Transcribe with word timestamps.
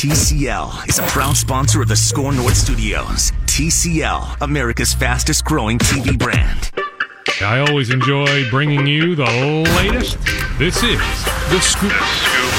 TCL 0.00 0.88
is 0.88 0.98
a 0.98 1.02
proud 1.02 1.36
sponsor 1.36 1.82
of 1.82 1.88
the 1.88 1.94
Score 1.94 2.32
North 2.32 2.56
Studios. 2.56 3.32
TCL, 3.44 4.38
America's 4.40 4.94
fastest 4.94 5.44
growing 5.44 5.78
TV 5.78 6.18
brand. 6.18 6.70
I 7.42 7.58
always 7.58 7.90
enjoy 7.90 8.48
bringing 8.48 8.86
you 8.86 9.14
the 9.14 9.26
latest. 9.76 10.16
This 10.58 10.82
is 10.82 10.98
The 11.50 11.60
Scoop. 11.60 11.92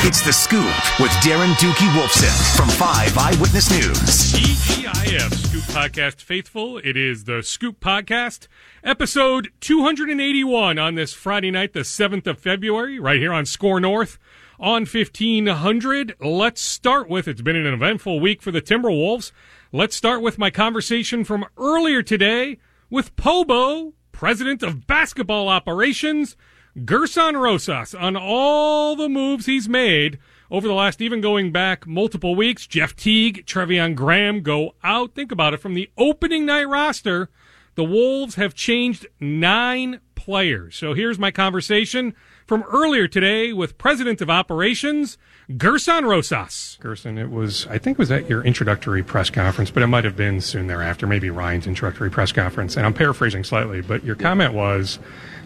It's 0.05 0.21
The 0.21 0.31
Scoop 0.31 0.67
with 0.99 1.09
Darren 1.23 1.51
Doogie 1.55 1.89
Wolfson 1.99 2.55
from 2.55 2.69
5 2.69 3.17
Eyewitness 3.17 3.71
News. 3.71 4.33
TGIF 4.33 5.33
Scoop 5.33 5.63
Podcast 5.63 6.21
Faithful. 6.21 6.78
It 6.78 6.96
is 6.96 7.23
The 7.23 7.42
Scoop 7.42 7.79
Podcast, 7.79 8.47
episode 8.83 9.49
281 9.62 10.78
on 10.78 10.94
this 10.94 11.13
Friday 11.13 11.49
night, 11.49 11.73
the 11.73 11.79
7th 11.79 12.28
of 12.28 12.37
February, 12.37 12.99
right 12.99 13.19
here 13.19 13.33
on 13.33 13.47
Score 13.47 13.79
North 13.79 14.19
on 14.62 14.85
1500. 14.85 16.16
Let's 16.21 16.61
start 16.61 17.09
with 17.09 17.27
it's 17.27 17.41
been 17.41 17.55
an 17.55 17.73
eventful 17.73 18.20
week 18.20 18.43
for 18.43 18.52
the 18.52 18.61
Timberwolves. 18.61 19.31
Let's 19.71 19.95
start 19.95 20.21
with 20.21 20.38
my 20.38 20.52
conversation 20.52 21.23
from 21.23 21.45
earlier 21.57 22.03
today 22.03 22.59
with 22.89 23.16
Pobo, 23.16 23.93
president 24.11 24.61
of 24.61 24.85
basketball 24.85 25.49
operations, 25.49 26.38
Gerson 26.85 27.35
Rosas, 27.38 27.95
on 27.95 28.16
all 28.16 28.95
the 28.95 29.09
moves 29.09 29.47
he's 29.47 29.67
made 29.67 30.19
over 30.52 30.67
the 30.67 30.75
last, 30.75 31.02
even 31.02 31.21
going 31.21 31.52
back 31.52 31.88
multiple 31.88 32.35
weeks. 32.35 32.67
Jeff 32.67 32.95
Teague, 32.95 33.47
Treveon 33.47 33.95
Graham 33.95 34.41
go 34.41 34.75
out. 34.83 35.16
Think 35.16 35.31
about 35.31 35.55
it. 35.55 35.59
From 35.59 35.73
the 35.73 35.89
opening 35.97 36.45
night 36.45 36.66
roster, 36.66 37.30
the 37.73 37.83
Wolves 37.83 38.35
have 38.35 38.53
changed 38.53 39.07
nine 39.19 40.02
players. 40.13 40.75
So 40.75 40.93
here's 40.93 41.17
my 41.17 41.31
conversation 41.31 42.13
from 42.51 42.63
earlier 42.63 43.07
today 43.07 43.53
with 43.53 43.77
President 43.77 44.19
of 44.19 44.29
Operations, 44.29 45.17
Gerson 45.57 46.03
Rosas. 46.03 46.77
Gerson, 46.81 47.17
it 47.17 47.31
was, 47.31 47.65
I 47.67 47.77
think 47.77 47.95
it 47.95 47.97
was 47.97 48.11
at 48.11 48.29
your 48.29 48.43
introductory 48.43 49.01
press 49.03 49.29
conference, 49.29 49.71
but 49.71 49.81
it 49.81 49.87
might 49.87 50.03
have 50.03 50.17
been 50.17 50.41
soon 50.41 50.67
thereafter, 50.67 51.07
maybe 51.07 51.30
Ryan's 51.30 51.66
introductory 51.66 52.11
press 52.11 52.33
conference. 52.33 52.75
And 52.75 52.85
I'm 52.85 52.93
paraphrasing 52.93 53.45
slightly, 53.45 53.80
but 53.80 54.03
your 54.03 54.16
comment 54.16 54.53
was 54.53 54.99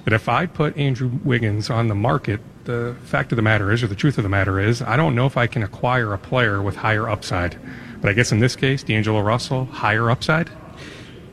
that 0.06 0.14
if 0.14 0.28
I 0.28 0.48
put 0.48 0.76
Andrew 0.78 1.12
Wiggins 1.24 1.70
on 1.70 1.90
the 1.90 1.94
market, 1.94 2.40
the 2.64 2.96
fact 3.04 3.32
of 3.32 3.36
the 3.36 3.44
matter 3.44 3.72
is, 3.72 3.84
or 3.84 3.88
the 3.88 3.94
truth 3.94 4.18
of 4.18 4.24
the 4.24 4.30
matter 4.30 4.60
is, 4.60 4.82
I 4.82 4.98
don't 4.98 5.14
know 5.14 5.28
if 5.28 5.38
I 5.38 5.46
can 5.46 5.62
acquire 5.62 6.12
a 6.12 6.18
player 6.18 6.60
with 6.60 6.76
higher 6.76 7.08
upside. 7.08 7.56
But 8.02 8.10
I 8.10 8.14
guess 8.14 8.32
in 8.32 8.40
this 8.40 8.56
case, 8.56 8.82
D'Angelo 8.82 9.22
Russell, 9.22 9.66
higher 9.66 10.10
upside? 10.10 10.50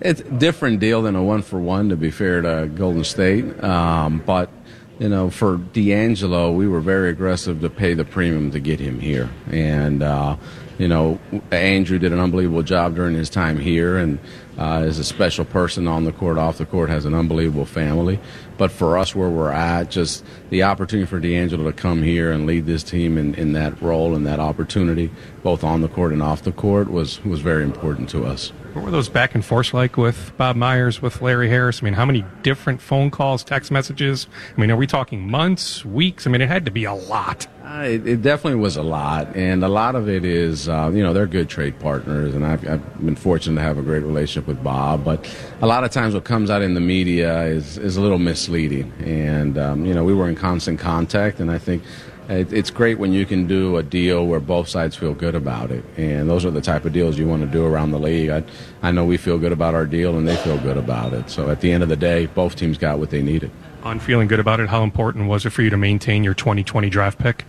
It's 0.02 0.20
a 0.20 0.24
different 0.24 0.80
deal 0.80 1.00
than 1.00 1.16
a 1.16 1.24
one 1.24 1.40
for 1.40 1.58
one, 1.58 1.88
to 1.88 1.96
be 1.96 2.10
fair 2.10 2.42
to 2.42 2.68
Golden 2.74 3.04
State. 3.04 3.64
Um, 3.64 4.22
but 4.26 4.50
you 4.98 5.08
know, 5.08 5.30
for 5.30 5.56
D'Angelo, 5.56 6.52
we 6.52 6.68
were 6.68 6.80
very 6.80 7.10
aggressive 7.10 7.60
to 7.60 7.70
pay 7.70 7.94
the 7.94 8.04
premium 8.04 8.50
to 8.52 8.60
get 8.60 8.78
him 8.78 9.00
here. 9.00 9.30
And, 9.50 10.02
uh, 10.02 10.36
you 10.78 10.88
know, 10.88 11.18
Andrew 11.50 11.98
did 11.98 12.12
an 12.12 12.18
unbelievable 12.18 12.62
job 12.62 12.94
during 12.94 13.14
his 13.14 13.30
time 13.30 13.58
here 13.58 13.96
and 13.96 14.18
uh, 14.58 14.84
is 14.86 14.98
a 14.98 15.04
special 15.04 15.44
person 15.44 15.88
on 15.88 16.04
the 16.04 16.12
court, 16.12 16.38
off 16.38 16.58
the 16.58 16.66
court, 16.66 16.90
has 16.90 17.04
an 17.04 17.14
unbelievable 17.14 17.64
family. 17.64 18.20
But 18.58 18.70
for 18.70 18.98
us, 18.98 19.14
where 19.14 19.30
we're 19.30 19.50
at, 19.50 19.90
just 19.90 20.24
the 20.50 20.62
opportunity 20.62 21.06
for 21.06 21.18
D'Angelo 21.18 21.64
to 21.64 21.72
come 21.72 22.02
here 22.02 22.30
and 22.30 22.46
lead 22.46 22.66
this 22.66 22.82
team 22.82 23.16
in, 23.16 23.34
in 23.34 23.54
that 23.54 23.80
role 23.80 24.14
and 24.14 24.26
that 24.26 24.40
opportunity, 24.40 25.10
both 25.42 25.64
on 25.64 25.80
the 25.80 25.88
court 25.88 26.12
and 26.12 26.22
off 26.22 26.42
the 26.42 26.52
court, 26.52 26.90
was, 26.90 27.24
was 27.24 27.40
very 27.40 27.64
important 27.64 28.08
to 28.10 28.24
us. 28.24 28.52
What 28.72 28.86
were 28.86 28.90
those 28.90 29.10
back 29.10 29.34
and 29.34 29.44
forth 29.44 29.74
like 29.74 29.98
with 29.98 30.32
Bob 30.38 30.56
Myers, 30.56 31.02
with 31.02 31.20
Larry 31.20 31.50
Harris? 31.50 31.82
I 31.82 31.84
mean, 31.84 31.92
how 31.92 32.06
many 32.06 32.24
different 32.42 32.80
phone 32.80 33.10
calls, 33.10 33.44
text 33.44 33.70
messages? 33.70 34.26
I 34.56 34.58
mean, 34.58 34.70
are 34.70 34.76
we 34.76 34.86
talking 34.86 35.30
months, 35.30 35.84
weeks? 35.84 36.26
I 36.26 36.30
mean, 36.30 36.40
it 36.40 36.48
had 36.48 36.64
to 36.64 36.70
be 36.70 36.84
a 36.84 36.94
lot. 36.94 37.46
Uh, 37.62 37.82
it, 37.82 38.06
it, 38.06 38.22
definitely 38.22 38.58
was 38.58 38.76
a 38.76 38.82
lot, 38.82 39.36
and 39.36 39.62
a 39.62 39.68
lot 39.68 39.94
of 39.94 40.08
it 40.08 40.24
is, 40.24 40.70
uh, 40.70 40.90
you 40.92 41.02
know, 41.02 41.12
they're 41.12 41.26
good 41.26 41.50
trade 41.50 41.78
partners, 41.80 42.34
and 42.34 42.46
I've, 42.46 42.66
I've, 42.66 43.04
been 43.04 43.14
fortunate 43.14 43.56
to 43.56 43.62
have 43.62 43.76
a 43.76 43.82
great 43.82 44.02
relationship 44.02 44.48
with 44.48 44.64
Bob. 44.64 45.04
But 45.04 45.32
a 45.60 45.66
lot 45.66 45.84
of 45.84 45.90
times, 45.90 46.14
what 46.14 46.24
comes 46.24 46.50
out 46.50 46.62
in 46.62 46.72
the 46.72 46.80
media 46.80 47.42
is 47.42 47.76
is 47.76 47.98
a 47.98 48.00
little 48.00 48.18
misleading, 48.18 48.90
and 49.04 49.58
um, 49.58 49.84
you 49.84 49.94
know, 49.94 50.02
we 50.02 50.14
were 50.14 50.28
in 50.28 50.34
constant 50.34 50.80
contact, 50.80 51.40
and 51.40 51.50
I 51.50 51.58
think 51.58 51.82
it's 52.28 52.70
great 52.70 52.98
when 52.98 53.12
you 53.12 53.26
can 53.26 53.46
do 53.46 53.76
a 53.76 53.82
deal 53.82 54.26
where 54.26 54.40
both 54.40 54.68
sides 54.68 54.96
feel 54.96 55.14
good 55.14 55.34
about 55.34 55.70
it. 55.70 55.84
And 55.96 56.28
those 56.28 56.44
are 56.44 56.50
the 56.50 56.60
type 56.60 56.84
of 56.84 56.92
deals 56.92 57.18
you 57.18 57.26
want 57.26 57.42
to 57.42 57.48
do 57.48 57.64
around 57.66 57.90
the 57.90 57.98
league. 57.98 58.30
I, 58.30 58.44
I 58.82 58.90
know 58.90 59.04
we 59.04 59.16
feel 59.16 59.38
good 59.38 59.52
about 59.52 59.74
our 59.74 59.86
deal 59.86 60.16
and 60.16 60.26
they 60.26 60.36
feel 60.36 60.58
good 60.58 60.76
about 60.76 61.12
it. 61.12 61.30
So 61.30 61.50
at 61.50 61.60
the 61.60 61.72
end 61.72 61.82
of 61.82 61.88
the 61.88 61.96
day, 61.96 62.26
both 62.26 62.56
teams 62.56 62.78
got 62.78 62.98
what 62.98 63.10
they 63.10 63.22
needed. 63.22 63.50
On 63.82 63.98
feeling 63.98 64.28
good 64.28 64.40
about 64.40 64.60
it, 64.60 64.68
how 64.68 64.84
important 64.84 65.28
was 65.28 65.44
it 65.44 65.50
for 65.50 65.62
you 65.62 65.70
to 65.70 65.76
maintain 65.76 66.22
your 66.22 66.34
2020 66.34 66.88
draft 66.88 67.18
pick? 67.18 67.44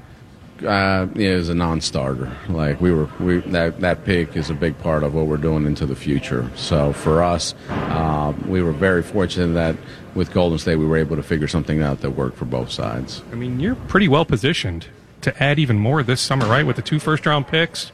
Uh, 0.66 1.08
is 1.16 1.50
a 1.50 1.56
non-starter. 1.56 2.32
Like 2.50 2.82
we 2.82 2.92
were, 2.92 3.10
we 3.20 3.40
that 3.52 3.80
that 3.82 4.06
pick 4.06 4.36
is 4.36 4.50
a 4.50 4.54
big 4.54 4.78
part 4.80 5.04
of 5.04 5.14
what 5.14 5.28
we're 5.28 5.38
doing 5.38 5.66
into 5.66 5.86
the 5.86 5.96
future. 5.96 6.50
So 6.56 6.94
for 6.94 7.24
us, 7.24 7.56
uh, 7.70 8.34
we 8.48 8.62
were 8.62 8.74
very 8.74 9.04
fortunate 9.04 9.54
that 9.54 9.76
with 10.16 10.32
Golden 10.34 10.58
State 10.58 10.76
we 10.76 10.86
were 10.86 10.98
able 10.98 11.16
to 11.16 11.24
figure 11.24 11.48
something 11.48 11.82
out 11.82 12.02
that 12.02 12.12
worked 12.12 12.38
for 12.38 12.46
both 12.46 12.72
sides. 12.72 13.24
I 13.32 13.36
mean, 13.36 13.60
you're 13.60 13.76
pretty 13.76 14.08
well 14.08 14.26
positioned 14.26 14.88
to 15.22 15.44
add 15.44 15.60
even 15.60 15.80
more 15.80 16.04
this 16.04 16.22
summer, 16.22 16.46
right? 16.46 16.66
With 16.66 16.76
the 16.76 16.82
two 16.82 17.00
first-round 17.00 17.48
picks. 17.48 17.92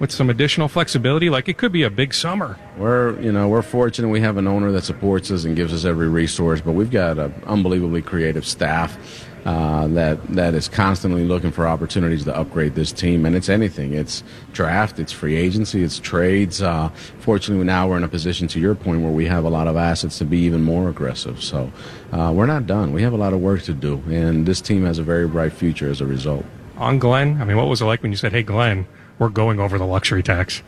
With 0.00 0.12
some 0.12 0.30
additional 0.30 0.68
flexibility, 0.68 1.28
like 1.28 1.48
it 1.48 1.58
could 1.58 1.72
be 1.72 1.82
a 1.82 1.90
big 1.90 2.14
summer. 2.14 2.56
We're, 2.76 3.20
you 3.20 3.32
know, 3.32 3.48
we're 3.48 3.62
fortunate. 3.62 4.06
We 4.06 4.20
have 4.20 4.36
an 4.36 4.46
owner 4.46 4.70
that 4.70 4.84
supports 4.84 5.28
us 5.32 5.42
and 5.42 5.56
gives 5.56 5.74
us 5.74 5.84
every 5.84 6.06
resource, 6.06 6.60
but 6.60 6.74
we've 6.74 6.92
got 6.92 7.18
an 7.18 7.34
unbelievably 7.48 8.02
creative 8.02 8.46
staff 8.46 9.27
uh, 9.44 9.86
that 9.88 10.22
that 10.34 10.54
is 10.54 10.68
constantly 10.68 11.24
looking 11.24 11.50
for 11.50 11.66
opportunities 11.66 12.24
to 12.24 12.36
upgrade 12.36 12.74
this 12.74 12.92
team, 12.92 13.24
and 13.24 13.34
it's 13.34 13.48
anything. 13.48 13.94
It's 13.94 14.22
draft, 14.52 14.98
it's 14.98 15.12
free 15.12 15.36
agency, 15.36 15.82
it's 15.82 15.98
trades. 15.98 16.60
Uh, 16.60 16.90
fortunately, 17.20 17.64
now 17.64 17.88
we're 17.88 17.96
in 17.96 18.04
a 18.04 18.08
position, 18.08 18.48
to 18.48 18.60
your 18.60 18.74
point, 18.74 19.02
where 19.02 19.12
we 19.12 19.26
have 19.26 19.44
a 19.44 19.48
lot 19.48 19.66
of 19.66 19.76
assets 19.76 20.18
to 20.18 20.24
be 20.24 20.38
even 20.38 20.62
more 20.62 20.88
aggressive. 20.88 21.42
So 21.42 21.72
uh, 22.12 22.32
we're 22.34 22.46
not 22.46 22.66
done. 22.66 22.92
We 22.92 23.02
have 23.02 23.12
a 23.12 23.16
lot 23.16 23.32
of 23.32 23.40
work 23.40 23.62
to 23.62 23.72
do, 23.74 24.02
and 24.08 24.46
this 24.46 24.60
team 24.60 24.84
has 24.84 24.98
a 24.98 25.02
very 25.02 25.28
bright 25.28 25.52
future 25.52 25.88
as 25.88 26.00
a 26.00 26.06
result. 26.06 26.44
On 26.76 26.98
Glen, 26.98 27.40
I 27.40 27.44
mean, 27.44 27.56
what 27.56 27.68
was 27.68 27.80
it 27.80 27.86
like 27.86 28.02
when 28.02 28.12
you 28.12 28.16
said, 28.16 28.32
"Hey, 28.32 28.42
Glen, 28.42 28.86
we're 29.18 29.28
going 29.28 29.60
over 29.60 29.78
the 29.78 29.86
luxury 29.86 30.22
tax"? 30.22 30.62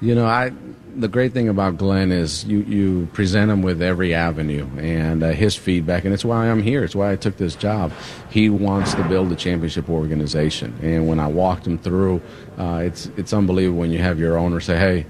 You 0.00 0.14
know, 0.14 0.26
I 0.26 0.52
the 0.96 1.08
great 1.08 1.32
thing 1.32 1.48
about 1.48 1.76
Glen 1.76 2.10
is 2.10 2.44
you, 2.44 2.60
you 2.60 3.08
present 3.12 3.50
him 3.50 3.62
with 3.62 3.80
every 3.80 4.14
avenue 4.14 4.66
and 4.78 5.22
uh, 5.22 5.30
his 5.30 5.54
feedback, 5.54 6.04
and 6.04 6.12
it's 6.12 6.24
why 6.24 6.48
I'm 6.50 6.62
here. 6.62 6.82
It's 6.82 6.94
why 6.94 7.12
I 7.12 7.16
took 7.16 7.36
this 7.36 7.54
job. 7.54 7.92
He 8.30 8.50
wants 8.50 8.94
to 8.94 9.04
build 9.04 9.30
a 9.30 9.36
championship 9.36 9.88
organization, 9.88 10.78
and 10.82 11.06
when 11.06 11.20
I 11.20 11.26
walked 11.26 11.66
him 11.66 11.78
through, 11.78 12.20
uh, 12.58 12.82
it's 12.84 13.06
it's 13.16 13.32
unbelievable 13.32 13.78
when 13.78 13.90
you 13.90 13.98
have 13.98 14.18
your 14.18 14.38
owner 14.38 14.60
say, 14.60 14.78
"Hey." 14.78 15.06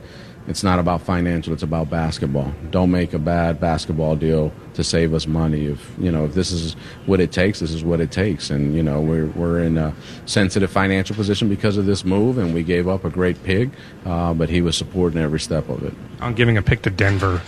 It's 0.51 0.65
not 0.65 0.81
about 0.81 1.03
financial, 1.03 1.53
it's 1.53 1.63
about 1.63 1.91
basketball. 1.91 2.53
Don't 2.73 2.91
make 2.91 3.13
a 3.13 3.21
bad 3.21 3.61
basketball 3.61 4.17
deal 4.17 4.53
to 4.75 4.83
save 4.83 5.15
us 5.15 5.29
money. 5.29 5.67
If, 5.67 5.95
you 5.97 6.11
know, 6.11 6.25
if 6.25 6.35
this 6.35 6.51
is 6.51 6.73
what 7.07 7.21
it 7.21 7.31
takes, 7.31 7.61
this 7.61 7.71
is 7.71 7.85
what 7.85 8.01
it 8.01 8.11
takes. 8.11 8.51
And, 8.51 8.75
you 8.75 8.83
know, 8.83 9.01
we're, 9.01 9.27
we're 9.27 9.61
in 9.61 9.79
a 9.79 9.95
sensitive 10.27 10.69
financial 10.69 11.15
position 11.15 11.49
because 11.49 11.77
of 11.77 11.87
this 11.87 12.05
move, 12.05 12.37
and 12.37 12.53
we 12.53 12.65
gave 12.65 12.89
up 12.89 13.05
a 13.05 13.11
great 13.11 13.41
pig, 13.45 13.71
uh, 14.05 14.35
but 14.35 14.49
he 14.49 14.61
was 14.61 14.77
supporting 14.77 15.21
every 15.21 15.39
step 15.39 15.69
of 15.69 15.85
it. 15.85 15.95
I'm 16.21 16.35
giving 16.35 16.57
a 16.57 16.63
pick 16.63 16.83
to 16.83 16.91
Denver 16.91 17.41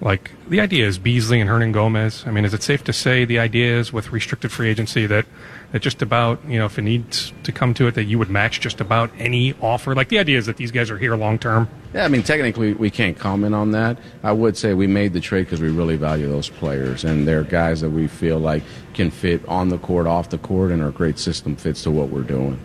like 0.00 0.32
the 0.48 0.60
idea 0.60 0.86
is 0.86 0.98
Beasley 0.98 1.40
and 1.40 1.48
Hernangomez. 1.48 2.26
I 2.26 2.30
mean, 2.30 2.44
is 2.44 2.54
it 2.54 2.62
safe 2.62 2.82
to 2.84 2.92
say 2.92 3.24
the 3.24 3.38
idea 3.38 3.78
is 3.78 3.92
with 3.92 4.12
restricted 4.12 4.50
free 4.50 4.70
agency 4.70 5.06
that 5.06 5.26
that 5.72 5.82
just 5.82 6.02
about 6.02 6.44
you 6.46 6.58
know 6.58 6.66
if 6.66 6.78
it 6.78 6.82
needs 6.82 7.32
to 7.44 7.52
come 7.52 7.74
to 7.74 7.86
it 7.86 7.94
that 7.94 8.04
you 8.04 8.18
would 8.18 8.30
match 8.30 8.60
just 8.60 8.80
about 8.80 9.10
any 9.18 9.54
offer? 9.60 9.94
Like 9.94 10.08
the 10.08 10.18
idea 10.18 10.38
is 10.38 10.46
that 10.46 10.56
these 10.56 10.70
guys 10.70 10.90
are 10.90 10.98
here 10.98 11.16
long 11.16 11.38
term. 11.38 11.68
Yeah, 11.94 12.04
I 12.04 12.08
mean 12.08 12.22
technically 12.22 12.72
we 12.74 12.90
can't 12.90 13.18
comment 13.18 13.54
on 13.54 13.72
that. 13.72 13.98
I 14.22 14.32
would 14.32 14.56
say 14.56 14.74
we 14.74 14.86
made 14.86 15.12
the 15.12 15.20
trade 15.20 15.44
because 15.44 15.60
we 15.60 15.70
really 15.70 15.96
value 15.96 16.28
those 16.28 16.48
players 16.48 17.04
and 17.04 17.26
they're 17.26 17.44
guys 17.44 17.80
that 17.80 17.90
we 17.90 18.06
feel 18.06 18.38
like 18.38 18.62
can 18.94 19.10
fit 19.10 19.46
on 19.46 19.68
the 19.68 19.78
court, 19.78 20.06
off 20.06 20.30
the 20.30 20.38
court, 20.38 20.70
and 20.70 20.82
our 20.82 20.90
great 20.90 21.18
system 21.18 21.56
fits 21.56 21.82
to 21.84 21.90
what 21.90 22.08
we're 22.08 22.22
doing. 22.22 22.58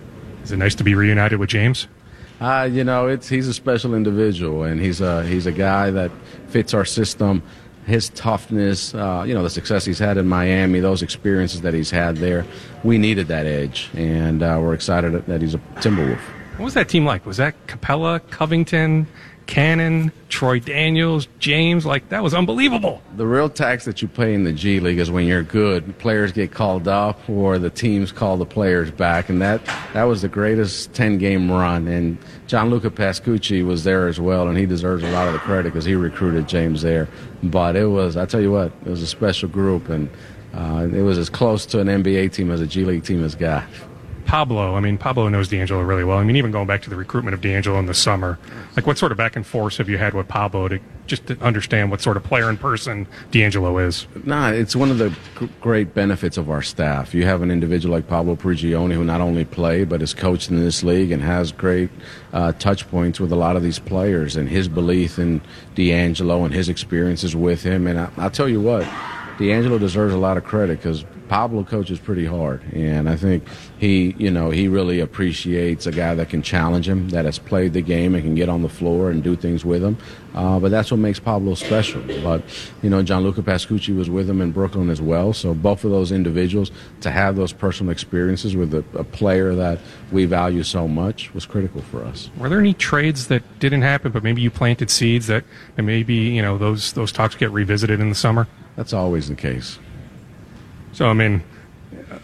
Is 0.44 0.52
it 0.52 0.58
nice 0.58 0.76
to 0.76 0.84
be 0.84 0.96
reunited 0.96 1.40
with 1.40 1.50
James? 1.50 1.88
Uh, 2.40 2.68
you 2.70 2.84
know, 2.84 3.08
it's 3.08 3.30
he's 3.30 3.48
a 3.48 3.54
special 3.54 3.96
individual, 3.96 4.64
and 4.64 4.82
he's 4.82 5.00
a 5.00 5.26
he's 5.26 5.46
a 5.46 5.52
guy 5.52 5.90
that 5.92 6.12
fits 6.48 6.74
our 6.74 6.86
system. 6.86 7.42
His 7.86 8.10
toughness, 8.10 8.94
uh, 8.96 9.24
you 9.28 9.34
know, 9.34 9.44
the 9.44 9.50
success 9.50 9.86
he's 9.86 10.00
had 10.00 10.18
in 10.18 10.28
Miami, 10.28 10.80
those 10.80 11.02
experiences 11.02 11.62
that 11.62 11.74
he's 11.74 11.92
had 11.92 12.18
there, 12.18 12.46
we 12.84 12.98
needed 12.98 13.28
that 13.28 13.46
edge, 13.46 13.90
and 13.94 14.42
uh, 14.42 14.58
we're 14.62 14.74
excited 14.74 15.26
that 15.26 15.42
he's 15.42 15.54
a 15.54 15.60
Timberwolf. 15.76 16.20
What 16.58 16.66
was 16.66 16.74
that 16.74 16.90
team 16.90 17.06
like? 17.06 17.26
Was 17.26 17.38
that 17.38 17.54
Capela, 17.68 18.28
Covington, 18.30 19.08
Canaan, 19.46 20.12
Troy 20.30 20.60
Daniels, 20.60 21.28
James. 21.40 21.86
Like 21.86 22.10
that 22.10 22.24
was 22.24 22.34
unbelievable. 22.34 23.02
The 23.16 23.28
real 23.28 23.50
tax 23.50 23.86
that 23.86 24.02
you 24.02 24.08
pay 24.08 24.34
in 24.34 24.44
the 24.44 24.54
G 24.54 24.80
League 24.80 25.00
is 25.00 25.12
when 25.12 25.28
you're 25.28 25.44
good, 25.44 25.98
players 26.00 26.32
get 26.32 26.52
called 26.52 26.88
up 26.88 27.30
or 27.30 27.60
the 27.60 27.70
teams 27.70 28.12
call 28.12 28.38
the 28.38 28.46
players 28.46 28.92
back, 28.92 29.30
and 29.30 29.42
that 29.42 29.64
that 29.94 30.04
was 30.04 30.22
the 30.22 30.28
greatest 30.28 30.94
10 30.94 31.18
game 31.18 31.52
run. 31.52 31.88
And 31.88 32.18
Gianluca 32.48 32.92
Pascucci 32.92 33.66
was 33.66 33.84
there 33.84 34.08
as 34.08 34.20
well, 34.20 34.48
and 34.48 34.58
he 34.58 34.66
deserves 34.66 35.04
a 35.04 35.12
lot 35.12 35.28
of 35.28 35.34
the 35.34 35.40
credit 35.40 35.74
because 35.74 35.86
he 35.86 35.96
recruited 35.96 36.48
James 36.48 36.82
there. 36.82 37.08
But 37.42 37.76
it 37.76 37.88
was, 37.88 38.18
I 38.18 38.26
tell 38.26 38.42
you 38.42 38.52
what, 38.52 38.72
it 38.86 38.90
was 38.90 39.02
a 39.02 39.08
special 39.08 39.50
group, 39.50 39.90
and 39.90 40.10
uh, 40.54 40.88
it 40.94 41.02
was 41.02 41.18
as 41.18 41.30
close 41.30 41.66
to 41.68 41.80
an 41.80 41.88
NBA 41.88 42.34
team 42.34 42.52
as 42.52 42.62
a 42.62 42.68
G 42.68 42.86
League 42.86 43.04
team 43.04 43.22
has 43.22 43.36
got. 43.36 43.64
Pablo. 44.26 44.76
I 44.76 44.80
mean, 44.80 44.98
Pablo 44.98 45.28
knows 45.30 45.48
D'Angelo 45.48 45.82
really 45.82 46.04
well. 46.04 46.18
I 46.18 46.24
mean, 46.24 46.36
even 46.36 46.52
going 46.52 46.68
back 46.68 46.82
to 46.84 46.90
the 46.90 46.96
recruitment 46.96 47.34
of 47.34 47.42
D'Angelo 47.42 47.80
in 47.80 47.86
the 47.86 47.94
summer, 47.94 48.38
like 48.76 48.86
what 48.86 48.98
sort 48.98 49.12
of 49.12 49.18
back 49.18 49.36
and 49.36 49.46
forth 49.46 49.78
have 49.78 49.88
you 49.88 49.98
had 49.98 50.14
with 50.14 50.28
Pablo 50.28 50.68
to 50.68 50.80
just 51.08 51.28
to 51.28 51.40
understand 51.40 51.92
what 51.92 52.02
sort 52.02 52.18
of 52.18 52.24
player 52.24 52.50
in 52.50 52.58
person 52.58 53.08
D'Angelo 53.32 53.78
is? 53.78 54.08
Nah, 54.24 54.50
it's 54.50 54.76
one 54.76 54.90
of 54.90 54.98
the 54.98 55.16
great 55.62 55.94
benefits 55.94 56.38
of 56.38 56.50
our 56.50 56.62
staff. 56.62 57.14
You 57.14 57.26
have 57.26 57.42
an 57.42 57.52
individual 57.52 57.94
like 57.94 58.08
Pablo 58.08 58.36
Prigioni 58.36 58.94
who 58.94 59.04
not 59.04 59.22
only 59.22 59.46
played 59.46 59.90
but 59.90 60.02
is 60.02 60.14
coached 60.14 60.50
in 60.50 60.60
this 60.60 60.84
league 60.84 61.12
and 61.12 61.22
has 61.22 61.52
great 61.52 61.90
uh, 62.34 62.54
touch 62.54 62.90
points 62.90 63.20
with 63.20 63.32
a 63.32 63.36
lot 63.36 63.56
of 63.56 63.62
these 63.64 63.80
players 63.80 64.36
and 64.36 64.50
his 64.50 64.68
belief 64.68 65.20
in 65.20 65.42
D'Angelo 65.76 66.44
and 66.44 66.54
his 66.54 66.70
experiences 66.70 67.36
with 67.36 67.62
him. 67.64 67.88
And 67.88 68.00
I, 68.00 68.10
I'll 68.18 68.32
tell 68.32 68.50
you 68.50 68.62
what, 68.62 68.84
D'Angelo 69.38 69.78
deserves 69.78 70.14
a 70.14 70.18
lot 70.18 70.38
of 70.38 70.44
credit 70.44 70.78
because 70.80 71.06
Pablo 71.28 71.64
coaches 71.64 72.00
pretty 72.00 72.26
hard, 72.26 72.62
and 72.74 73.10
I 73.10 73.16
think 73.16 73.48
he, 73.78 74.16
you 74.18 74.30
know, 74.30 74.50
he 74.50 74.68
really 74.68 75.00
appreciates 75.00 75.88
a 75.88 75.92
guy 75.92 76.16
that 76.16 76.30
can 76.30 76.42
challenge 76.42 76.88
him, 76.88 77.10
that 77.10 77.26
has 77.26 77.40
played 77.40 77.74
the 77.74 77.82
game 77.82 78.16
and 78.16 78.24
can 78.24 78.36
get 78.36 78.50
on 78.50 78.62
the 78.62 78.70
floor 78.70 79.10
and 79.10 79.24
do 79.24 79.36
things 79.36 79.66
with 79.66 79.84
him. 79.84 79.98
Uh, 80.36 80.60
but 80.60 80.70
that's 80.70 80.92
what 80.92 80.98
makes 80.98 81.20
Pablo 81.20 81.56
special. 81.56 82.02
But 82.22 82.44
you 82.82 82.90
know, 82.90 83.02
Gianluca 83.02 83.42
Pascucci 83.42 83.96
was 83.96 84.10
with 84.10 84.30
him 84.30 84.42
in 84.42 84.52
Brooklyn 84.52 84.90
as 84.90 85.02
well. 85.02 85.34
So 85.34 85.54
both 85.54 85.84
of 85.84 85.92
those 85.92 86.12
individuals 86.12 86.72
to 87.02 87.10
have 87.10 87.36
those 87.36 87.54
personal 87.54 87.92
experiences 87.92 88.56
with 88.56 88.74
a, 88.74 88.84
a 88.98 89.04
player 89.04 89.56
that 89.56 89.80
we 90.12 90.26
value 90.26 90.64
so 90.64 90.88
much 90.88 91.34
was 91.34 91.46
critical 91.46 91.82
for 91.82 92.04
us. 92.04 92.30
Were 92.38 92.50
there 92.50 92.60
any 92.60 92.74
trades 92.74 93.28
that 93.28 93.44
didn't 93.60 93.82
happen, 93.82 94.12
but 94.12 94.24
maybe 94.24 94.42
you 94.42 94.52
planted 94.52 94.90
seeds 94.90 95.28
that, 95.28 95.44
and 95.78 95.88
maybe 95.88 96.16
you 96.16 96.42
know 96.42 96.58
those 96.58 96.94
those 96.94 97.12
talks 97.12 97.36
get 97.36 97.52
revisited 97.52 98.00
in 98.00 98.10
the 98.10 98.16
summer? 98.16 98.48
That's 98.76 98.94
always 98.94 99.30
the 99.30 99.36
case. 99.36 99.80
So 100.96 101.10
I 101.10 101.14
mean, 101.14 101.44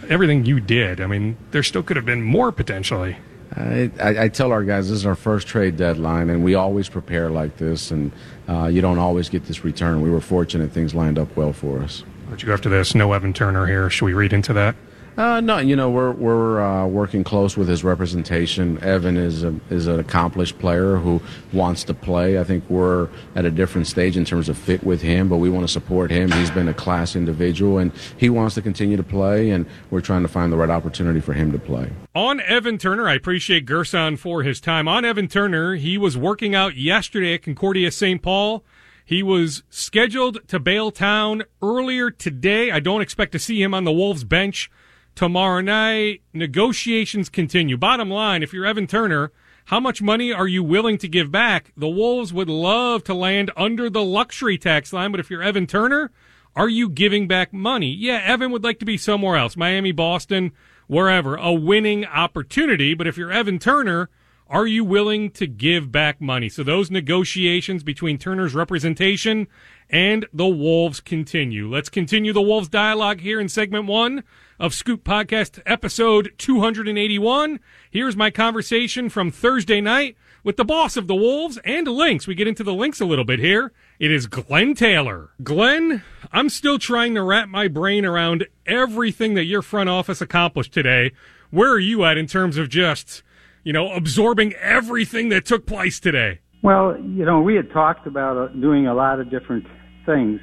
everything 0.07 0.45
you 0.45 0.61
did, 0.61 1.01
I 1.01 1.05
mean, 1.05 1.35
there 1.51 1.61
still 1.61 1.83
could 1.83 1.97
have 1.97 2.05
been 2.05 2.21
more 2.21 2.53
potentially. 2.53 3.17
I, 3.53 3.91
I, 3.99 4.29
tell 4.29 4.53
our 4.53 4.63
guys 4.63 4.87
this 4.87 4.99
is 4.99 5.05
our 5.05 5.15
first 5.15 5.45
trade 5.45 5.75
deadline, 5.75 6.29
and 6.29 6.41
we 6.41 6.55
always 6.55 6.87
prepare 6.87 7.29
like 7.29 7.57
this, 7.57 7.91
and 7.91 8.13
uh, 8.47 8.67
you 8.67 8.79
don't 8.79 8.97
always 8.97 9.27
get 9.27 9.43
this 9.43 9.65
return. 9.65 10.01
We 10.01 10.09
were 10.09 10.21
fortunate; 10.21 10.71
things 10.71 10.95
lined 10.95 11.19
up 11.19 11.35
well 11.35 11.51
for 11.51 11.79
us. 11.79 12.05
But 12.29 12.41
you 12.41 12.47
go 12.47 12.53
after 12.53 12.69
this. 12.69 12.95
No 12.95 13.11
Evan 13.11 13.33
Turner 13.33 13.67
here. 13.67 13.89
Should 13.89 14.05
we 14.05 14.13
read 14.13 14.31
into 14.31 14.53
that? 14.53 14.77
Uh, 15.17 15.41
no, 15.41 15.57
you 15.57 15.75
know 15.75 15.89
we're 15.89 16.11
we're 16.11 16.61
uh, 16.61 16.87
working 16.87 17.23
close 17.23 17.57
with 17.57 17.67
his 17.67 17.83
representation. 17.83 18.81
Evan 18.81 19.17
is 19.17 19.43
a, 19.43 19.53
is 19.69 19.87
an 19.87 19.99
accomplished 19.99 20.57
player 20.57 20.95
who 20.95 21.21
wants 21.51 21.83
to 21.83 21.93
play. 21.93 22.39
I 22.39 22.45
think 22.45 22.63
we're 22.69 23.09
at 23.35 23.43
a 23.43 23.51
different 23.51 23.87
stage 23.87 24.15
in 24.15 24.23
terms 24.23 24.47
of 24.47 24.57
fit 24.57 24.83
with 24.85 25.01
him, 25.01 25.27
but 25.27 25.37
we 25.37 25.49
want 25.49 25.67
to 25.67 25.71
support 25.71 26.11
him. 26.11 26.31
He's 26.31 26.49
been 26.49 26.69
a 26.69 26.73
class 26.73 27.15
individual, 27.15 27.77
and 27.77 27.91
he 28.17 28.29
wants 28.29 28.55
to 28.55 28.61
continue 28.61 28.95
to 28.95 29.03
play. 29.03 29.49
And 29.49 29.65
we're 29.89 30.01
trying 30.01 30.21
to 30.21 30.29
find 30.29 30.51
the 30.51 30.57
right 30.57 30.69
opportunity 30.69 31.19
for 31.19 31.33
him 31.33 31.51
to 31.51 31.59
play. 31.59 31.91
On 32.15 32.39
Evan 32.41 32.77
Turner, 32.77 33.09
I 33.09 33.15
appreciate 33.15 33.65
Gerson 33.65 34.15
for 34.15 34.43
his 34.43 34.61
time. 34.61 34.87
On 34.87 35.03
Evan 35.03 35.27
Turner, 35.27 35.75
he 35.75 35.97
was 35.97 36.17
working 36.17 36.55
out 36.55 36.77
yesterday 36.77 37.33
at 37.33 37.43
Concordia 37.43 37.91
St. 37.91 38.21
Paul. 38.21 38.63
He 39.03 39.23
was 39.23 39.63
scheduled 39.69 40.47
to 40.47 40.57
bail 40.57 40.89
town 40.89 41.43
earlier 41.61 42.11
today. 42.11 42.71
I 42.71 42.79
don't 42.79 43.01
expect 43.01 43.33
to 43.33 43.39
see 43.39 43.61
him 43.61 43.73
on 43.73 43.83
the 43.83 43.91
Wolves 43.91 44.23
bench 44.23 44.71
tomorrow 45.15 45.61
night. 45.61 46.21
Negotiations 46.33 47.29
continue. 47.29 47.77
Bottom 47.77 48.09
line, 48.09 48.43
if 48.43 48.53
you're 48.53 48.65
Evan 48.65 48.87
Turner, 48.87 49.31
how 49.65 49.79
much 49.79 50.01
money 50.01 50.33
are 50.33 50.47
you 50.47 50.63
willing 50.63 50.97
to 50.97 51.07
give 51.07 51.31
back? 51.31 51.71
The 51.77 51.87
Wolves 51.87 52.33
would 52.33 52.49
love 52.49 53.03
to 53.05 53.13
land 53.13 53.51
under 53.55 53.89
the 53.89 54.03
luxury 54.03 54.57
tax 54.57 54.91
line, 54.91 55.11
but 55.11 55.19
if 55.19 55.29
you're 55.29 55.43
Evan 55.43 55.67
Turner, 55.67 56.11
are 56.55 56.69
you 56.69 56.89
giving 56.89 57.27
back 57.27 57.53
money? 57.53 57.91
Yeah, 57.91 58.21
Evan 58.23 58.51
would 58.51 58.63
like 58.63 58.79
to 58.79 58.85
be 58.85 58.97
somewhere 58.97 59.37
else, 59.37 59.55
Miami, 59.55 59.91
Boston, 59.91 60.51
wherever, 60.87 61.35
a 61.35 61.53
winning 61.53 62.05
opportunity. 62.05 62.93
But 62.93 63.07
if 63.07 63.17
you're 63.17 63.31
Evan 63.31 63.59
Turner, 63.59 64.09
are 64.49 64.67
you 64.67 64.83
willing 64.83 65.31
to 65.31 65.47
give 65.47 65.93
back 65.93 66.19
money? 66.19 66.49
So 66.49 66.63
those 66.63 66.91
negotiations 66.91 67.83
between 67.83 68.17
Turner's 68.17 68.53
representation 68.53 69.47
and 69.89 70.25
the 70.33 70.47
Wolves 70.47 70.99
continue. 70.99 71.69
Let's 71.71 71.87
continue 71.87 72.33
the 72.33 72.41
Wolves 72.41 72.67
dialogue 72.67 73.21
here 73.21 73.39
in 73.39 73.47
segment 73.47 73.85
one 73.85 74.23
of 74.61 74.75
Scoop 74.75 75.03
Podcast 75.03 75.59
episode 75.65 76.33
281. 76.37 77.59
Here's 77.89 78.15
my 78.15 78.29
conversation 78.29 79.09
from 79.09 79.31
Thursday 79.31 79.81
night 79.81 80.15
with 80.43 80.55
the 80.55 80.63
boss 80.63 80.95
of 80.95 81.07
the 81.07 81.15
Wolves 81.15 81.57
and 81.65 81.87
Lynx. 81.87 82.27
We 82.27 82.35
get 82.35 82.47
into 82.47 82.63
the 82.63 82.73
Lynx 82.73 83.01
a 83.01 83.05
little 83.05 83.25
bit 83.25 83.39
here. 83.39 83.73
It 83.97 84.11
is 84.11 84.27
Glen 84.27 84.75
Taylor. 84.75 85.31
Glen, 85.41 86.03
I'm 86.31 86.47
still 86.47 86.77
trying 86.77 87.15
to 87.15 87.23
wrap 87.23 87.49
my 87.49 87.67
brain 87.69 88.05
around 88.05 88.45
everything 88.67 89.33
that 89.33 89.45
your 89.45 89.63
front 89.63 89.89
office 89.89 90.21
accomplished 90.21 90.73
today. 90.73 91.11
Where 91.49 91.71
are 91.71 91.79
you 91.79 92.05
at 92.05 92.19
in 92.19 92.27
terms 92.27 92.57
of 92.57 92.69
just, 92.69 93.23
you 93.63 93.73
know, 93.73 93.91
absorbing 93.91 94.53
everything 94.53 95.29
that 95.29 95.43
took 95.43 95.65
place 95.65 95.99
today? 95.99 96.39
Well, 96.61 96.95
you 96.99 97.25
know, 97.25 97.41
we 97.41 97.55
had 97.55 97.71
talked 97.71 98.05
about 98.05 98.37
uh, 98.37 98.47
doing 98.49 98.85
a 98.85 98.93
lot 98.93 99.19
of 99.19 99.31
different 99.31 99.65
things, 100.05 100.39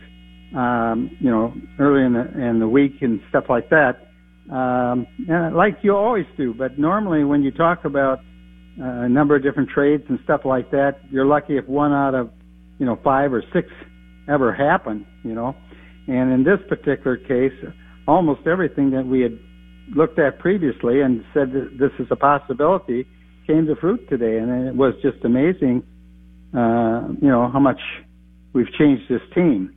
um, 0.56 1.16
you 1.20 1.30
know, 1.30 1.54
early 1.78 2.04
in 2.04 2.14
the 2.14 2.48
in 2.48 2.58
the 2.58 2.66
week 2.66 3.00
and 3.00 3.20
stuff 3.28 3.44
like 3.48 3.70
that 3.70 4.06
um, 4.50 5.06
like 5.54 5.78
you 5.82 5.96
always 5.96 6.26
do. 6.36 6.54
But 6.54 6.78
normally, 6.78 7.24
when 7.24 7.42
you 7.42 7.50
talk 7.50 7.84
about 7.84 8.18
uh, 8.80 8.84
a 8.84 9.08
number 9.08 9.36
of 9.36 9.42
different 9.42 9.70
trades 9.70 10.04
and 10.08 10.18
stuff 10.24 10.42
like 10.44 10.70
that, 10.70 11.00
you're 11.10 11.26
lucky 11.26 11.56
if 11.56 11.66
one 11.66 11.92
out 11.92 12.14
of 12.14 12.30
you 12.78 12.86
know 12.86 12.98
five 13.02 13.32
or 13.32 13.42
six 13.52 13.68
ever 14.28 14.54
happen. 14.54 15.06
You 15.22 15.34
know, 15.34 15.54
and 16.06 16.32
in 16.32 16.44
this 16.44 16.60
particular 16.68 17.16
case, 17.16 17.52
almost 18.06 18.46
everything 18.46 18.90
that 18.92 19.06
we 19.06 19.20
had 19.20 19.38
looked 19.94 20.18
at 20.18 20.38
previously 20.38 21.00
and 21.00 21.24
said 21.32 21.52
that 21.52 21.76
this 21.78 21.92
is 21.98 22.06
a 22.10 22.16
possibility 22.16 23.06
came 23.46 23.66
to 23.66 23.76
fruit 23.76 24.08
today, 24.08 24.38
and 24.38 24.68
it 24.68 24.74
was 24.74 24.94
just 25.02 25.24
amazing. 25.24 25.82
Uh, 26.54 27.08
you 27.20 27.28
know 27.28 27.50
how 27.52 27.58
much 27.58 27.80
we've 28.52 28.72
changed 28.78 29.04
this 29.08 29.22
team. 29.34 29.74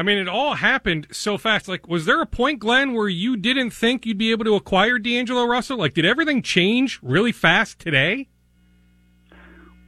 I 0.00 0.02
mean, 0.02 0.16
it 0.16 0.28
all 0.28 0.54
happened 0.54 1.08
so 1.12 1.36
fast. 1.36 1.68
Like, 1.68 1.86
was 1.86 2.06
there 2.06 2.22
a 2.22 2.26
point, 2.26 2.58
Glen, 2.58 2.94
where 2.94 3.10
you 3.10 3.36
didn't 3.36 3.72
think 3.72 4.06
you'd 4.06 4.16
be 4.16 4.30
able 4.30 4.46
to 4.46 4.54
acquire 4.54 4.98
D'Angelo 4.98 5.44
Russell? 5.44 5.76
Like, 5.76 5.92
did 5.92 6.06
everything 6.06 6.40
change 6.40 6.98
really 7.02 7.32
fast 7.32 7.78
today? 7.78 8.26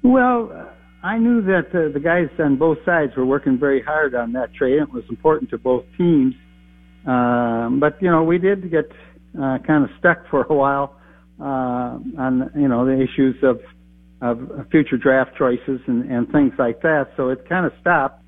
Well, 0.02 0.68
I 1.02 1.16
knew 1.16 1.40
that 1.44 1.68
uh, 1.68 1.90
the 1.94 1.98
guys 1.98 2.28
on 2.38 2.58
both 2.58 2.76
sides 2.84 3.16
were 3.16 3.24
working 3.24 3.58
very 3.58 3.80
hard 3.80 4.14
on 4.14 4.32
that 4.32 4.52
trade. 4.52 4.82
It 4.82 4.92
was 4.92 5.02
important 5.08 5.48
to 5.48 5.56
both 5.56 5.86
teams. 5.96 6.34
Um, 7.06 7.80
but, 7.80 7.96
you 8.02 8.10
know, 8.10 8.22
we 8.22 8.36
did 8.36 8.70
get 8.70 8.92
uh, 9.34 9.60
kind 9.66 9.82
of 9.82 9.88
stuck 9.98 10.26
for 10.30 10.42
a 10.42 10.52
while 10.52 10.94
uh, 11.40 11.96
on, 12.18 12.50
you 12.54 12.68
know, 12.68 12.84
the 12.84 13.00
issues 13.00 13.36
of, 13.42 13.62
of 14.20 14.68
future 14.70 14.98
draft 14.98 15.38
choices 15.38 15.80
and, 15.86 16.04
and 16.12 16.30
things 16.30 16.52
like 16.58 16.82
that. 16.82 17.12
So 17.16 17.30
it 17.30 17.48
kind 17.48 17.64
of 17.64 17.72
stopped. 17.80 18.22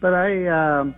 But 0.00 0.14
I, 0.14 0.46
um, 0.78 0.94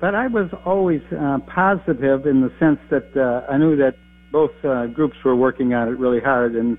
but 0.00 0.14
I 0.14 0.26
was 0.26 0.50
always 0.64 1.02
uh, 1.12 1.38
positive 1.52 2.26
in 2.26 2.40
the 2.40 2.52
sense 2.58 2.78
that 2.90 3.16
uh, 3.16 3.50
I 3.50 3.56
knew 3.56 3.76
that 3.76 3.94
both 4.32 4.52
uh, 4.64 4.86
groups 4.86 5.16
were 5.24 5.36
working 5.36 5.74
on 5.74 5.88
it 5.88 5.98
really 5.98 6.20
hard, 6.20 6.54
and 6.54 6.78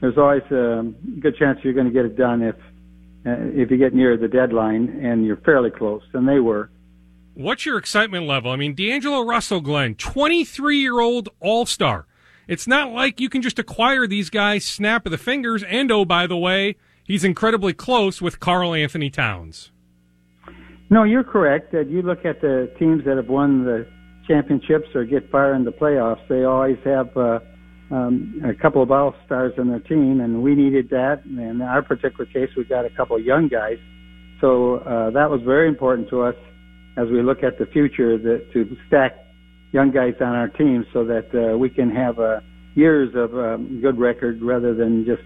there's 0.00 0.18
always 0.18 0.42
a 0.50 0.82
good 1.20 1.36
chance 1.36 1.58
you're 1.62 1.74
going 1.74 1.86
to 1.86 1.92
get 1.92 2.04
it 2.04 2.16
done 2.16 2.42
if 2.42 2.56
uh, 3.26 3.36
if 3.52 3.70
you 3.70 3.76
get 3.76 3.94
near 3.94 4.16
the 4.16 4.28
deadline 4.28 4.88
and 5.04 5.26
you're 5.26 5.36
fairly 5.38 5.70
close, 5.70 6.02
and 6.14 6.28
they 6.28 6.40
were. 6.40 6.70
What's 7.34 7.64
your 7.64 7.78
excitement 7.78 8.26
level? 8.26 8.50
I 8.50 8.56
mean, 8.56 8.74
D'Angelo 8.74 9.22
Russell, 9.22 9.60
Glen, 9.60 9.94
23 9.94 10.78
year 10.78 11.00
old 11.00 11.28
All 11.40 11.66
Star. 11.66 12.06
It's 12.48 12.66
not 12.66 12.90
like 12.90 13.20
you 13.20 13.28
can 13.28 13.42
just 13.42 13.60
acquire 13.60 14.06
these 14.06 14.28
guys 14.28 14.64
snap 14.64 15.06
of 15.06 15.12
the 15.12 15.18
fingers. 15.18 15.62
And 15.62 15.92
oh, 15.92 16.04
by 16.04 16.26
the 16.26 16.36
way, 16.36 16.76
he's 17.04 17.22
incredibly 17.22 17.72
close 17.72 18.20
with 18.20 18.40
Karl-Anthony 18.40 19.08
Towns. 19.08 19.70
No, 20.90 21.04
you're 21.04 21.24
correct. 21.24 21.70
That 21.72 21.88
you 21.88 22.02
look 22.02 22.24
at 22.24 22.40
the 22.40 22.70
teams 22.78 23.04
that 23.04 23.16
have 23.16 23.28
won 23.28 23.64
the 23.64 23.86
championships 24.26 24.88
or 24.94 25.04
get 25.04 25.30
far 25.30 25.54
in 25.54 25.64
the 25.64 25.70
playoffs, 25.70 26.26
they 26.28 26.42
always 26.42 26.78
have 26.84 27.16
uh, 27.16 27.38
um, 27.92 28.42
a 28.44 28.60
couple 28.60 28.82
of 28.82 28.90
all 28.90 29.14
stars 29.24 29.52
on 29.56 29.68
their 29.68 29.80
team, 29.80 30.20
and 30.20 30.42
we 30.42 30.56
needed 30.56 30.90
that. 30.90 31.22
And 31.24 31.38
in 31.38 31.62
our 31.62 31.82
particular 31.82 32.26
case, 32.26 32.50
we 32.56 32.64
got 32.64 32.84
a 32.84 32.90
couple 32.90 33.16
of 33.16 33.24
young 33.24 33.48
guys, 33.48 33.78
so 34.40 34.78
uh, 34.78 35.10
that 35.10 35.30
was 35.30 35.40
very 35.44 35.68
important 35.68 36.08
to 36.10 36.22
us 36.22 36.34
as 36.96 37.08
we 37.08 37.22
look 37.22 37.44
at 37.44 37.58
the 37.58 37.66
future 37.66 38.18
that 38.18 38.52
to 38.52 38.76
stack 38.88 39.16
young 39.72 39.92
guys 39.92 40.14
on 40.20 40.34
our 40.34 40.48
team 40.48 40.84
so 40.92 41.04
that 41.04 41.28
uh, 41.34 41.56
we 41.56 41.70
can 41.70 41.88
have 41.94 42.18
uh, 42.18 42.40
years 42.74 43.14
of 43.14 43.32
um, 43.34 43.80
good 43.80 43.98
record 43.98 44.42
rather 44.42 44.74
than 44.74 45.04
just 45.04 45.22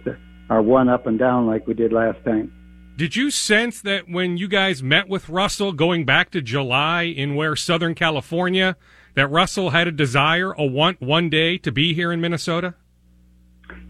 our 0.51 0.61
one 0.61 0.91
up 0.91 1.07
and 1.07 1.19
down 1.19 1.47
like 1.47 1.67
we 1.67 1.73
did 1.73 1.91
last 1.93 2.23
time. 2.25 2.53
Did 2.97 3.17
you 3.17 3.33
sense 3.33 3.81
that 3.81 4.09
when 4.09 4.37
you 4.37 4.47
guys 4.47 4.81
met 4.81 5.09
with 5.09 5.29
Russell 5.29 5.73
going 5.73 6.05
back 6.05 6.31
to 6.31 6.41
July 6.41 7.03
in 7.03 7.35
where 7.35 7.57
Southern 7.57 7.97
California, 7.97 8.77
that 9.15 9.27
Russell 9.27 9.71
had 9.71 9.89
a 9.89 9.93
desire, 9.93 10.53
a 10.53 10.65
want 10.65 11.01
one 11.01 11.29
day 11.29 11.59
to 11.59 11.73
be 11.73 11.93
here 11.93 12.13
in 12.13 12.21
Minnesota? 12.21 12.75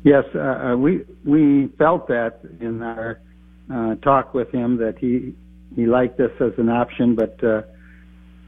Yes, 0.04 0.24
uh, 0.34 0.38
uh, 0.38 0.76
we 0.76 1.04
we 1.22 1.68
felt 1.76 2.08
that 2.08 2.40
in 2.60 2.82
our 2.82 3.20
uh, 3.70 3.96
talk 3.96 4.32
with 4.32 4.50
him 4.50 4.78
that 4.78 4.96
he 4.98 5.34
he 5.76 5.84
liked 5.84 6.16
this 6.16 6.32
as 6.40 6.52
an 6.56 6.70
option, 6.70 7.14
but 7.14 7.38
uh, 7.44 7.62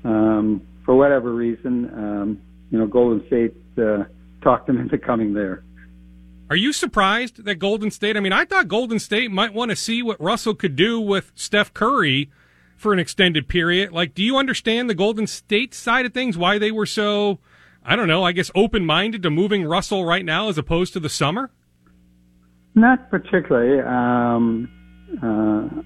um, 0.04 0.66
for 0.86 0.96
whatever 0.96 1.34
reason, 1.34 1.90
um, 1.92 2.42
you 2.70 2.78
know, 2.78 2.86
Golden 2.86 3.26
State 3.26 3.54
uh, 3.76 4.04
talked 4.40 4.70
him 4.70 4.78
into 4.78 4.96
coming 4.96 5.34
there. 5.34 5.64
Are 6.48 6.56
you 6.56 6.72
surprised 6.72 7.44
that 7.44 7.56
Golden 7.56 7.90
State? 7.90 8.16
I 8.16 8.20
mean, 8.20 8.32
I 8.32 8.44
thought 8.44 8.68
Golden 8.68 9.00
State 9.00 9.32
might 9.32 9.52
want 9.52 9.70
to 9.70 9.76
see 9.76 10.02
what 10.02 10.20
Russell 10.20 10.54
could 10.54 10.76
do 10.76 11.00
with 11.00 11.32
Steph 11.34 11.74
Curry 11.74 12.30
for 12.76 12.92
an 12.92 13.00
extended 13.00 13.48
period. 13.48 13.90
Like, 13.90 14.14
do 14.14 14.22
you 14.22 14.36
understand 14.36 14.88
the 14.88 14.94
Golden 14.94 15.26
State 15.26 15.74
side 15.74 16.06
of 16.06 16.14
things? 16.14 16.38
Why 16.38 16.58
they 16.58 16.70
were 16.70 16.86
so, 16.86 17.40
I 17.84 17.96
don't 17.96 18.06
know, 18.06 18.22
I 18.22 18.30
guess 18.30 18.50
open 18.54 18.86
minded 18.86 19.24
to 19.24 19.30
moving 19.30 19.64
Russell 19.64 20.04
right 20.04 20.24
now 20.24 20.48
as 20.48 20.56
opposed 20.56 20.92
to 20.92 21.00
the 21.00 21.08
summer? 21.08 21.50
Not 22.76 23.10
particularly. 23.10 23.80
Um, 23.80 24.68
uh, 25.20 25.82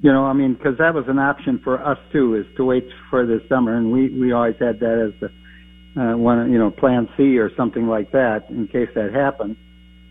you 0.00 0.12
know, 0.12 0.26
I 0.26 0.34
mean, 0.34 0.54
because 0.54 0.76
that 0.78 0.94
was 0.94 1.06
an 1.08 1.18
option 1.18 1.60
for 1.64 1.82
us 1.84 1.98
too, 2.12 2.34
is 2.36 2.46
to 2.56 2.64
wait 2.64 2.86
for 3.08 3.24
the 3.26 3.40
summer, 3.48 3.74
and 3.74 3.90
we 3.90 4.10
we 4.10 4.32
always 4.32 4.56
had 4.60 4.78
that 4.80 4.98
as 4.98 5.18
the 5.20 5.30
uh, 5.96 6.16
one, 6.16 6.50
you 6.50 6.58
know, 6.58 6.70
Plan 6.70 7.08
C 7.16 7.38
or 7.38 7.50
something 7.56 7.86
like 7.86 8.12
that 8.12 8.46
in 8.50 8.66
case 8.66 8.88
that 8.94 9.12
happened. 9.12 9.56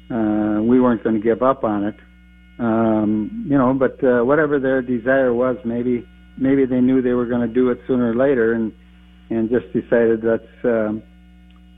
Uh, 0.10 0.62
we 0.62 0.80
weren't 0.80 1.04
going 1.04 1.16
to 1.16 1.22
give 1.22 1.42
up 1.42 1.64
on 1.64 1.86
it, 1.86 1.96
um, 2.60 3.46
you 3.50 3.58
know. 3.58 3.74
But 3.74 4.04
uh, 4.04 4.24
whatever 4.24 4.60
their 4.60 4.82
desire 4.82 5.34
was, 5.34 5.58
maybe 5.66 6.08
maybe 6.38 6.66
they 6.66 6.82
knew 6.82 7.02
they 7.02 7.14
were 7.14 7.26
going 7.26 7.48
to 7.48 7.54
do 7.54 7.70
it 7.70 7.80
sooner 7.88 8.12
or 8.12 8.16
later, 8.16 8.54
and 8.54 8.72
and 9.30 9.50
just 9.50 9.66
decided 9.74 10.24
let's 10.24 10.44
uh, 10.64 10.94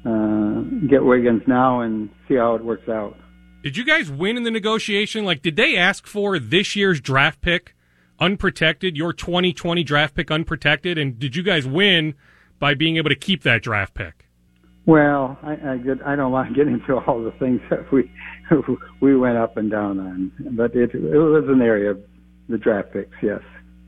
uh, 0.07 0.61
get 0.87 1.03
Wiggins 1.03 1.43
now 1.47 1.81
and 1.81 2.09
see 2.27 2.35
how 2.35 2.55
it 2.55 2.63
works 2.63 2.89
out. 2.89 3.15
Did 3.63 3.77
you 3.77 3.85
guys 3.85 4.11
win 4.11 4.37
in 4.37 4.43
the 4.43 4.51
negotiation? 4.51 5.25
Like, 5.25 5.41
did 5.41 5.55
they 5.55 5.75
ask 5.75 6.05
for 6.05 6.37
this 6.37 6.75
year's 6.75 7.01
draft 7.01 7.41
pick? 7.41 7.75
unprotected, 8.19 8.95
your 8.95 9.13
2020 9.13 9.83
draft 9.83 10.15
pick 10.15 10.31
unprotected, 10.31 10.97
and 10.97 11.19
did 11.19 11.35
you 11.35 11.43
guys 11.43 11.65
win 11.65 12.15
by 12.59 12.73
being 12.73 12.97
able 12.97 13.09
to 13.09 13.15
keep 13.15 13.43
that 13.43 13.61
draft 13.61 13.93
pick? 13.93 14.27
Well, 14.85 15.37
I 15.41 15.53
I, 15.53 15.77
get, 15.77 16.05
I 16.05 16.15
don't 16.15 16.31
want 16.31 16.49
to 16.49 16.55
get 16.55 16.67
into 16.67 16.95
all 16.95 17.23
the 17.23 17.31
things 17.31 17.61
that 17.69 17.91
we 17.91 18.11
we 19.01 19.15
went 19.15 19.37
up 19.37 19.57
and 19.57 19.71
down 19.71 19.99
on, 19.99 20.31
but 20.51 20.75
it 20.75 20.93
it 20.93 21.01
was 21.01 21.45
an 21.47 21.61
area 21.61 21.91
of 21.91 22.03
the 22.49 22.57
draft 22.57 22.93
picks, 22.93 23.15
yes. 23.21 23.41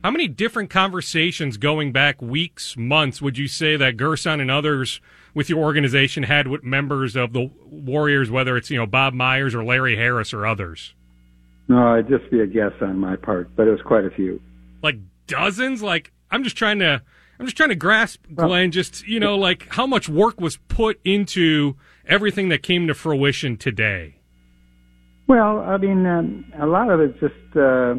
How 0.04 0.12
many 0.12 0.28
different 0.28 0.70
conversations 0.70 1.58
going 1.58 1.92
back 1.92 2.22
weeks, 2.22 2.78
months 2.78 3.22
would 3.22 3.38
you 3.38 3.48
say 3.48 3.76
that 3.78 3.98
Gerson 3.98 4.40
and 4.40 4.50
others 4.50 5.02
with 5.34 5.50
your 5.50 5.60
organization 5.60 6.24
had 6.24 6.48
with 6.48 6.64
members 6.64 7.16
of 7.16 7.34
the 7.34 7.52
Warriors, 7.66 8.32
whether 8.32 8.58
it's 8.58 8.72
you 8.72 8.78
know 8.78 8.88
Bob 8.88 9.14
Myers 9.14 9.54
or 9.54 9.64
Larry 9.64 9.96
Harris 9.96 10.34
or 10.34 10.46
others? 10.46 10.94
No, 11.68 11.96
it'd 11.96 12.08
just 12.08 12.32
be 12.32 12.40
a 12.40 12.48
guess 12.48 12.72
on 12.82 12.98
my 12.98 13.16
part, 13.18 13.56
but 13.56 13.68
it 13.68 13.72
was 13.72 13.82
quite 13.82 14.06
a 14.06 14.10
few. 14.10 14.42
Like 14.82 14.98
dozens? 15.28 15.84
Like 15.84 16.12
I'm 16.32 16.44
just 16.44 16.56
trying 16.56 16.80
to 16.80 17.02
I'm 17.40 17.46
just 17.46 17.58
trying 17.58 17.70
to 17.70 17.76
grasp, 17.76 18.26
Glen, 18.34 18.72
just 18.72 19.08
you 19.08 19.20
know, 19.20 19.38
like 19.38 19.68
how 19.70 19.86
much 19.86 20.10
work 20.10 20.42
was 20.42 20.58
put 20.68 21.00
into 21.04 21.76
everything 22.06 22.50
that 22.50 22.64
came 22.64 22.88
to 22.88 22.94
fruition 22.94 23.58
today. 23.58 24.16
Well, 25.28 25.60
I 25.60 25.78
mean, 25.78 26.06
um, 26.06 26.46
a 26.60 26.66
lot 26.66 26.90
of 26.90 27.00
it 27.02 27.20
just 27.20 27.58
uh, 27.58 27.96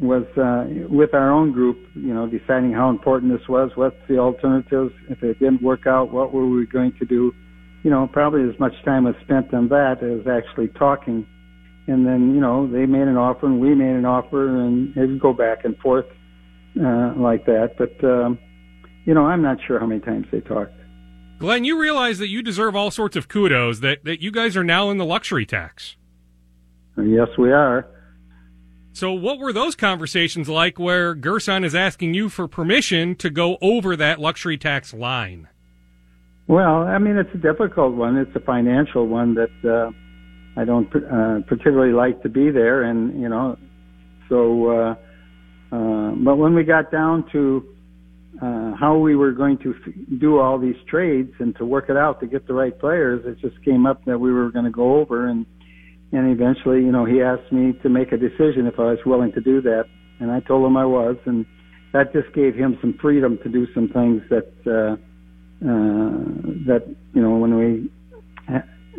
was 0.00 0.24
uh, 0.38 0.86
with 0.88 1.12
our 1.12 1.30
own 1.30 1.52
group, 1.52 1.76
you 1.94 2.14
know, 2.14 2.26
deciding 2.26 2.72
how 2.72 2.88
important 2.88 3.36
this 3.36 3.48
was, 3.48 3.72
what's 3.74 3.96
the 4.08 4.18
alternatives. 4.18 4.92
If 5.08 5.22
it 5.22 5.38
didn't 5.38 5.62
work 5.62 5.86
out, 5.86 6.12
what 6.12 6.32
were 6.32 6.46
we 6.46 6.66
going 6.66 6.92
to 6.98 7.04
do? 7.04 7.34
You 7.82 7.90
know, 7.90 8.08
probably 8.12 8.48
as 8.48 8.58
much 8.60 8.74
time 8.84 9.04
was 9.04 9.16
spent 9.24 9.52
on 9.52 9.68
that 9.68 10.02
as 10.02 10.26
actually 10.26 10.68
talking 10.68 11.26
and 11.90 12.06
then 12.06 12.34
you 12.34 12.40
know 12.40 12.70
they 12.70 12.86
made 12.86 13.08
an 13.08 13.16
offer 13.16 13.46
and 13.46 13.60
we 13.60 13.74
made 13.74 13.94
an 13.94 14.04
offer 14.04 14.48
and 14.48 14.96
it 14.96 15.06
would 15.06 15.20
go 15.20 15.32
back 15.32 15.64
and 15.64 15.76
forth 15.78 16.06
uh, 16.78 17.14
like 17.16 17.46
that. 17.46 17.74
But 17.78 18.02
um, 18.04 18.38
you 19.04 19.14
know, 19.14 19.26
I'm 19.26 19.42
not 19.42 19.58
sure 19.66 19.78
how 19.80 19.86
many 19.86 20.00
times 20.00 20.26
they 20.30 20.40
talked. 20.40 20.72
Glen, 21.38 21.64
you 21.64 21.80
realize 21.80 22.18
that 22.18 22.28
you 22.28 22.42
deserve 22.42 22.76
all 22.76 22.90
sorts 22.90 23.16
of 23.16 23.28
kudos. 23.28 23.80
That 23.80 24.04
that 24.04 24.22
you 24.22 24.30
guys 24.30 24.56
are 24.56 24.64
now 24.64 24.90
in 24.90 24.98
the 24.98 25.04
luxury 25.04 25.46
tax. 25.46 25.96
Yes, 26.96 27.28
we 27.38 27.50
are. 27.50 27.86
So, 28.92 29.12
what 29.12 29.38
were 29.38 29.52
those 29.52 29.74
conversations 29.74 30.48
like 30.48 30.78
where 30.78 31.14
Gerson 31.14 31.64
is 31.64 31.74
asking 31.74 32.14
you 32.14 32.28
for 32.28 32.46
permission 32.46 33.14
to 33.16 33.30
go 33.30 33.56
over 33.62 33.96
that 33.96 34.20
luxury 34.20 34.58
tax 34.58 34.92
line? 34.92 35.48
Well, 36.46 36.82
I 36.82 36.98
mean, 36.98 37.16
it's 37.16 37.32
a 37.32 37.38
difficult 37.38 37.94
one. 37.94 38.16
It's 38.16 38.34
a 38.34 38.40
financial 38.40 39.06
one 39.06 39.34
that 39.34 39.50
uh, 39.64 39.92
I 40.60 40.64
don't 40.64 40.88
uh, 40.94 41.40
particularly 41.46 41.92
like 41.92 42.22
to 42.22 42.28
be 42.28 42.50
there, 42.50 42.82
and 42.82 43.20
you 43.20 43.28
know, 43.28 43.56
so. 44.28 44.96
Uh, 45.72 46.12
but 46.24 46.36
when 46.36 46.54
we 46.54 46.64
got 46.64 46.90
down 46.90 47.24
to 47.32 47.64
uh, 48.42 48.72
how 48.74 48.96
we 48.96 49.14
were 49.14 49.32
going 49.32 49.58
to 49.58 49.74
f- 49.74 49.94
do 50.18 50.38
all 50.38 50.58
these 50.58 50.76
trades 50.88 51.32
and 51.38 51.54
to 51.56 51.64
work 51.64 51.88
it 51.88 51.96
out 51.96 52.20
to 52.20 52.26
get 52.26 52.46
the 52.46 52.54
right 52.54 52.76
players, 52.78 53.22
it 53.24 53.38
just 53.38 53.62
came 53.64 53.86
up 53.86 54.04
that 54.04 54.18
we 54.18 54.32
were 54.32 54.50
going 54.50 54.64
to 54.64 54.70
go 54.70 54.96
over, 54.96 55.28
and 55.28 55.46
and 56.12 56.32
eventually, 56.32 56.78
you 56.78 56.90
know, 56.90 57.04
he 57.04 57.22
asked 57.22 57.52
me 57.52 57.72
to 57.82 57.88
make 57.88 58.10
a 58.10 58.16
decision 58.16 58.66
if 58.66 58.80
I 58.80 58.90
was 58.90 58.98
willing 59.06 59.30
to 59.32 59.40
do 59.40 59.60
that, 59.62 59.84
and 60.18 60.30
I 60.30 60.40
told 60.40 60.66
him 60.66 60.76
I 60.76 60.84
was, 60.84 61.16
and 61.24 61.46
that 61.92 62.12
just 62.12 62.34
gave 62.34 62.54
him 62.54 62.76
some 62.80 62.98
freedom 63.00 63.38
to 63.44 63.48
do 63.48 63.66
some 63.74 63.88
things 63.88 64.22
that 64.28 64.50
uh, 64.66 64.96
uh, 65.62 66.16
that 66.66 66.96
you 67.14 67.22
know 67.22 67.36
when 67.36 67.56
we 67.56 67.90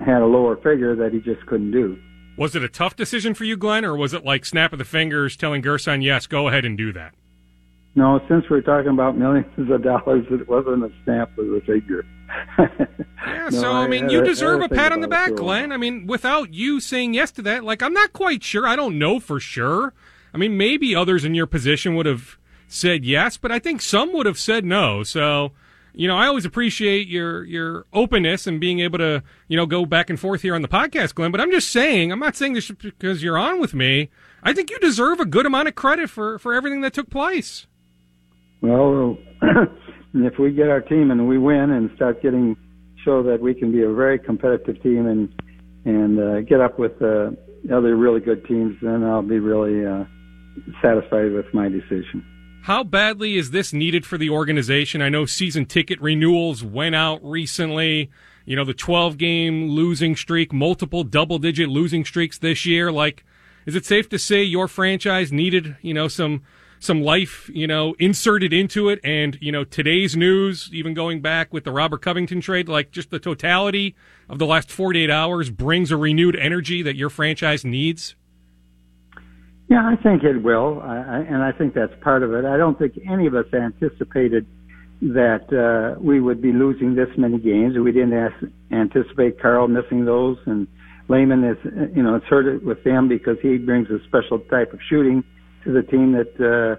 had 0.05 0.21
a 0.21 0.25
lower 0.25 0.55
figure 0.57 0.95
that 0.95 1.11
he 1.11 1.19
just 1.19 1.45
couldn't 1.47 1.71
do. 1.71 1.97
Was 2.41 2.55
it 2.55 2.63
a 2.63 2.67
tough 2.67 2.95
decision 2.95 3.35
for 3.35 3.43
you, 3.43 3.55
Glen, 3.55 3.85
or 3.85 3.95
was 3.95 4.15
it 4.15 4.25
like 4.25 4.45
snap 4.45 4.73
of 4.73 4.79
the 4.79 4.83
fingers 4.83 5.37
telling 5.37 5.61
Gerson, 5.61 6.01
yes, 6.01 6.25
go 6.25 6.47
ahead 6.47 6.65
and 6.65 6.75
do 6.75 6.91
that? 6.91 7.13
No, 7.93 8.19
since 8.27 8.45
we're 8.49 8.61
talking 8.61 8.89
about 8.89 9.15
millions 9.15 9.45
of 9.69 9.83
dollars, 9.83 10.25
it 10.31 10.49
wasn't 10.49 10.83
a 10.83 10.91
snap 11.03 11.37
of 11.37 11.45
the 11.45 11.61
finger. 11.63 12.03
yeah, 13.27 13.49
no, 13.51 13.59
so 13.61 13.71
I, 13.71 13.83
I 13.83 13.87
mean, 13.87 14.09
you 14.09 14.23
deserve 14.23 14.61
a 14.61 14.69
pat 14.69 14.91
on 14.91 15.01
the 15.01 15.07
back, 15.07 15.35
Glen. 15.35 15.71
I 15.71 15.77
mean, 15.77 16.07
without 16.07 16.51
you 16.51 16.79
saying 16.79 17.13
yes 17.13 17.29
to 17.33 17.43
that, 17.43 17.63
like 17.63 17.83
I'm 17.83 17.93
not 17.93 18.11
quite 18.11 18.43
sure. 18.43 18.65
I 18.65 18.75
don't 18.75 18.97
know 18.97 19.19
for 19.19 19.39
sure. 19.39 19.93
I 20.33 20.39
mean, 20.39 20.57
maybe 20.57 20.95
others 20.95 21.23
in 21.23 21.35
your 21.35 21.45
position 21.45 21.93
would 21.93 22.07
have 22.07 22.39
said 22.67 23.05
yes, 23.05 23.37
but 23.37 23.51
I 23.51 23.59
think 23.59 23.83
some 23.83 24.13
would 24.13 24.25
have 24.25 24.39
said 24.39 24.65
no. 24.65 25.03
So 25.03 25.51
you 25.93 26.07
know, 26.07 26.17
I 26.17 26.27
always 26.27 26.45
appreciate 26.45 27.07
your 27.07 27.43
your 27.43 27.85
openness 27.93 28.47
and 28.47 28.59
being 28.59 28.79
able 28.79 28.99
to, 28.99 29.23
you 29.47 29.57
know, 29.57 29.65
go 29.65 29.85
back 29.85 30.09
and 30.09 30.19
forth 30.19 30.41
here 30.41 30.55
on 30.55 30.61
the 30.61 30.67
podcast, 30.67 31.15
Glen. 31.15 31.31
But 31.31 31.41
I'm 31.41 31.51
just 31.51 31.69
saying, 31.69 32.11
I'm 32.11 32.19
not 32.19 32.35
saying 32.35 32.53
this 32.53 32.69
because 32.69 33.23
you're 33.23 33.37
on 33.37 33.59
with 33.59 33.73
me. 33.73 34.09
I 34.43 34.53
think 34.53 34.69
you 34.69 34.79
deserve 34.79 35.19
a 35.19 35.25
good 35.25 35.45
amount 35.45 35.67
of 35.67 35.75
credit 35.75 36.09
for 36.09 36.39
for 36.39 36.53
everything 36.53 36.81
that 36.81 36.93
took 36.93 37.09
place. 37.09 37.67
Well, 38.61 39.17
if 40.13 40.39
we 40.39 40.51
get 40.51 40.69
our 40.69 40.81
team 40.81 41.11
and 41.11 41.27
we 41.27 41.37
win 41.37 41.71
and 41.71 41.89
start 41.95 42.21
getting 42.21 42.55
show 43.03 43.23
that 43.23 43.41
we 43.41 43.53
can 43.53 43.71
be 43.71 43.81
a 43.81 43.91
very 43.91 44.19
competitive 44.19 44.81
team 44.83 45.07
and 45.07 45.33
and 45.83 46.19
uh, 46.19 46.41
get 46.41 46.61
up 46.61 46.77
with 46.77 47.01
uh, 47.01 47.31
other 47.73 47.95
really 47.95 48.19
good 48.19 48.45
teams, 48.45 48.77
then 48.81 49.03
I'll 49.03 49.23
be 49.23 49.39
really 49.39 49.85
uh, 49.85 50.05
satisfied 50.81 51.31
with 51.31 51.51
my 51.53 51.69
decision. 51.69 52.23
How 52.65 52.83
badly 52.83 53.37
is 53.37 53.49
this 53.49 53.73
needed 53.73 54.05
for 54.05 54.19
the 54.19 54.29
organization? 54.29 55.01
I 55.01 55.09
know 55.09 55.25
season 55.25 55.65
ticket 55.65 55.99
renewals 55.99 56.63
went 56.63 56.93
out 56.93 57.19
recently. 57.23 58.11
You 58.45 58.55
know, 58.55 58.63
the 58.63 58.75
12 58.75 59.17
game 59.17 59.69
losing 59.69 60.15
streak, 60.15 60.53
multiple 60.53 61.03
double 61.03 61.39
digit 61.39 61.69
losing 61.69 62.05
streaks 62.05 62.37
this 62.37 62.63
year. 62.63 62.91
Like, 62.91 63.25
is 63.65 63.75
it 63.75 63.85
safe 63.85 64.09
to 64.09 64.19
say 64.19 64.43
your 64.43 64.67
franchise 64.67 65.31
needed, 65.31 65.75
you 65.81 65.95
know, 65.95 66.07
some, 66.07 66.43
some 66.79 67.01
life, 67.01 67.49
you 67.51 67.65
know, 67.65 67.95
inserted 67.97 68.53
into 68.53 68.89
it? 68.89 68.99
And, 69.03 69.39
you 69.41 69.51
know, 69.51 69.63
today's 69.63 70.15
news, 70.15 70.69
even 70.71 70.93
going 70.93 71.19
back 71.19 71.51
with 71.51 71.63
the 71.63 71.71
Robert 71.71 72.03
Covington 72.03 72.41
trade, 72.41 72.69
like 72.69 72.91
just 72.91 73.09
the 73.09 73.19
totality 73.19 73.95
of 74.29 74.37
the 74.37 74.45
last 74.45 74.69
48 74.69 75.09
hours 75.09 75.49
brings 75.49 75.89
a 75.89 75.97
renewed 75.97 76.35
energy 76.35 76.83
that 76.83 76.95
your 76.95 77.09
franchise 77.09 77.65
needs? 77.65 78.15
Yeah, 79.71 79.87
I 79.87 79.95
think 80.03 80.23
it 80.23 80.43
will, 80.43 80.81
I, 80.81 81.23
and 81.29 81.41
I 81.41 81.53
think 81.53 81.73
that's 81.73 81.93
part 82.01 82.23
of 82.23 82.33
it. 82.33 82.43
I 82.43 82.57
don't 82.57 82.77
think 82.77 82.91
any 83.09 83.25
of 83.25 83.35
us 83.35 83.45
anticipated 83.53 84.45
that 85.01 85.47
uh, 85.47 85.97
we 85.97 86.19
would 86.19 86.41
be 86.41 86.51
losing 86.51 86.93
this 86.93 87.07
many 87.17 87.39
games. 87.39 87.75
We 87.81 87.93
didn't 87.93 88.11
as- 88.11 88.49
anticipate 88.69 89.41
Karl 89.41 89.69
missing 89.69 90.03
those, 90.03 90.35
and 90.45 90.67
Layman 91.07 91.45
is, 91.45 91.55
you 91.95 92.03
know, 92.03 92.15
it's 92.15 92.25
hurt 92.25 92.53
it 92.53 92.65
with 92.65 92.83
them 92.83 93.07
because 93.07 93.37
he 93.41 93.57
brings 93.57 93.87
a 93.89 93.99
special 94.09 94.39
type 94.39 94.73
of 94.73 94.79
shooting 94.89 95.23
to 95.63 95.71
the 95.71 95.83
team 95.83 96.11
that 96.11 96.35
uh, 96.35 96.75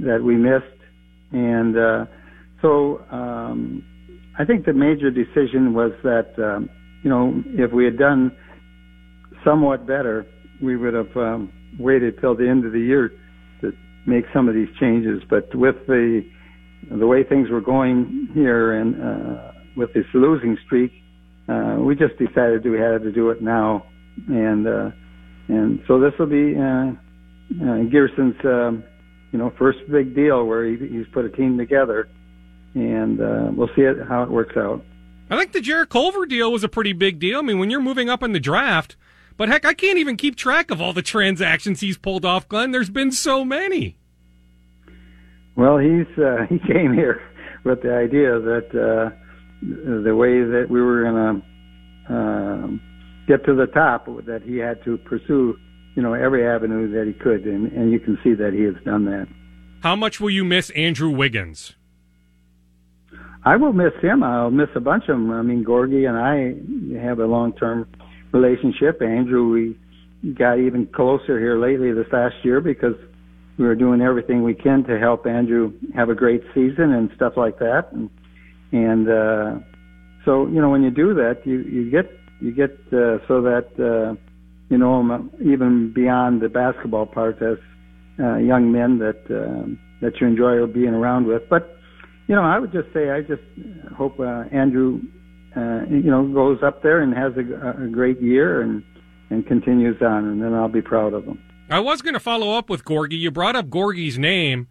that 0.00 0.22
we 0.22 0.36
missed, 0.36 0.66
and 1.32 1.78
uh, 1.78 2.04
so 2.60 3.00
um, 3.10 3.82
I 4.38 4.44
think 4.44 4.66
the 4.66 4.74
major 4.74 5.10
decision 5.10 5.72
was 5.72 5.92
that 6.02 6.34
um, 6.36 6.68
you 7.02 7.08
know 7.08 7.42
if 7.46 7.72
we 7.72 7.86
had 7.86 7.96
done 7.96 8.36
somewhat 9.46 9.86
better, 9.86 10.26
we 10.62 10.76
would 10.76 10.92
have. 10.92 11.16
Um, 11.16 11.50
waited 11.78 12.20
till 12.20 12.34
the 12.34 12.48
end 12.48 12.64
of 12.64 12.72
the 12.72 12.80
year 12.80 13.12
to 13.60 13.72
make 14.06 14.24
some 14.32 14.48
of 14.48 14.54
these 14.54 14.68
changes. 14.78 15.22
But 15.28 15.54
with 15.54 15.76
the 15.86 16.24
the 16.90 17.06
way 17.06 17.24
things 17.24 17.48
were 17.50 17.62
going 17.62 18.28
here 18.34 18.74
and 18.74 19.02
uh, 19.02 19.52
with 19.76 19.94
this 19.94 20.04
losing 20.12 20.58
streak, 20.66 20.92
uh, 21.48 21.76
we 21.78 21.94
just 21.94 22.16
decided 22.18 22.64
we 22.64 22.78
had 22.78 23.02
to 23.02 23.12
do 23.12 23.30
it 23.30 23.42
now. 23.42 23.86
And 24.28 24.66
uh, 24.66 24.90
and 25.48 25.82
so 25.86 26.00
this 26.00 26.12
will 26.18 26.26
be 26.26 26.56
uh, 26.56 26.92
uh, 27.62 27.84
Gerson's 27.90 28.36
um, 28.44 28.84
you 29.32 29.38
know 29.38 29.52
first 29.58 29.78
big 29.90 30.14
deal 30.14 30.46
where 30.46 30.64
he, 30.64 30.76
he's 30.76 31.06
put 31.12 31.24
a 31.24 31.30
team 31.30 31.58
together, 31.58 32.08
and 32.74 33.20
uh, 33.20 33.50
we'll 33.52 33.70
see 33.74 33.82
it, 33.82 33.96
how 34.08 34.22
it 34.22 34.30
works 34.30 34.56
out. 34.56 34.84
I 35.30 35.38
think 35.38 35.52
the 35.52 35.60
Jarrett 35.60 35.88
Culver 35.88 36.26
deal 36.26 36.52
was 36.52 36.64
a 36.64 36.68
pretty 36.68 36.92
big 36.92 37.18
deal. 37.18 37.38
I 37.38 37.42
mean, 37.42 37.58
when 37.58 37.70
you're 37.70 37.80
moving 37.80 38.08
up 38.08 38.22
in 38.22 38.32
the 38.32 38.40
draft, 38.40 38.96
but 39.36 39.48
heck, 39.48 39.64
I 39.64 39.74
can't 39.74 39.98
even 39.98 40.16
keep 40.16 40.36
track 40.36 40.70
of 40.70 40.80
all 40.80 40.92
the 40.92 41.02
transactions 41.02 41.80
he's 41.80 41.98
pulled 41.98 42.24
off, 42.24 42.48
Glen. 42.48 42.70
There's 42.70 42.90
been 42.90 43.12
so 43.12 43.44
many. 43.44 43.96
Well, 45.56 45.78
he's 45.78 46.06
uh, 46.18 46.46
he 46.48 46.58
came 46.58 46.92
here 46.92 47.22
with 47.64 47.82
the 47.82 47.94
idea 47.94 48.38
that 48.40 48.68
uh, 48.74 49.14
the 49.62 50.14
way 50.14 50.42
that 50.42 50.66
we 50.68 50.80
were 50.80 51.02
going 51.02 51.42
to 52.08 52.14
uh, 52.14 52.66
get 53.26 53.44
to 53.46 53.54
the 53.54 53.66
top, 53.66 54.06
that 54.26 54.42
he 54.44 54.58
had 54.58 54.84
to 54.84 54.98
pursue, 54.98 55.56
you 55.94 56.02
know, 56.02 56.12
every 56.12 56.46
avenue 56.46 56.90
that 56.92 57.06
he 57.06 57.14
could, 57.14 57.44
and, 57.44 57.72
and 57.72 57.90
you 57.90 57.98
can 57.98 58.18
see 58.22 58.34
that 58.34 58.52
he 58.52 58.62
has 58.62 58.74
done 58.84 59.04
that. 59.06 59.26
How 59.82 59.96
much 59.96 60.20
will 60.20 60.30
you 60.30 60.44
miss 60.44 60.70
Andrew 60.70 61.10
Wiggins? 61.10 61.74
I 63.44 63.56
will 63.56 63.72
miss 63.72 63.92
him. 64.00 64.22
I'll 64.22 64.50
miss 64.50 64.70
a 64.74 64.80
bunch 64.80 65.04
of 65.04 65.16
them. 65.16 65.30
I 65.30 65.42
mean, 65.42 65.64
Gorgui 65.64 66.08
and 66.08 66.16
I 66.16 67.04
have 67.06 67.18
a 67.18 67.26
long-term 67.26 67.88
relationship. 68.34 69.00
Andrew, 69.00 69.48
we 69.48 70.34
got 70.34 70.58
even 70.58 70.86
closer 70.86 71.38
here 71.38 71.58
lately 71.58 71.92
this 71.92 72.12
last 72.12 72.34
year 72.42 72.60
because 72.60 72.96
we 73.56 73.64
were 73.64 73.76
doing 73.76 74.00
everything 74.00 74.42
we 74.42 74.54
can 74.54 74.82
to 74.84 74.98
help 74.98 75.26
Andrew 75.26 75.72
have 75.94 76.10
a 76.10 76.14
great 76.14 76.42
season 76.54 76.92
and 76.92 77.10
stuff 77.14 77.34
like 77.36 77.58
that. 77.60 77.88
And, 77.92 78.10
and 78.72 79.08
uh, 79.08 79.64
so, 80.24 80.48
you 80.48 80.60
know, 80.60 80.70
when 80.70 80.82
you 80.82 80.90
do 80.90 81.14
that, 81.14 81.42
you 81.44 81.60
you 81.60 81.90
get 81.90 82.10
you 82.40 82.52
get 82.52 82.72
uh, 82.92 83.18
so 83.28 83.42
that 83.42 83.68
uh, 83.78 84.14
you 84.68 84.78
know 84.78 84.94
um, 84.94 85.30
even 85.40 85.92
beyond 85.94 86.42
the 86.42 86.48
basketball 86.48 87.06
part 87.06 87.40
as 87.40 87.58
uh, 88.18 88.36
young 88.36 88.72
men 88.72 88.98
that 88.98 89.20
uh, 89.30 89.68
that 90.00 90.20
you 90.20 90.26
enjoy 90.26 90.66
being 90.66 90.94
around 90.94 91.26
with. 91.26 91.42
But 91.48 91.76
you 92.26 92.34
know, 92.34 92.42
I 92.42 92.58
would 92.58 92.72
just 92.72 92.92
say 92.92 93.10
I 93.10 93.20
just 93.20 93.42
hope 93.96 94.18
uh, 94.18 94.44
Andrew 94.50 95.00
uh, 95.56 95.84
you 95.88 96.10
know, 96.10 96.26
goes 96.26 96.62
up 96.62 96.82
there 96.82 97.00
and 97.00 97.14
has 97.14 97.32
a, 97.36 97.84
a 97.84 97.88
great 97.88 98.20
year 98.20 98.62
and 98.62 98.82
and 99.30 99.46
continues 99.46 100.00
on, 100.02 100.26
and 100.26 100.42
then 100.42 100.54
I'll 100.54 100.68
be 100.68 100.82
proud 100.82 101.14
of 101.14 101.24
him. 101.24 101.42
I 101.70 101.80
was 101.80 102.02
going 102.02 102.14
to 102.14 102.20
follow 102.20 102.56
up 102.56 102.68
with 102.68 102.84
Gorgui. 102.84 103.18
You 103.18 103.30
brought 103.30 103.56
up 103.56 103.68
Gorgui's 103.68 104.18
name. 104.18 104.68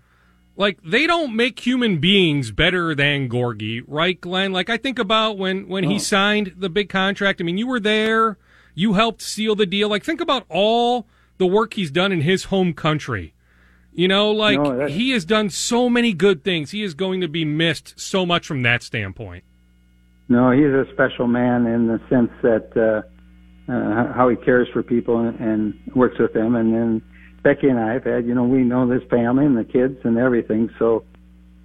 Like 0.55 0.79
they 0.83 1.07
don't 1.07 1.35
make 1.35 1.65
human 1.65 1.97
beings 1.97 2.51
better 2.51 2.93
than 2.93 3.27
Gorgui, 3.27 3.83
right, 3.87 4.19
Glen? 4.19 4.53
Like 4.53 4.69
I 4.69 4.77
think 4.77 4.99
about 4.99 5.37
when 5.37 5.67
when 5.67 5.85
oh. 5.85 5.89
he 5.89 5.97
signed 5.97 6.53
the 6.55 6.69
big 6.69 6.89
contract. 6.89 7.41
I 7.41 7.43
mean, 7.43 7.57
you 7.57 7.67
were 7.67 7.79
there. 7.79 8.37
You 8.75 8.93
helped 8.93 9.21
seal 9.21 9.55
the 9.55 9.65
deal. 9.65 9.89
Like 9.89 10.03
think 10.03 10.21
about 10.21 10.45
all 10.49 11.07
the 11.39 11.47
work 11.47 11.73
he's 11.73 11.89
done 11.89 12.11
in 12.11 12.21
his 12.21 12.45
home 12.45 12.73
country. 12.73 13.33
You 13.91 14.07
know, 14.07 14.31
like 14.31 14.59
no, 14.59 14.87
he 14.87 15.11
has 15.11 15.25
done 15.25 15.49
so 15.49 15.89
many 15.89 16.13
good 16.13 16.43
things. 16.43 16.71
He 16.71 16.83
is 16.83 16.93
going 16.93 17.21
to 17.21 17.27
be 17.27 17.45
missed 17.45 17.99
so 17.99 18.25
much 18.25 18.45
from 18.45 18.61
that 18.63 18.83
standpoint. 18.83 19.43
No, 20.33 20.49
he's 20.49 20.65
a 20.65 20.85
special 20.93 21.27
man 21.27 21.67
in 21.67 21.85
the 21.85 22.01
sense 22.09 22.31
that 22.41 22.73
uh, 22.75 23.71
uh, 23.71 24.13
how 24.13 24.29
he 24.29 24.35
cares 24.35 24.67
for 24.73 24.81
people 24.81 25.19
and, 25.19 25.39
and 25.39 25.95
works 25.95 26.17
with 26.17 26.33
them. 26.33 26.55
And 26.55 26.73
then 26.73 27.01
Becky 27.43 27.67
and 27.67 27.79
I 27.79 27.93
have 27.93 28.03
had, 28.03 28.25
you 28.25 28.33
know, 28.33 28.43
we 28.43 28.63
know 28.63 28.89
this 28.89 29.07
family 29.11 29.45
and 29.45 29.55
the 29.55 29.63
kids 29.63 29.99
and 30.03 30.17
everything. 30.17 30.71
So, 30.79 31.05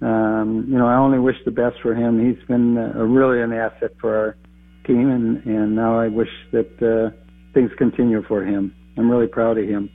um, 0.03 0.67
you 0.69 0.77
know, 0.77 0.85
I 0.85 0.97
only 0.97 1.17
wish 1.17 1.37
the 1.45 1.51
best 1.51 1.77
for 1.81 1.95
him. 1.95 2.23
He's 2.23 2.45
been 2.47 2.77
uh, 2.77 3.03
really 3.05 3.41
an 3.41 3.53
asset 3.53 3.95
for 3.99 4.15
our 4.15 4.37
team, 4.85 5.09
and 5.09 5.43
and 5.45 5.75
now 5.75 5.99
I 5.99 6.07
wish 6.07 6.29
that 6.51 6.69
uh, 6.79 7.09
things 7.55 7.71
continue 7.75 8.21
for 8.27 8.45
him. 8.45 8.71
I'm 8.99 9.09
really 9.09 9.27
proud 9.27 9.57
of 9.57 9.67
him. 9.67 9.89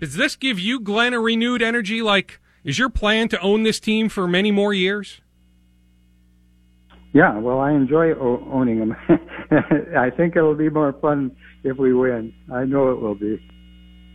Does 0.00 0.14
this 0.14 0.36
give 0.36 0.60
you, 0.60 0.78
Glen, 0.78 1.12
a 1.12 1.18
renewed 1.18 1.60
energy? 1.60 2.02
Like, 2.02 2.40
is 2.62 2.78
your 2.78 2.88
plan 2.88 3.28
to 3.30 3.40
own 3.40 3.64
this 3.64 3.80
team 3.80 4.08
for 4.08 4.28
many 4.28 4.52
more 4.52 4.72
years? 4.72 5.20
Yeah, 7.12 7.38
well, 7.38 7.60
I 7.60 7.72
enjoy 7.72 8.12
o- 8.12 8.48
owning 8.50 8.78
them. 8.78 8.96
I 9.96 10.10
think 10.10 10.34
it'll 10.34 10.54
be 10.54 10.70
more 10.70 10.94
fun 10.94 11.36
if 11.62 11.76
we 11.76 11.92
win. 11.92 12.32
I 12.52 12.64
know 12.64 12.90
it 12.90 13.00
will 13.00 13.14
be. 13.14 13.38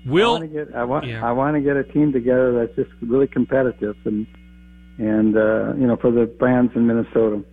Will 0.06 0.38
I 0.38 0.39
want 0.39 0.44
to 0.44 0.66
get 0.66 0.75
I 0.75 0.84
want 0.84 1.06
yeah. 1.06 1.25
I 1.25 1.32
want 1.32 1.56
to 1.56 1.62
get 1.62 1.75
a 1.75 1.84
team 1.84 2.13
together 2.13 2.54
that's 2.54 2.75
just 2.75 2.89
really 3.01 3.27
competitive 3.27 3.96
and 4.05 4.25
and 4.98 5.36
uh, 5.36 5.74
you 5.75 5.86
know 5.86 5.98
for 5.98 6.12
the 6.12 6.33
fans 6.40 6.72
in 6.75 6.88
Minnesota. 6.88 7.44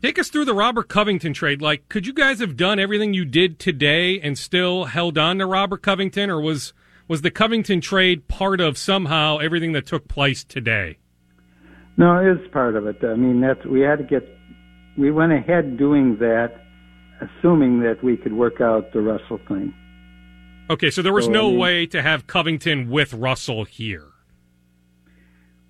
Take 0.00 0.18
us 0.18 0.28
through 0.28 0.44
the 0.44 0.54
Robert 0.54 0.88
Covington 0.88 1.32
trade. 1.32 1.62
Like, 1.62 1.88
could 1.88 2.06
you 2.06 2.12
guys 2.12 2.38
have 2.40 2.58
done 2.58 2.78
everything 2.78 3.14
you 3.14 3.24
did 3.24 3.58
today 3.58 4.20
and 4.20 4.36
still 4.36 4.84
held 4.84 5.16
on 5.16 5.38
to 5.38 5.46
Robert 5.46 5.82
Covington, 5.82 6.30
or 6.30 6.40
was 6.40 6.72
was 7.08 7.22
the 7.22 7.30
Covington 7.30 7.80
trade 7.80 8.28
part 8.28 8.60
of 8.60 8.78
somehow 8.78 9.38
everything 9.38 9.72
that 9.72 9.86
took 9.86 10.08
place 10.08 10.44
today? 10.44 10.98
No, 11.96 12.18
it 12.18 12.40
is 12.40 12.48
part 12.52 12.76
of 12.76 12.86
it. 12.86 12.96
I 13.04 13.14
mean, 13.14 13.40
that's 13.40 13.64
we 13.66 13.80
had 13.80 13.98
to 13.98 14.04
get. 14.04 14.22
We 14.98 15.10
went 15.10 15.32
ahead 15.32 15.76
doing 15.76 16.16
that, 16.18 16.54
assuming 17.20 17.80
that 17.80 18.02
we 18.02 18.16
could 18.16 18.32
work 18.32 18.60
out 18.60 18.92
the 18.92 19.00
Russell 19.00 19.40
thing. 19.48 19.74
Okay, 20.70 20.90
so 20.90 21.02
there 21.02 21.12
was 21.12 21.26
so, 21.26 21.30
no 21.30 21.48
I 21.48 21.50
mean, 21.50 21.58
way 21.58 21.86
to 21.86 22.02
have 22.02 22.26
Covington 22.26 22.90
with 22.90 23.12
Russell 23.12 23.64
here. 23.64 24.08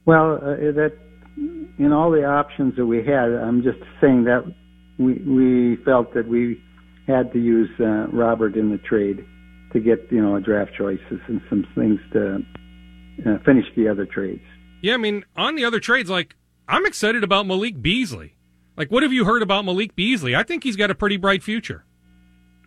Well, 0.07 0.35
uh, 0.35 0.73
that 0.73 0.93
in 1.79 1.93
all 1.93 2.11
the 2.11 2.25
options 2.25 2.77
that 2.77 2.87
we 2.87 2.99
had, 2.99 3.33
I'm 3.33 3.63
just 3.63 3.79
saying 4.01 4.25
that 4.25 4.45
we 4.99 5.15
we 5.15 5.77
felt 5.85 6.15
that 6.15 6.29
we 6.29 6.63
had 7.07 7.33
to 7.33 7.39
use 7.39 7.71
uh, 7.81 8.07
Robert 8.13 8.57
in 8.57 8.71
the 8.71 8.79
trade 8.79 9.25
to 9.73 9.81
get 9.81 10.11
you 10.11 10.23
know 10.23 10.39
draft 10.41 10.73
choices 10.77 11.21
and 11.27 11.41
some 11.51 11.67
things 11.75 12.01
to 12.13 12.39
uh, 13.27 13.39
finish 13.45 13.67
the 13.77 13.89
other 13.89 14.07
trades. 14.07 14.45
Yeah, 14.85 14.93
I 14.93 14.97
mean, 14.99 15.25
on 15.35 15.55
the 15.55 15.65
other 15.65 15.81
trades, 15.81 16.11
like 16.11 16.37
I'm 16.69 16.85
excited 16.85 17.25
about 17.25 17.47
Malik 17.47 17.81
Beasley. 17.81 18.37
Like, 18.77 18.91
what 18.91 19.03
have 19.03 19.15
you 19.15 19.25
heard 19.25 19.41
about 19.41 19.65
Malik 19.65 19.97
Beasley? 19.97 20.37
I 20.37 20.43
think 20.43 20.63
he's 20.63 20.77
got 20.77 20.91
a 20.91 20.95
pretty 20.95 21.17
bright 21.17 21.43
future. 21.43 21.87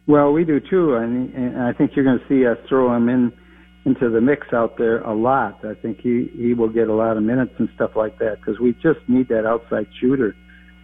Well, 0.08 0.32
we 0.32 0.43
do 0.43 0.60
too, 0.60 0.95
and, 0.95 1.32
and 1.36 1.62
I 1.62 1.73
think 1.73 1.91
you're 1.95 2.03
going 2.03 2.17
to 2.17 2.27
see 2.27 2.47
us 2.47 2.58
throw 2.67 2.91
him 2.95 3.08
in 3.08 3.32
into 3.86 4.10
the 4.10 4.19
mix 4.19 4.47
out 4.51 4.80
there 4.80 5.01
a 5.01 5.13
lot. 5.13 5.63
I 5.63 5.75
think 5.75 5.99
he 6.01 6.32
he 6.36 6.56
will 6.56 6.69
get 6.69 6.88
a 6.88 6.93
lot 6.95 7.17
of 7.17 7.23
minutes 7.23 7.53
and 7.60 7.69
stuff 7.75 7.91
like 7.95 8.17
that 8.17 8.38
because 8.39 8.60
we 8.60 8.73
just 8.82 8.97
need 9.08 9.27
that 9.27 9.45
outside 9.45 9.86
shooter 10.01 10.36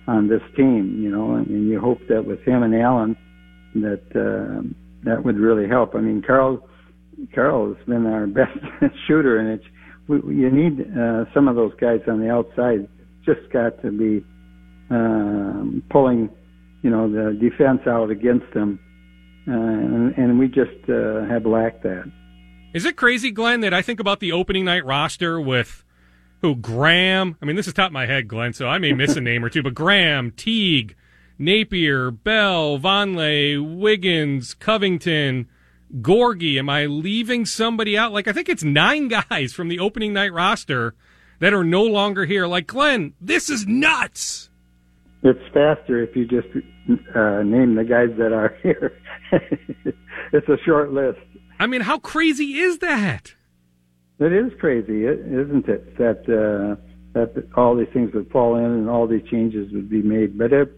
on 0.07 0.27
this 0.27 0.43
team, 0.55 1.01
you 1.01 1.09
know. 1.09 1.33
And, 1.33 1.47
and 1.47 1.67
you 1.67 1.79
hope 1.79 2.01
that 2.09 2.25
with 2.25 2.41
him 2.41 2.61
and 2.61 2.75
Allen, 2.75 3.17
that 3.73 4.03
uh, 4.13 4.61
that 5.01 5.25
would 5.25 5.37
really 5.37 5.67
help. 5.67 5.95
I 5.95 5.99
mean, 6.01 6.21
Karl 6.21 6.69
Karl 7.33 7.73
has 7.73 7.85
been 7.87 8.05
our 8.05 8.27
best 8.39 8.55
shooter, 9.07 9.39
and 9.39 9.49
it's 9.49 9.65
we, 10.07 10.17
you 10.35 10.51
need 10.51 10.81
uh, 10.97 11.25
some 11.33 11.47
of 11.47 11.55
those 11.55 11.73
guys 11.79 12.01
on 12.07 12.19
the 12.19 12.29
outside. 12.29 12.87
Just 13.25 13.49
got 13.51 13.81
to 13.81 13.91
be 13.91 14.25
um, 14.89 15.83
pulling, 15.89 16.29
you 16.81 16.89
know, 16.89 17.09
the 17.09 17.37
defense 17.39 17.81
out 17.87 18.09
against 18.09 18.51
them, 18.53 18.79
uh, 19.47 19.51
and, 19.51 20.17
and 20.17 20.39
we 20.39 20.47
just 20.47 20.89
uh, 20.89 21.25
have 21.25 21.45
lacked 21.45 21.83
that. 21.83 22.11
Is 22.73 22.85
it 22.85 22.95
crazy, 22.97 23.31
Glen, 23.31 23.61
that 23.61 23.73
I 23.73 23.81
think 23.81 23.99
about 23.99 24.19
the 24.19 24.31
opening 24.31 24.65
night 24.65 24.83
roster 24.83 25.39
with 25.39 25.83
who 26.41 26.55
Graham? 26.55 27.37
I 27.41 27.45
mean, 27.45 27.55
this 27.55 27.67
is 27.67 27.73
top 27.73 27.87
of 27.87 27.93
my 27.93 28.07
head, 28.07 28.27
Glen, 28.27 28.53
so 28.53 28.67
I 28.67 28.79
may 28.79 28.93
miss 28.93 29.15
a 29.15 29.21
name 29.21 29.45
or 29.45 29.49
two, 29.49 29.63
but 29.63 29.73
Graham, 29.73 30.31
Teague, 30.31 30.95
Napier, 31.37 32.11
Bell, 32.11 32.79
Vonleh, 32.79 33.77
Wiggins, 33.77 34.53
Covington. 34.53 35.47
Gorgui? 36.01 36.57
Am 36.57 36.69
I 36.69 36.85
leaving 36.85 37.45
somebody 37.45 37.97
out? 37.97 38.11
Like, 38.11 38.27
I 38.27 38.33
think 38.33 38.49
it's 38.49 38.63
nine 38.63 39.07
guys 39.29 39.53
from 39.53 39.67
the 39.67 39.79
opening 39.79 40.13
night 40.13 40.33
roster 40.33 40.95
that 41.39 41.53
are 41.53 41.63
no 41.63 41.83
longer 41.83 42.25
here. 42.25 42.47
Like, 42.47 42.67
Glen, 42.67 43.13
this 43.19 43.49
is 43.49 43.67
nuts. 43.67 44.49
It's 45.23 45.39
faster 45.53 46.01
if 46.03 46.15
you 46.15 46.25
just 46.25 46.47
uh, 47.15 47.43
name 47.43 47.75
the 47.75 47.85
guys 47.87 48.09
that 48.17 48.33
are 48.33 48.55
here. 48.63 48.99
it's 50.33 50.47
a 50.49 50.57
short 50.65 50.91
list. 50.91 51.19
I 51.59 51.67
mean, 51.67 51.81
how 51.81 51.99
crazy 51.99 52.55
is 52.59 52.79
that? 52.79 53.33
It 54.19 54.33
is 54.33 54.51
crazy, 54.59 55.05
isn't 55.05 55.67
it? 55.67 55.97
That 55.97 56.19
uh, 56.27 56.75
that 57.13 57.47
all 57.55 57.75
these 57.75 57.87
things 57.93 58.13
would 58.13 58.29
fall 58.31 58.55
in 58.57 58.65
and 58.65 58.89
all 58.89 59.07
these 59.07 59.23
changes 59.29 59.71
would 59.71 59.89
be 59.89 60.01
made. 60.01 60.37
But 60.37 60.51
it, 60.53 60.69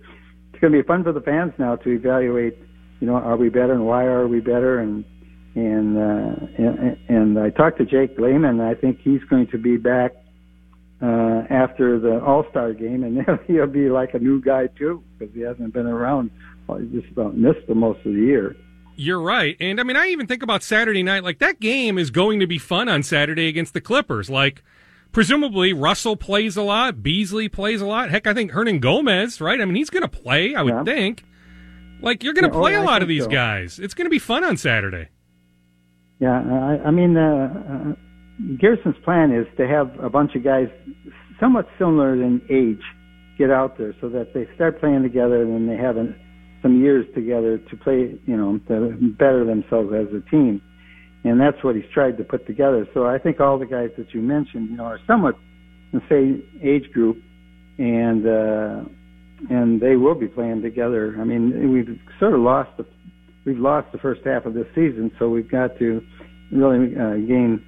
it's 0.51 0.62
going 0.62 0.73
to 0.73 0.82
be 0.82 0.88
fun 0.88 1.04
for 1.04 1.12
the 1.12 1.21
fans 1.21 1.54
now 1.58 1.75
to 1.78 1.89
evaluate 1.89 2.58
you 3.00 3.08
know, 3.08 3.16
are 3.16 3.38
we 3.38 3.50
better 3.50 3.74
and 3.74 3.86
why 3.86 4.06
are 4.06 4.28
we 4.28 4.40
better? 4.40 4.80
And 4.80 5.06
and 5.56 5.98
uh, 5.98 6.46
and, 6.58 6.98
and 7.08 7.40
I 7.40 7.50
talked 7.50 7.78
to 7.78 7.86
Jake 7.86 8.20
Layman. 8.20 8.60
I 8.60 8.76
think 8.76 9.00
he's 9.02 9.24
going 9.24 9.48
to 9.48 9.58
be 9.58 9.78
back 9.78 10.14
uh, 11.02 11.44
after 11.50 12.00
the 12.00 12.24
All 12.24 12.46
Star 12.50 12.74
game, 12.74 13.04
and 13.04 13.26
he'll 13.48 13.68
be 13.68 13.90
like 13.90 14.14
a 14.14 14.20
new 14.20 14.42
guy 14.42 14.68
too 14.68 15.04
because 15.18 15.34
he 15.34 15.42
hasn't 15.42 15.74
been 15.74 15.88
around. 15.88 16.32
Well, 16.68 16.80
he 16.80 16.88
just 16.88 17.12
about 17.12 17.38
missed 17.38 17.68
the 17.68 17.76
most 17.76 18.00
of 18.00 18.14
the 18.14 18.20
year. 18.20 18.56
You're 18.98 19.22
right, 19.22 19.58
and 19.60 19.80
I 19.80 19.84
mean, 19.84 19.98
I 19.98 20.08
even 20.08 20.28
think 20.28 20.44
about 20.44 20.64
Saturday 20.64 21.04
night. 21.04 21.24
Like 21.24 21.40
that 21.40 21.60
game 21.60 21.98
is 21.98 22.12
going 22.12 22.40
to 22.40 22.48
be 22.48 22.58
fun 22.58 22.90
on 22.90 23.04
Saturday 23.04 23.48
against 23.48 23.74
the 23.74 23.82
Clippers. 23.82 24.30
Like 24.30 24.64
presumably 25.12 25.72
Russell 25.72 26.18
plays 26.18 26.58
a 26.58 26.64
lot, 26.64 27.02
Beasley 27.02 27.48
plays 27.48 27.82
a 27.82 27.86
lot. 27.86 28.10
Heck, 28.10 28.28
I 28.28 28.34
think 28.34 28.52
Hernangomez, 28.52 29.40
right? 29.40 29.62
I 29.62 29.66
mean, 29.66 29.76
he's 29.76 29.90
going 29.90 30.04
to 30.04 30.10
play. 30.10 30.56
I 30.56 30.62
would 30.62 30.74
yeah. 30.74 30.84
think. 30.84 31.24
Like 32.06 32.24
you're 32.24 32.34
going 32.34 32.50
to 32.50 32.56
yeah, 32.56 32.62
play 32.62 32.76
oh, 32.76 32.84
a 32.84 32.86
lot 32.86 33.02
of 33.02 33.08
these 33.08 33.24
so. 33.24 33.30
guys. 33.30 33.80
It's 33.80 33.96
going 33.96 34.06
to 34.06 34.12
be 34.12 34.20
fun 34.20 34.44
on 34.44 34.58
Saturday. 34.58 35.10
Yeah, 36.20 36.39
I, 36.39 36.88
I 36.88 36.91
mean, 36.91 37.18
uh, 37.18 37.22
uh, 37.22 38.56
Gerson's 38.62 38.96
plan 39.04 39.32
is 39.32 39.48
to 39.58 39.68
have 39.68 40.00
a 40.00 40.10
bunch 40.10 40.36
of 40.36 40.44
guys 40.44 40.68
somewhat 41.39 41.68
similar 41.78 42.13
in 42.13 42.41
age 42.50 42.84
get 43.38 43.50
out 43.50 43.78
there 43.78 43.94
so 44.00 44.08
that 44.10 44.34
they 44.34 44.48
start 44.56 44.80
playing 44.80 45.04
together 45.04 45.41
and 45.41 45.52
then 45.52 45.68
they 45.68 45.82
have 45.82 45.98
an, 45.98 46.15
some 46.62 46.80
years 46.82 47.06
together 47.13 47.58
to 47.58 47.76
play, 47.76 48.18
you 48.26 48.38
know, 48.38 48.60
to 48.68 48.96
better 49.18 49.44
themselves 49.44 49.91
as 49.91 50.08
a 50.15 50.22
team. 50.30 50.62
And 51.24 51.41
that's 51.41 51.62
what 51.63 51.76
he's 51.76 51.89
tried 51.91 52.18
to 52.20 52.24
put 52.24 52.46
together. 52.46 52.88
So 52.94 53.08
I 53.08 53.18
think 53.18 53.39
all 53.39 53.58
the 53.58 53.65
guys 53.65 53.89
that 53.98 54.13
you 54.13 54.22
mentioned, 54.22 54.70
you 54.70 54.78
know, 54.78 54.86
are 54.86 55.00
somewhat 55.08 55.36
the 55.91 56.02
same 56.08 56.44
age 56.63 56.91
group, 56.94 57.18
and 57.80 58.28
uh, 58.28 58.89
and 59.50 59.82
they 59.82 59.96
will 59.96 60.16
be 60.16 60.28
playing 60.28 60.62
together. 60.62 61.16
I 61.20 61.24
mean, 61.24 61.72
we've 61.72 62.00
sort 62.20 62.34
of 62.34 62.42
lost 62.42 62.76
the 62.78 62.86
we've 63.46 63.60
lost 63.60 63.92
the 63.92 63.98
first 64.00 64.22
half 64.26 64.46
of 64.46 64.54
this 64.54 64.68
season, 64.76 65.12
so 65.20 65.30
we've 65.30 65.50
got 65.50 65.78
to 65.80 66.02
really 66.52 66.96
uh, 66.96 67.16
gain 67.16 67.64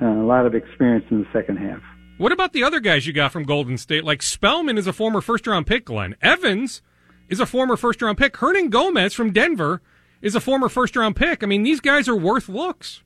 uh, 0.00 0.06
a 0.06 0.26
lot 0.26 0.46
of 0.46 0.54
experience 0.54 1.04
in 1.10 1.20
the 1.20 1.28
second 1.32 1.56
half. 1.56 1.80
What 2.18 2.32
about 2.32 2.52
the 2.52 2.64
other 2.64 2.80
guys 2.80 3.06
you 3.06 3.12
got 3.12 3.32
from 3.32 3.44
Golden 3.44 3.76
State? 3.76 4.04
Like 4.04 4.22
Spellman 4.22 4.78
is 4.78 4.86
a 4.86 4.92
former 4.92 5.20
first 5.20 5.46
round 5.46 5.66
pick, 5.66 5.84
Glen. 5.84 6.16
Evans 6.22 6.82
is 7.28 7.40
a 7.40 7.46
former 7.46 7.76
first 7.76 8.00
round 8.00 8.18
pick. 8.18 8.34
Hernangomez 8.34 9.14
from 9.14 9.32
Denver 9.32 9.82
is 10.22 10.34
a 10.34 10.40
former 10.40 10.68
first 10.68 10.96
round 10.96 11.16
pick. 11.16 11.42
I 11.42 11.46
mean, 11.46 11.62
these 11.62 11.80
guys 11.80 12.08
are 12.08 12.16
worth 12.16 12.48
looks. 12.48 13.02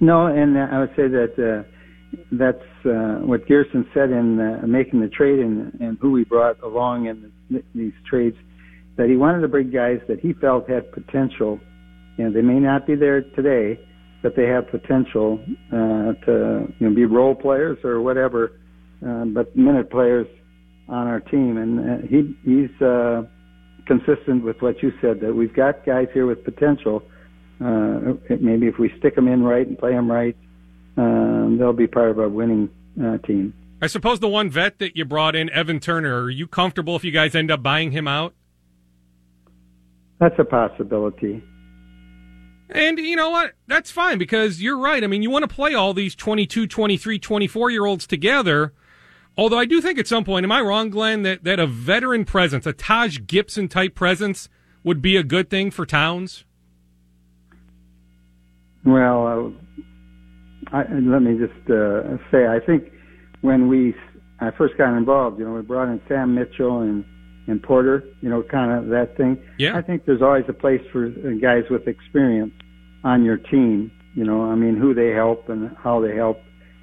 No, 0.00 0.26
and 0.26 0.58
I 0.58 0.80
would 0.80 0.90
say 0.90 1.08
that 1.08 1.38
uh, 1.38 2.18
that's 2.32 2.62
uh, 2.86 3.24
what 3.26 3.46
Gerson 3.46 3.86
said 3.92 4.10
in 4.10 4.40
uh, 4.40 4.66
making 4.66 5.00
the 5.00 5.08
trade 5.08 5.38
and, 5.38 5.72
and 5.80 5.98
who 6.00 6.12
we 6.12 6.24
brought 6.24 6.62
along 6.62 7.06
in 7.06 7.32
the, 7.50 7.62
these 7.74 7.92
trades. 8.08 8.36
That 8.96 9.08
he 9.08 9.16
wanted 9.16 9.40
to 9.40 9.48
bring 9.48 9.70
guys 9.70 10.00
that 10.08 10.20
he 10.20 10.32
felt 10.32 10.70
had 10.70 10.90
potential, 10.92 11.60
and 12.16 12.34
they 12.34 12.40
may 12.40 12.58
not 12.58 12.86
be 12.86 12.94
there 12.94 13.20
today, 13.20 13.78
but 14.22 14.34
they 14.34 14.44
have 14.44 14.70
potential 14.70 15.38
uh, 15.70 16.14
to 16.24 16.72
you 16.78 16.88
know, 16.88 16.94
be 16.94 17.04
role 17.04 17.34
players 17.34 17.78
or 17.84 18.00
whatever, 18.00 18.52
uh, 19.06 19.26
but 19.26 19.54
minute 19.54 19.90
players 19.90 20.26
on 20.88 21.06
our 21.06 21.20
team. 21.20 21.58
And 21.58 21.80
uh, 21.80 22.06
he 22.06 22.34
he's 22.42 22.82
uh, 22.82 23.24
consistent 23.86 24.44
with 24.44 24.60
what 24.62 24.82
you 24.82 24.92
said 25.00 25.20
that 25.20 25.34
we've 25.34 25.54
got 25.54 25.84
guys 25.84 26.08
here 26.14 26.26
with 26.26 26.44
potential. 26.44 27.02
Uh, 27.60 28.14
maybe 28.40 28.66
if 28.66 28.78
we 28.78 28.92
stick 28.98 29.14
them 29.14 29.28
in 29.28 29.42
right 29.42 29.66
and 29.66 29.78
play 29.78 29.92
them 29.92 30.10
right, 30.10 30.36
um, 30.96 31.56
they'll 31.58 31.72
be 31.72 31.86
part 31.86 32.10
of 32.10 32.18
our 32.18 32.28
winning 32.28 32.68
uh, 33.02 33.18
team. 33.18 33.54
I 33.80 33.88
suppose 33.88 34.20
the 34.20 34.28
one 34.28 34.50
vet 34.50 34.78
that 34.78 34.96
you 34.96 35.04
brought 35.04 35.36
in, 35.36 35.50
Evan 35.50 35.80
Turner, 35.80 36.22
are 36.22 36.30
you 36.30 36.46
comfortable 36.46 36.96
if 36.96 37.04
you 37.04 37.10
guys 37.10 37.34
end 37.34 37.50
up 37.50 37.62
buying 37.62 37.90
him 37.90 38.08
out? 38.08 38.34
That's 40.18 40.38
a 40.38 40.44
possibility. 40.44 41.42
And 42.70 42.98
you 42.98 43.16
know 43.16 43.30
what? 43.30 43.52
That's 43.66 43.90
fine 43.90 44.18
because 44.18 44.62
you're 44.62 44.78
right. 44.78 45.04
I 45.04 45.06
mean, 45.06 45.22
you 45.22 45.30
want 45.30 45.48
to 45.48 45.54
play 45.54 45.74
all 45.74 45.92
these 45.92 46.14
22, 46.14 46.66
23, 46.66 47.18
24 47.18 47.70
year 47.70 47.84
olds 47.84 48.06
together. 48.06 48.72
Although 49.38 49.58
I 49.58 49.66
do 49.66 49.82
think 49.82 49.98
at 49.98 50.06
some 50.06 50.24
point, 50.24 50.44
am 50.44 50.52
I 50.52 50.62
wrong, 50.62 50.88
Glen, 50.88 51.22
that, 51.22 51.44
that 51.44 51.60
a 51.60 51.66
veteran 51.66 52.24
presence, 52.24 52.66
a 52.66 52.72
Taj 52.72 53.20
Gibson 53.26 53.68
type 53.68 53.94
presence, 53.94 54.48
would 54.82 55.02
be 55.02 55.16
a 55.16 55.22
good 55.22 55.50
thing 55.50 55.70
for 55.70 55.84
Towns? 55.84 56.44
Well, 58.84 59.26
uh, 59.26 59.65
I, 60.72 60.84
let 60.92 61.22
me 61.22 61.38
just 61.38 61.70
uh, 61.70 62.16
say, 62.30 62.46
I 62.46 62.58
think 62.64 62.90
when 63.40 63.68
we 63.68 63.94
I 64.40 64.50
first 64.50 64.76
got 64.76 64.96
involved, 64.96 65.38
you 65.38 65.44
know, 65.44 65.52
we 65.52 65.62
brought 65.62 65.88
in 65.88 66.00
Sam 66.08 66.34
Mitchell 66.34 66.80
and 66.80 67.04
and 67.48 67.62
Porter, 67.62 68.02
you 68.20 68.28
know, 68.28 68.42
kind 68.42 68.72
of 68.72 68.88
that 68.88 69.16
thing. 69.16 69.40
Yeah. 69.58 69.76
I 69.76 69.82
think 69.82 70.04
there's 70.04 70.22
always 70.22 70.44
a 70.48 70.52
place 70.52 70.82
for 70.92 71.08
guys 71.40 71.62
with 71.70 71.86
experience 71.86 72.52
on 73.04 73.24
your 73.24 73.36
team. 73.36 73.92
You 74.14 74.24
know, 74.24 74.42
I 74.42 74.56
mean, 74.56 74.76
who 74.76 74.94
they 74.94 75.10
help 75.10 75.48
and 75.48 75.76
how 75.76 76.00
they 76.00 76.16
help, 76.16 76.40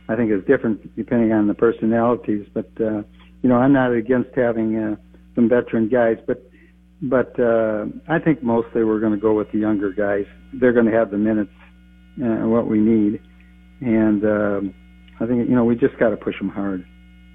I 0.08 0.16
think 0.16 0.32
is 0.32 0.42
different 0.46 0.96
depending 0.96 1.34
on 1.34 1.48
the 1.48 1.54
personalities. 1.54 2.48
But 2.54 2.70
uh, 2.80 3.04
you 3.42 3.50
know, 3.50 3.58
I'm 3.58 3.74
not 3.74 3.92
against 3.92 4.30
having 4.36 4.78
uh, 4.78 4.96
some 5.36 5.50
veteran 5.50 5.90
guys, 5.90 6.18
but 6.26 6.50
but 7.02 7.38
uh, 7.38 7.86
I 8.08 8.20
think 8.20 8.42
mostly 8.42 8.84
we're 8.86 9.02
going 9.02 9.12
to 9.12 9.20
go 9.20 9.34
with 9.34 9.52
the 9.52 9.60
younger 9.60 9.92
guys. 9.92 10.26
They're 10.54 10.72
going 10.72 10.86
to 10.86 10.94
have 10.94 11.12
the 11.12 11.18
minutes, 11.18 11.52
uh, 12.24 12.48
what 12.48 12.68
we 12.68 12.80
need, 12.80 13.22
and 13.84 14.24
uh, 14.26 15.24
I 15.24 15.28
think 15.28 15.50
you 15.50 15.56
know 15.56 15.66
we 15.66 15.76
just 15.76 15.98
got 16.00 16.10
to 16.10 16.18
push 16.18 16.38
them 16.38 16.50
hard. 16.50 16.86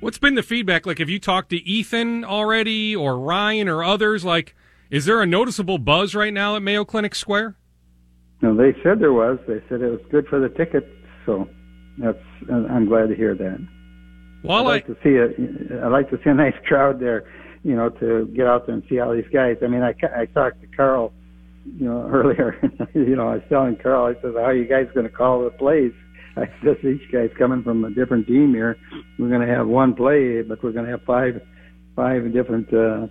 What's 0.01 0.19
been 0.19 0.35
the 0.35 0.43
feedback? 0.43 0.87
Like, 0.87 0.99
have 0.99 1.09
you 1.09 1.19
talked 1.19 1.51
to 1.51 1.57
Ethan 1.57 2.25
already 2.25 2.95
or 2.95 3.19
Ryan 3.19 3.69
or 3.69 3.83
others? 3.83 4.25
Like, 4.25 4.55
is 4.91 5.07
there 5.07 5.21
a 5.21 5.27
noticeable 5.27 5.79
buzz 5.79 6.15
right 6.15 6.33
now 6.33 6.55
at 6.55 6.63
Mayo 6.63 6.85
Clinic 6.85 7.15
Square? 7.15 7.57
No, 8.41 8.57
they 8.57 8.73
said 8.83 9.01
there 9.01 9.13
was. 9.13 9.39
They 9.49 9.61
said 9.69 9.81
it 9.83 9.91
was 9.91 10.01
good 10.11 10.27
for 10.29 10.39
the 10.39 10.49
tickets, 10.51 10.87
so 11.27 11.49
that's. 11.99 12.19
I'm 12.51 12.87
glad 12.87 13.09
to 13.09 13.17
hear 13.17 13.35
that. 13.35 13.67
Well, 14.45 14.59
I'd 14.59 14.67
like 14.67 14.85
I, 14.85 14.95
to 14.95 14.97
see 15.03 15.17
a. 15.17 15.85
I'd 15.85 15.91
like 15.91 16.11
to 16.11 16.17
see 16.23 16.31
a 16.31 16.35
nice 16.47 16.55
crowd 16.67 17.01
there, 17.01 17.25
you 17.65 17.75
know, 17.75 17.91
to 17.91 18.27
get 18.37 18.47
out 18.47 18.67
there 18.67 18.77
and 18.77 18.85
see 18.89 19.01
all 19.01 19.13
these 19.13 19.29
guys. 19.33 19.57
I 19.63 19.67
mean, 19.67 19.83
I 19.83 19.95
I 20.17 20.27
talked 20.27 20.61
to 20.61 20.69
Karl, 20.69 21.13
you 21.65 21.87
know, 21.87 22.09
earlier. 22.13 22.57
you 22.95 23.17
know, 23.17 23.29
I 23.29 23.35
was 23.35 23.43
telling 23.49 23.77
Karl, 23.77 24.07
I 24.07 24.21
said, 24.23 24.35
"How 24.35 24.45
are 24.45 24.55
you 24.55 24.67
guys 24.67 24.87
going 24.95 25.09
to 25.09 25.13
call 25.13 25.43
the 25.43 25.51
plays?" 25.51 25.93
I 26.63 26.65
said, 26.65 26.85
"Each 26.85 27.11
guy's 27.13 27.31
coming 27.39 27.63
from 27.63 27.85
a 27.85 27.91
different 27.91 28.27
team 28.27 28.55
here. 28.55 28.77
We're 29.19 29.29
going 29.29 29.47
to 29.47 29.55
have 29.55 29.67
one 29.67 29.95
play, 29.95 30.43
but 30.43 30.63
we're 30.63 30.73
going 30.73 30.87
to 30.87 30.93
have 30.93 31.03
five, 31.03 31.41
five 31.97 32.33
different 32.33 32.73
uh, 32.73 33.07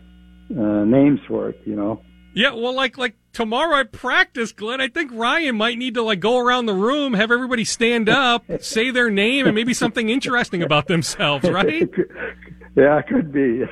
uh, 0.58 0.86
names 0.86 1.20
for 1.28 1.50
it. 1.50 1.62
You 1.66 1.76
know." 1.76 2.02
yeah, 2.38 2.54
well, 2.54 2.74
like 2.74 3.00
like 3.00 3.16
tomorrow 3.34 3.80
at 3.80 3.92
practice, 3.92 4.52
Glen, 4.52 4.80
I 4.80 4.90
think 4.90 5.12
Ryan 5.12 5.56
might 5.56 5.80
need 5.80 5.96
to 5.96 6.04
like 6.04 6.20
go 6.20 6.38
around 6.38 6.68
the 6.68 6.74
room, 6.74 7.16
have 7.16 7.32
everybody 7.32 7.66
stand 7.66 8.10
up, 8.10 8.46
say 8.60 8.92
their 8.92 9.10
name, 9.10 9.48
and 9.48 9.56
maybe 9.56 9.74
something 9.74 10.10
interesting 10.10 10.62
about 10.62 10.86
themselves, 10.86 11.50
right? 11.50 11.90
yeah, 12.76 13.00
it 13.00 13.08
could 13.08 13.34
be. 13.34 13.64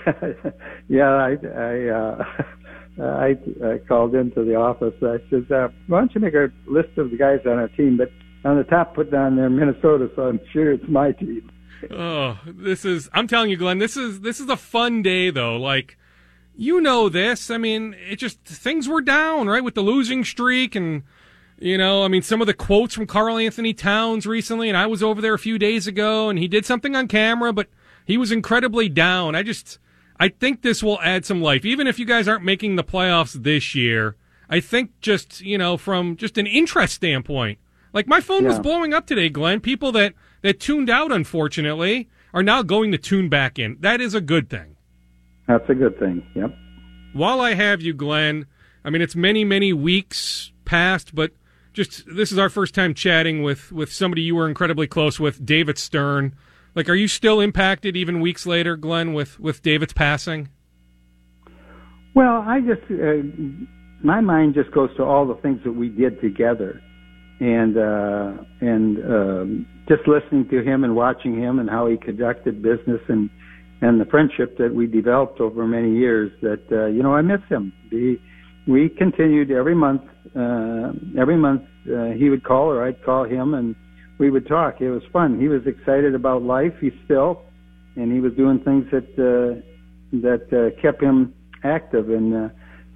yeah, 0.89 1.11
I 1.11 1.37
I, 1.55 1.87
uh, 1.89 2.23
I 3.03 3.37
I 3.63 3.77
called 3.87 4.15
into 4.15 4.43
the 4.43 4.55
office. 4.55 4.95
I 5.03 5.17
said, 5.29 5.51
uh, 5.51 5.67
"Why 5.85 5.99
don't 5.99 6.15
you 6.15 6.21
make 6.21 6.33
a 6.33 6.51
list 6.65 6.97
of 6.97 7.11
the 7.11 7.17
guys 7.17 7.41
on 7.45 7.59
our 7.59 7.67
team?" 7.67 7.97
But 7.97 8.09
on 8.45 8.58
the 8.58 8.63
top, 8.63 8.95
put 8.95 9.12
down 9.12 9.36
there 9.36 9.49
Minnesota, 9.49 10.10
so 10.15 10.23
I'm 10.23 10.39
sure 10.53 10.71
it's 10.71 10.88
my 10.88 11.12
team. 11.12 11.51
Oh, 11.91 12.39
this 12.45 12.86
is 12.86 13.10
I'm 13.13 13.27
telling 13.27 13.49
you, 13.49 13.58
Glen, 13.58 13.79
this 13.79 13.97
is 13.97 14.21
this 14.21 14.39
is 14.39 14.49
a 14.49 14.58
fun 14.58 15.01
day 15.01 15.29
though. 15.29 15.58
Like 15.58 15.97
you 16.55 16.79
know 16.79 17.10
this. 17.10 17.51
I 17.51 17.58
mean, 17.58 17.95
it 18.10 18.17
just 18.17 18.39
things 18.43 18.88
were 18.88 19.01
down, 19.01 19.47
right, 19.47 19.63
with 19.63 19.75
the 19.75 19.81
losing 19.81 20.23
streak 20.23 20.75
and 20.75 21.03
you 21.58 21.77
know, 21.77 22.03
I 22.03 22.08
mean 22.08 22.21
some 22.21 22.41
of 22.41 22.47
the 22.47 22.53
quotes 22.53 22.93
from 22.93 23.08
Karl 23.08 23.38
Anthony 23.38 23.73
Towns 23.73 24.25
recently 24.25 24.69
and 24.69 24.77
I 24.77 24.86
was 24.86 25.03
over 25.03 25.21
there 25.21 25.34
a 25.34 25.39
few 25.39 25.58
days 25.58 25.88
ago 25.88 26.29
and 26.29 26.39
he 26.39 26.47
did 26.47 26.65
something 26.65 26.95
on 26.95 27.08
camera, 27.08 27.51
but 27.51 27.67
he 28.05 28.17
was 28.17 28.31
incredibly 28.31 28.89
down. 28.89 29.36
I 29.36 29.43
just 29.43 29.79
I 30.19 30.29
think 30.29 30.62
this 30.62 30.81
will 30.81 31.01
add 31.01 31.25
some 31.25 31.41
life. 31.41 31.65
Even 31.65 31.88
if 31.88 31.99
you 31.99 32.05
guys 32.05 32.27
aren't 32.27 32.43
making 32.43 32.75
the 32.75 32.84
playoffs 32.84 33.34
this 33.34 33.75
year, 33.75 34.15
I 34.49 34.60
think 34.60 34.91
just, 35.01 35.41
you 35.41 35.58
know, 35.58 35.77
from 35.77 36.15
just 36.15 36.38
an 36.38 36.47
interest 36.47 36.95
standpoint. 36.95 37.60
Like 37.95 38.08
my 38.08 38.19
phone 38.19 38.43
was 38.43 38.60
blowing 38.60 38.93
up 38.93 39.08
today, 39.08 39.29
Glen. 39.29 39.62
People 39.62 39.93
that 39.93 40.13
that 40.41 40.60
tuned 40.60 40.89
out 40.89 41.13
unfortunately 41.13 42.10
are 42.34 42.43
now 42.43 42.62
going 42.62 42.91
to 42.91 42.97
tune 42.97 43.29
back 43.29 43.58
in. 43.58 43.77
That 43.79 44.01
is 44.01 44.13
a 44.13 44.21
good 44.21 44.49
thing. 44.49 44.75
That's 45.47 45.67
a 45.69 45.73
good 45.73 45.97
thing. 45.97 46.21
Yep. 46.36 46.53
While 47.13 47.39
I 47.39 47.53
have 47.53 47.81
you, 47.81 47.93
Glen, 47.93 48.47
I 48.84 48.89
mean 48.89 49.01
it's 49.01 49.15
many, 49.15 49.45
many 49.45 49.71
weeks 49.71 50.51
past, 50.65 51.15
but 51.15 51.31
just 51.71 52.03
this 52.13 52.34
is 52.34 52.38
our 52.38 52.49
first 52.49 52.75
time 52.75 52.93
chatting 52.93 53.43
with 53.43 53.71
with 53.71 53.91
somebody 53.91 54.21
you 54.21 54.36
were 54.36 54.47
incredibly 54.47 54.88
close 54.88 55.17
with, 55.17 55.45
David 55.45 55.77
Stern. 55.77 56.36
Like, 56.75 56.89
are 56.89 56.95
you 56.95 57.08
still 57.08 57.39
impacted 57.39 57.95
even 57.95 58.19
weeks 58.19 58.45
later, 58.45 58.75
Glen, 58.75 59.13
with 59.13 59.39
with 59.39 59.62
David's 59.62 59.93
passing? 59.93 60.49
Well, 62.13 62.43
I 62.45 62.60
just 62.60 62.81
uh, 62.91 63.23
my 64.03 64.19
mind 64.19 64.53
just 64.53 64.71
goes 64.71 64.89
to 64.97 65.03
all 65.03 65.25
the 65.25 65.36
things 65.36 65.62
that 65.63 65.71
we 65.71 65.88
did 65.88 66.19
together, 66.19 66.81
and 67.39 67.78
uh, 67.78 68.43
and 68.62 68.98
um, 69.06 69.67
just 69.88 70.08
listening 70.08 70.48
to 70.50 70.63
him 70.63 70.84
and 70.84 70.95
watching 70.95 71.38
him 71.38 71.60
and 71.60 71.69
how 71.69 71.88
he 71.88 71.98
conducted 71.98 72.62
business 72.62 73.02
and 73.08 73.30
and 73.82 74.00
the 74.00 74.06
friendship 74.06 74.58
that 74.58 74.74
we 74.74 74.88
developed 74.88 75.39
over 75.39 75.67
many 75.67 75.95
years. 75.95 76.32
That 76.41 76.63
uh, 76.71 76.86
you 76.88 77.04
know, 77.04 77.13
I 77.13 77.21
miss 77.21 77.41
him. 77.50 77.74
The, 77.91 78.17
we 78.67 78.89
continued 78.89 79.52
every 79.52 79.76
month. 79.76 80.02
Uh, 80.36 80.91
every 81.19 81.38
month 81.38 81.63
uh, 81.93 82.12
he 82.17 82.30
would 82.30 82.43
call 82.43 82.67
or 82.67 82.86
I'd 82.86 83.04
call 83.04 83.26
him, 83.26 83.54
and 83.54 83.76
we 84.17 84.30
would 84.32 84.48
talk. 84.48 84.82
It 84.82 84.89
was 84.89 85.04
fun. 85.12 85.39
He 85.39 85.48
was 85.48 85.62
excited 85.67 86.15
about 86.15 86.41
life. 86.41 86.74
He 86.80 86.91
still, 87.04 87.43
and 87.95 88.12
he 88.12 88.19
was 88.19 88.34
doing 88.34 88.60
things 88.60 88.86
that 88.91 89.08
uh, 89.19 89.62
that 90.21 90.48
uh, 90.54 90.82
kept 90.82 91.02
him 91.02 91.34
active. 91.63 92.10
And 92.10 92.34
uh, 92.34 92.50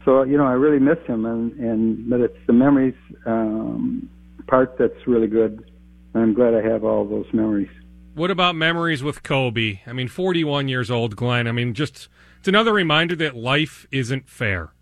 so, 0.06 0.23
you 0.23 0.38
know, 0.38 0.45
I 0.45 0.54
really 0.54 0.80
miss 0.80 0.99
him. 1.06 1.25
And 1.25 1.52
and 1.60 2.10
but 2.10 2.21
it's 2.21 2.38
the 2.47 2.54
memories 2.54 2.95
um, 3.25 4.10
part 4.49 4.77
that's 4.77 5.07
really 5.07 5.27
good. 5.27 5.71
I'm 6.15 6.33
glad 6.33 6.53
I 6.53 6.62
have 6.62 6.83
all 6.83 7.07
those 7.07 7.27
memories. 7.33 7.69
What 8.15 8.31
about 8.31 8.55
memories 8.55 9.03
with 9.03 9.23
Kobe? 9.23 9.79
I 9.85 9.93
mean, 9.93 10.07
41 10.07 10.67
years 10.67 10.89
old, 10.89 11.15
Glen. 11.15 11.47
I 11.47 11.51
mean, 11.51 11.73
just 11.73 12.09
it's 12.39 12.47
another 12.47 12.73
reminder 12.73 13.15
that 13.17 13.35
life 13.35 13.88
isn't 13.91 14.27
fair. 14.27 14.73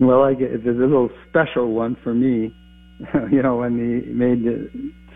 Well, 0.00 0.22
I 0.22 0.34
get 0.34 0.52
it's 0.52 0.64
a 0.64 0.70
little 0.70 1.10
special 1.28 1.72
one 1.72 1.96
for 2.02 2.14
me. 2.14 2.54
you 3.30 3.42
know, 3.42 3.56
when 3.56 3.76
he 3.78 4.10
made 4.10 4.44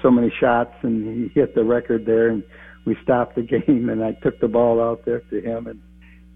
so 0.03 0.11
many 0.11 0.33
shots 0.41 0.75
and 0.83 1.07
he 1.07 1.41
hit 1.41 1.55
the 1.55 1.65
record 1.65 2.07
there, 2.07 2.29
and 2.29 2.43
we 2.85 2.97
stopped 3.03 3.37
the 3.37 3.43
game, 3.67 3.89
and 3.89 4.05
I 4.05 4.13
took 4.23 4.41
the 4.41 4.49
ball 4.49 4.83
out 4.83 5.05
there 5.05 5.21
to 5.21 5.41
him, 5.41 5.67
and 5.67 5.81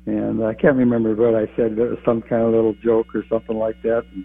and 0.06 0.44
I 0.44 0.54
can't 0.54 0.76
remember 0.76 1.14
what 1.16 1.34
I 1.34 1.46
said. 1.56 1.72
It 1.72 1.78
was 1.78 1.98
some 2.04 2.22
kind 2.22 2.42
of 2.42 2.52
little 2.52 2.74
joke 2.74 3.14
or 3.14 3.24
something 3.28 3.56
like 3.56 3.82
that, 3.82 4.04
and 4.14 4.24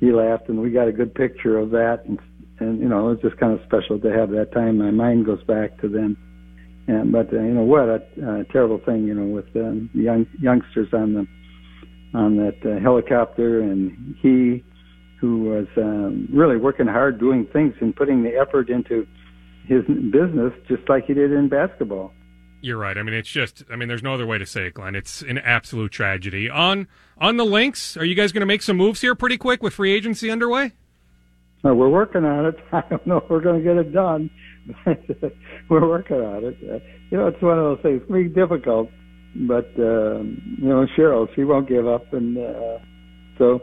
he 0.00 0.12
laughed, 0.12 0.48
and 0.48 0.60
we 0.60 0.70
got 0.70 0.88
a 0.88 0.92
good 0.92 1.14
picture 1.14 1.58
of 1.58 1.70
that, 1.70 2.04
and 2.06 2.18
and 2.58 2.80
you 2.80 2.88
know 2.88 3.10
it 3.10 3.14
was 3.14 3.18
just 3.22 3.38
kind 3.38 3.52
of 3.52 3.60
special 3.66 3.98
to 4.00 4.12
have 4.12 4.30
that 4.30 4.52
time. 4.52 4.78
My 4.78 4.90
mind 4.90 5.26
goes 5.26 5.42
back 5.44 5.80
to 5.80 5.88
then. 5.88 6.16
And 6.88 7.10
but 7.10 7.32
uh, 7.32 7.40
you 7.40 7.52
know 7.52 7.62
what 7.62 7.88
a 7.88 7.94
uh, 7.94 8.44
terrible 8.52 8.80
thing 8.84 9.04
you 9.04 9.14
know 9.14 9.26
with 9.26 9.46
um, 9.56 9.90
young 9.92 10.26
youngsters 10.40 10.88
on 10.92 11.14
the 11.14 11.26
on 12.16 12.36
that 12.36 12.56
uh, 12.64 12.80
helicopter, 12.80 13.60
and 13.60 14.14
he 14.20 14.64
who 15.20 15.42
was 15.44 15.66
um, 15.76 16.28
really 16.32 16.56
working 16.56 16.86
hard 16.86 17.18
doing 17.18 17.46
things 17.52 17.74
and 17.80 17.96
putting 17.96 18.22
the 18.22 18.36
effort 18.36 18.68
into 18.68 19.06
his 19.66 19.82
business 19.86 20.52
just 20.68 20.88
like 20.88 21.06
he 21.06 21.14
did 21.14 21.32
in 21.32 21.48
basketball. 21.48 22.12
You're 22.60 22.78
right. 22.78 22.96
I 22.96 23.02
mean, 23.02 23.14
it's 23.14 23.28
just. 23.28 23.64
I 23.70 23.76
mean, 23.76 23.88
there's 23.88 24.02
no 24.02 24.14
other 24.14 24.26
way 24.26 24.38
to 24.38 24.46
say 24.46 24.66
it, 24.66 24.74
Glen. 24.74 24.94
It's 24.94 25.22
an 25.22 25.38
absolute 25.38 25.92
tragedy. 25.92 26.48
On 26.48 26.88
on 27.18 27.36
the 27.36 27.44
Lynx, 27.44 27.96
are 27.96 28.04
you 28.04 28.14
guys 28.14 28.32
going 28.32 28.40
to 28.40 28.46
make 28.46 28.62
some 28.62 28.76
moves 28.76 29.00
here 29.00 29.14
pretty 29.14 29.36
quick 29.36 29.62
with 29.62 29.74
free 29.74 29.92
agency 29.92 30.30
underway? 30.30 30.72
Well, 31.62 31.74
we're 31.74 31.88
working 31.88 32.24
on 32.24 32.46
it. 32.46 32.56
I 32.72 32.82
don't 32.88 33.06
know 33.06 33.18
if 33.18 33.30
we're 33.30 33.40
going 33.40 33.62
to 33.62 33.64
get 33.64 33.76
it 33.76 33.92
done. 33.92 34.30
we're 35.68 35.88
working 35.88 36.16
on 36.16 36.44
it. 36.44 36.56
Uh, 36.62 36.78
you 37.10 37.18
know, 37.18 37.28
it's 37.28 37.40
one 37.42 37.58
of 37.58 37.64
those 37.64 37.80
things. 37.82 38.02
It's 38.02 38.10
be 38.10 38.28
difficult, 38.28 38.90
but 39.34 39.66
um, 39.78 40.58
you 40.60 40.68
know, 40.68 40.86
Cheryl, 40.96 41.28
she 41.34 41.44
won't 41.44 41.68
give 41.68 41.86
up, 41.86 42.12
and 42.12 42.38
uh, 42.38 42.78
so 43.38 43.60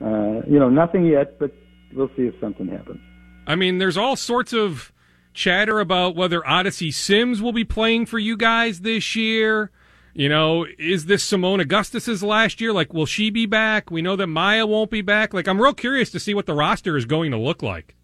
uh, 0.00 0.42
you 0.46 0.58
know, 0.58 0.68
nothing 0.68 1.06
yet, 1.06 1.38
but 1.38 1.52
we'll 1.94 2.10
see 2.16 2.22
if 2.22 2.34
something 2.40 2.68
happens. 2.68 3.00
I 3.46 3.54
mean, 3.54 3.78
there's 3.78 3.96
all 3.96 4.16
sorts 4.16 4.52
of 4.52 4.92
chatter 5.36 5.78
about 5.78 6.16
whether 6.16 6.46
Odyssey 6.46 6.90
Sims 6.90 7.40
will 7.40 7.52
be 7.52 7.64
playing 7.64 8.06
for 8.06 8.18
you 8.18 8.36
guys 8.36 8.80
this 8.80 9.14
year. 9.14 9.70
You 10.14 10.30
know, 10.30 10.66
is 10.78 11.04
this 11.04 11.30
Seimone 11.30 11.60
Augustus's 11.60 12.22
last 12.22 12.60
year? 12.60 12.72
Like, 12.72 12.94
will 12.94 13.04
she 13.04 13.28
be 13.28 13.44
back? 13.44 13.90
We 13.90 14.00
know 14.00 14.16
that 14.16 14.26
Maya 14.28 14.66
won't 14.66 14.90
be 14.90 15.02
back. 15.02 15.34
Like, 15.34 15.46
I'm 15.46 15.60
real 15.60 15.74
curious 15.74 16.10
to 16.12 16.18
see 16.18 16.32
what 16.32 16.46
the 16.46 16.54
roster 16.54 16.96
is 16.96 17.04
going 17.04 17.32
to 17.32 17.36
look 17.36 17.62
like. 17.62 17.94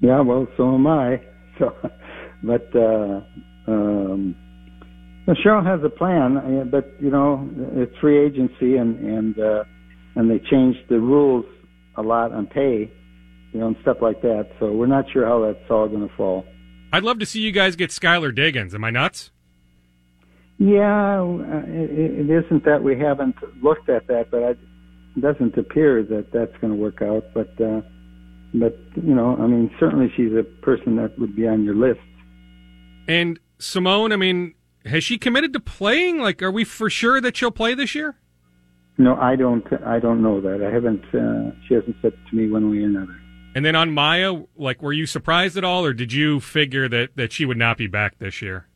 Yeah, 0.00 0.20
well, 0.20 0.46
so 0.56 0.74
am 0.74 0.86
I. 0.86 1.22
So, 1.58 1.74
but 2.44 2.70
uh, 2.72 3.20
um, 3.66 4.36
Cheryl 5.26 5.66
has 5.66 5.84
a 5.84 5.90
plan, 5.90 6.36
uh, 6.36 6.64
but 6.70 6.94
you 7.00 7.10
know, 7.10 7.50
it's 7.72 7.96
free 7.98 8.24
agency, 8.24 8.76
and 8.76 8.96
and 9.04 9.36
uh, 9.40 9.64
and 10.14 10.30
they 10.30 10.38
changed 10.38 10.78
the 10.88 11.00
rules 11.00 11.44
a 11.96 12.02
lot 12.02 12.30
on 12.30 12.46
pay, 12.46 12.88
you 13.52 13.58
know, 13.58 13.66
and 13.66 13.76
stuff 13.82 13.96
like 14.00 14.22
that. 14.22 14.50
So 14.60 14.70
we're 14.70 14.86
not 14.86 15.06
sure 15.12 15.26
how 15.26 15.40
that's 15.46 15.68
all 15.68 15.88
going 15.88 16.08
to 16.08 16.14
fall. 16.14 16.44
I'd 16.92 17.02
love 17.02 17.18
to 17.18 17.26
see 17.26 17.40
you 17.40 17.52
guys 17.52 17.76
get 17.76 17.90
Skylar 17.90 18.34
Diggins. 18.34 18.74
Am 18.74 18.84
I 18.84 18.90
nuts? 18.90 19.30
Yeah, 20.58 21.20
uh, 21.20 21.62
it, 21.66 22.28
it 22.28 22.44
isn't 22.44 22.64
that 22.64 22.82
we 22.82 22.98
haven't 22.98 23.36
looked 23.62 23.88
at 23.88 24.06
that, 24.08 24.30
but 24.30 24.42
it 24.42 24.58
doesn't 25.20 25.56
appear 25.56 26.02
that 26.02 26.32
that's 26.32 26.56
going 26.60 26.72
to 26.72 26.78
work 26.78 27.00
out. 27.00 27.24
But 27.32 27.60
uh, 27.60 27.82
but 28.54 28.76
you 28.96 29.14
know, 29.14 29.36
I 29.38 29.46
mean, 29.46 29.70
certainly 29.78 30.12
she's 30.16 30.32
a 30.32 30.42
person 30.62 30.96
that 30.96 31.16
would 31.18 31.36
be 31.36 31.46
on 31.46 31.64
your 31.64 31.76
list. 31.76 32.00
And 33.06 33.38
Seimone, 33.58 34.12
I 34.12 34.16
mean, 34.16 34.54
has 34.84 35.04
she 35.04 35.16
committed 35.16 35.52
to 35.52 35.60
playing? 35.60 36.18
Like, 36.18 36.42
are 36.42 36.50
we 36.50 36.64
for 36.64 36.90
sure 36.90 37.20
that 37.20 37.36
she'll 37.36 37.50
play 37.50 37.74
this 37.74 37.94
year? 37.94 38.16
No, 38.96 39.14
I 39.14 39.36
don't. 39.36 39.64
I 39.86 40.00
don't 40.00 40.22
know 40.22 40.40
that. 40.40 40.60
I 40.60 40.72
haven't. 40.72 41.04
Uh, 41.14 41.54
she 41.68 41.74
hasn't 41.74 41.96
said 42.02 42.14
to 42.30 42.36
me 42.36 42.50
one 42.50 42.68
way 42.68 42.78
or 42.78 42.86
another. 42.86 43.20
And 43.58 43.64
then 43.64 43.74
on 43.74 43.90
Maya, 43.90 44.40
like, 44.56 44.80
were 44.82 44.92
you 44.92 45.04
surprised 45.04 45.56
at 45.56 45.64
all, 45.64 45.84
or 45.84 45.92
did 45.92 46.12
you 46.12 46.38
figure 46.38 46.88
that 46.90 47.16
that 47.16 47.32
she 47.32 47.44
would 47.44 47.56
not 47.56 47.76
be 47.76 47.88
back 47.88 48.16
this 48.20 48.40
year? 48.40 48.68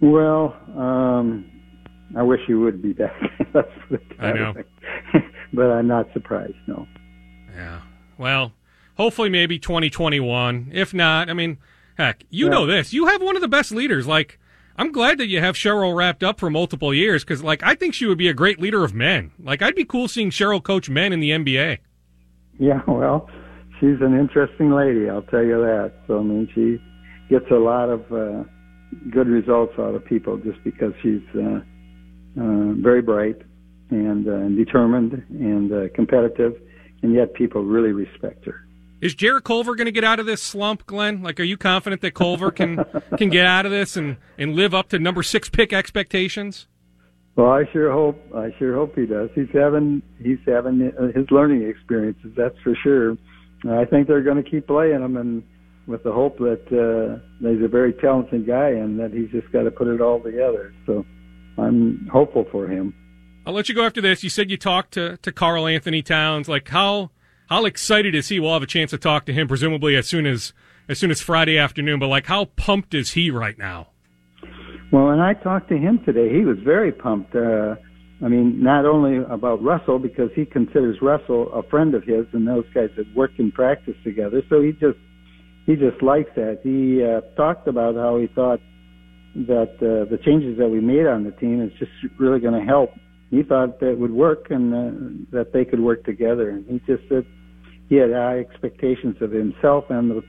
Well, 0.00 0.56
um, 0.76 1.48
I 2.16 2.24
wish 2.24 2.40
she 2.48 2.54
would 2.54 2.82
be 2.82 2.94
back. 2.94 3.14
That's 3.52 3.70
I 4.18 4.32
know, 4.32 4.54
but 5.52 5.70
I'm 5.70 5.86
not 5.86 6.12
surprised. 6.12 6.56
No. 6.66 6.88
Yeah. 7.54 7.82
Well, 8.18 8.52
hopefully, 8.96 9.28
maybe 9.28 9.60
2021. 9.60 10.70
If 10.72 10.92
not, 10.92 11.30
I 11.30 11.32
mean, 11.34 11.58
heck, 11.96 12.24
you 12.28 12.46
yeah. 12.46 12.50
know 12.50 12.66
this. 12.66 12.92
You 12.92 13.06
have 13.06 13.22
one 13.22 13.36
of 13.36 13.40
the 13.40 13.46
best 13.46 13.70
leaders. 13.70 14.04
Like, 14.04 14.40
I'm 14.76 14.90
glad 14.90 15.18
that 15.18 15.28
you 15.28 15.38
have 15.38 15.54
Cheryl 15.54 15.94
wrapped 15.94 16.24
up 16.24 16.40
for 16.40 16.50
multiple 16.50 16.92
years 16.92 17.22
because, 17.22 17.44
like, 17.44 17.62
I 17.62 17.76
think 17.76 17.94
she 17.94 18.06
would 18.06 18.18
be 18.18 18.26
a 18.26 18.34
great 18.34 18.60
leader 18.60 18.82
of 18.82 18.94
men. 18.94 19.30
Like, 19.38 19.62
I'd 19.62 19.76
be 19.76 19.84
cool 19.84 20.08
seeing 20.08 20.30
Cheryl 20.30 20.60
coach 20.60 20.90
men 20.90 21.12
in 21.12 21.20
the 21.20 21.30
NBA. 21.30 21.78
Yeah, 22.58 22.82
well, 22.88 23.28
she's 23.82 24.00
an 24.00 24.16
interesting 24.16 24.70
lady, 24.70 25.10
I'll 25.10 25.22
tell 25.22 25.42
you 25.42 25.58
that. 25.58 25.92
So 26.06 26.20
I 26.20 26.22
mean, 26.22 26.48
she 26.54 26.78
gets 27.28 27.50
a 27.50 27.56
lot 27.56 27.90
of 27.90 28.00
uh, 28.12 28.44
good 29.10 29.26
results 29.26 29.74
out 29.78 29.94
of 29.94 30.04
people 30.04 30.36
just 30.38 30.62
because 30.62 30.92
she's 31.02 31.22
uh, 31.34 31.60
uh, 32.40 32.72
very 32.78 33.02
bright 33.02 33.42
and, 33.90 34.26
uh, 34.28 34.48
determined 34.56 35.12
and 35.30 35.72
uh, 35.72 35.88
competitive, 35.94 36.54
and 37.02 37.12
yet 37.12 37.34
people 37.34 37.64
really 37.64 37.92
respect 37.92 38.46
her. 38.46 38.66
Is 39.00 39.16
Jarrett 39.16 39.42
Culver 39.42 39.74
going 39.74 39.86
to 39.86 39.92
get 39.92 40.04
out 40.04 40.20
of 40.20 40.26
this 40.26 40.40
slump, 40.40 40.86
Glen? 40.86 41.22
Like, 41.22 41.40
are 41.40 41.44
you 41.44 41.56
confident 41.56 42.02
that 42.02 42.14
Culver 42.14 42.52
can 42.52 42.84
can 43.18 43.30
get 43.30 43.46
out 43.46 43.66
of 43.66 43.72
this 43.72 43.96
and 43.96 44.16
and 44.38 44.54
live 44.54 44.74
up 44.74 44.90
to 44.90 44.98
number 45.00 45.24
six 45.24 45.48
pick 45.48 45.72
expectations? 45.72 46.68
Well, 47.34 47.50
I 47.50 47.64
sure 47.72 47.90
hope 47.90 48.22
I 48.32 48.54
sure 48.60 48.76
hope 48.76 48.94
he 48.94 49.06
does. 49.06 49.30
He's 49.34 49.50
having 49.52 50.02
he's 50.22 50.38
having 50.46 50.92
uh, 50.96 51.06
his 51.18 51.28
learning 51.32 51.68
experiences, 51.68 52.30
that's 52.36 52.56
for 52.62 52.76
sure. 52.80 53.16
I 53.70 53.84
think 53.84 54.08
they're 54.08 54.22
going 54.22 54.42
to 54.42 54.48
keep 54.48 54.66
playing 54.66 55.00
him, 55.02 55.16
and 55.16 55.42
with 55.86 56.02
the 56.02 56.12
hope 56.12 56.38
that 56.38 56.62
uh, 56.70 57.18
he's 57.40 57.62
a 57.62 57.68
very 57.68 57.92
talented 57.92 58.46
guy 58.46 58.68
and 58.68 58.98
that 59.00 59.12
he's 59.12 59.30
just 59.30 59.50
got 59.52 59.62
to 59.62 59.70
put 59.70 59.88
it 59.88 60.00
all 60.00 60.20
together. 60.20 60.72
So 60.86 61.04
I'm 61.58 62.08
hopeful 62.12 62.46
for 62.50 62.68
him. 62.68 62.94
I'll 63.44 63.52
let 63.52 63.68
you 63.68 63.74
go 63.74 63.84
after 63.84 64.00
this. 64.00 64.22
You 64.22 64.30
said 64.30 64.50
you 64.50 64.56
talked 64.56 64.94
to 64.94 65.16
to 65.18 65.32
Karl 65.32 65.66
Anthony 65.66 66.02
Towns. 66.02 66.48
Like 66.48 66.68
how 66.68 67.10
how 67.48 67.64
excited 67.64 68.14
is 68.14 68.28
he? 68.28 68.38
We'll 68.38 68.52
have 68.52 68.62
a 68.62 68.66
chance 68.66 68.92
to 68.92 68.98
talk 68.98 69.26
to 69.26 69.32
him 69.32 69.48
presumably 69.48 69.96
as 69.96 70.06
soon 70.06 70.26
as 70.26 70.52
as 70.88 70.98
soon 70.98 71.10
as 71.10 71.20
Friday 71.20 71.58
afternoon. 71.58 71.98
But 71.98 72.08
like 72.08 72.26
how 72.26 72.44
pumped 72.44 72.94
is 72.94 73.12
he 73.12 73.30
right 73.30 73.58
now? 73.58 73.88
Well, 74.92 75.06
when 75.06 75.20
I 75.20 75.34
talked 75.34 75.68
to 75.70 75.76
him 75.76 76.00
today, 76.04 76.32
he 76.32 76.44
was 76.44 76.58
very 76.58 76.92
pumped. 76.92 77.34
Uh, 77.34 77.76
I 78.24 78.28
mean, 78.28 78.62
not 78.62 78.86
only 78.86 79.18
about 79.18 79.62
Russell 79.62 79.98
because 79.98 80.30
he 80.34 80.44
considers 80.44 80.98
Russell 81.02 81.52
a 81.52 81.62
friend 81.64 81.94
of 81.94 82.04
his, 82.04 82.26
and 82.32 82.46
those 82.46 82.64
guys 82.72 82.90
have 82.96 83.06
worked 83.16 83.40
in 83.40 83.50
practice 83.50 83.96
together. 84.04 84.42
So 84.48 84.62
he 84.62 84.72
just 84.72 84.98
he 85.66 85.74
just 85.74 86.02
likes 86.02 86.30
that. 86.36 86.60
He 86.62 87.02
uh, 87.02 87.20
talked 87.36 87.66
about 87.66 87.94
how 87.96 88.18
he 88.18 88.28
thought 88.28 88.60
that 89.34 89.74
uh, 89.78 90.10
the 90.10 90.18
changes 90.24 90.58
that 90.58 90.68
we 90.68 90.80
made 90.80 91.06
on 91.06 91.24
the 91.24 91.30
team 91.32 91.62
is 91.62 91.72
just 91.78 91.90
really 92.18 92.40
going 92.40 92.58
to 92.58 92.66
help. 92.66 92.90
He 93.30 93.42
thought 93.42 93.80
that 93.80 93.96
would 93.98 94.12
work 94.12 94.50
and 94.50 94.74
uh, 94.74 95.36
that 95.36 95.52
they 95.52 95.64
could 95.64 95.80
work 95.80 96.04
together. 96.04 96.50
And 96.50 96.66
he 96.66 96.78
just 96.86 97.08
said 97.08 97.24
he 97.88 97.96
had 97.96 98.12
high 98.12 98.38
expectations 98.38 99.16
of 99.20 99.32
himself 99.32 99.84
and 99.88 100.10
the 100.10 100.22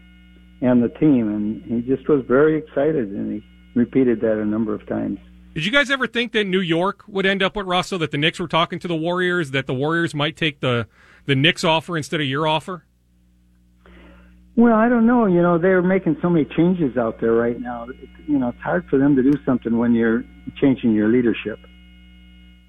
and 0.61 0.81
the 0.81 0.89
team, 0.97 1.27
and 1.27 1.61
he 1.63 1.81
just 1.87 2.07
was 2.07 2.23
very 2.25 2.57
excited, 2.57 3.09
and 3.09 3.33
he 3.33 3.47
repeated 3.75 4.21
that 4.21 4.41
a 4.41 4.45
number 4.45 4.73
of 4.73 4.87
times. 4.87 5.19
Did 5.53 5.65
you 5.65 5.71
guys 5.71 5.91
ever 5.91 6.07
think 6.07 6.31
that 6.31 6.45
New 6.45 6.61
York 6.61 7.03
would 7.07 7.27
end 7.27 7.43
up 7.43 7.55
with 7.55 7.67
Russell? 7.67 7.99
That 7.99 8.09
the 8.09 8.17
Knicks 8.17 8.39
were 8.39 8.47
talking 8.47 8.79
to 8.79 8.87
the 8.87 8.95
Warriors? 8.95 9.51
That 9.51 9.67
the 9.67 9.73
Warriors 9.73 10.15
might 10.15 10.35
take 10.35 10.61
the 10.61 10.87
the 11.25 11.35
Knicks 11.35 11.63
offer 11.63 11.95
instead 11.95 12.19
of 12.19 12.27
your 12.27 12.47
offer? 12.47 12.85
Well, 14.55 14.73
I 14.73 14.89
don't 14.89 15.05
know. 15.05 15.27
You 15.27 15.41
know, 15.41 15.59
they're 15.59 15.81
making 15.81 16.17
so 16.21 16.29
many 16.29 16.45
changes 16.45 16.97
out 16.97 17.21
there 17.21 17.33
right 17.33 17.59
now. 17.59 17.87
You 18.27 18.39
know, 18.39 18.49
it's 18.49 18.61
hard 18.61 18.87
for 18.89 18.97
them 18.97 19.15
to 19.15 19.23
do 19.23 19.33
something 19.45 19.77
when 19.77 19.93
you're 19.93 20.23
changing 20.59 20.93
your 20.93 21.09
leadership. 21.09 21.59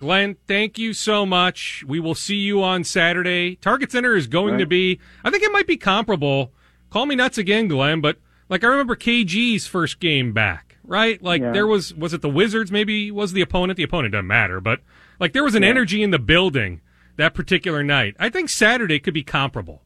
Glen, 0.01 0.37
thank 0.47 0.79
you 0.79 0.93
so 0.93 1.25
much. 1.25 1.85
We 1.87 2.01
will 2.01 2.15
see 2.15 2.37
you 2.37 2.63
on 2.63 2.85
Saturday. 2.85 3.57
Target 3.57 3.93
Center 3.93 4.15
is 4.15 4.27
going 4.27 4.55
right. 4.55 4.61
to 4.61 4.67
be, 4.67 5.01
I 5.25 5.31
think 5.31 5.43
it 5.43 5.53
might 5.53 5.67
be 5.67 5.79
comparable. 5.79 6.53
Call 6.91 7.07
me 7.07 7.17
nuts 7.17 7.39
again, 7.39 7.69
Glen, 7.69 8.03
but 8.03 8.19
like 8.49 8.63
I 8.63 8.67
remember 8.67 8.97
KG's 8.97 9.67
first 9.67 10.01
game 10.01 10.33
back 10.33 10.74
right? 10.85 11.23
Like 11.23 11.43
yeah. 11.43 11.53
there 11.53 11.67
was 11.67 11.95
was 11.95 12.13
it 12.13 12.23
the 12.23 12.29
Wizards 12.29 12.71
maybe 12.71 13.11
was 13.11 13.33
the 13.33 13.41
opponent? 13.41 13.77
The 13.77 13.83
opponent 13.83 14.13
doesn't 14.13 14.27
matter, 14.27 14.61
but 14.61 14.81
like 15.21 15.33
there 15.33 15.45
was 15.45 15.55
an 15.55 15.63
yeah. 15.63 15.71
energy 15.71 16.03
in 16.03 16.11
the 16.11 16.19
building 16.19 16.81
that 17.17 17.35
particular 17.35 17.83
night. 17.83 18.17
I 18.19 18.29
think 18.29 18.49
Saturday 18.49 18.99
could 18.99 19.15
be 19.15 19.23
comparable. 19.23 19.83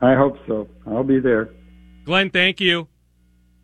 I 0.00 0.14
hope 0.14 0.38
so. 0.46 0.68
I'll 0.86 1.04
be 1.04 1.20
there. 1.20 1.50
Glen, 2.04 2.30
thank 2.30 2.60
you. 2.60 2.88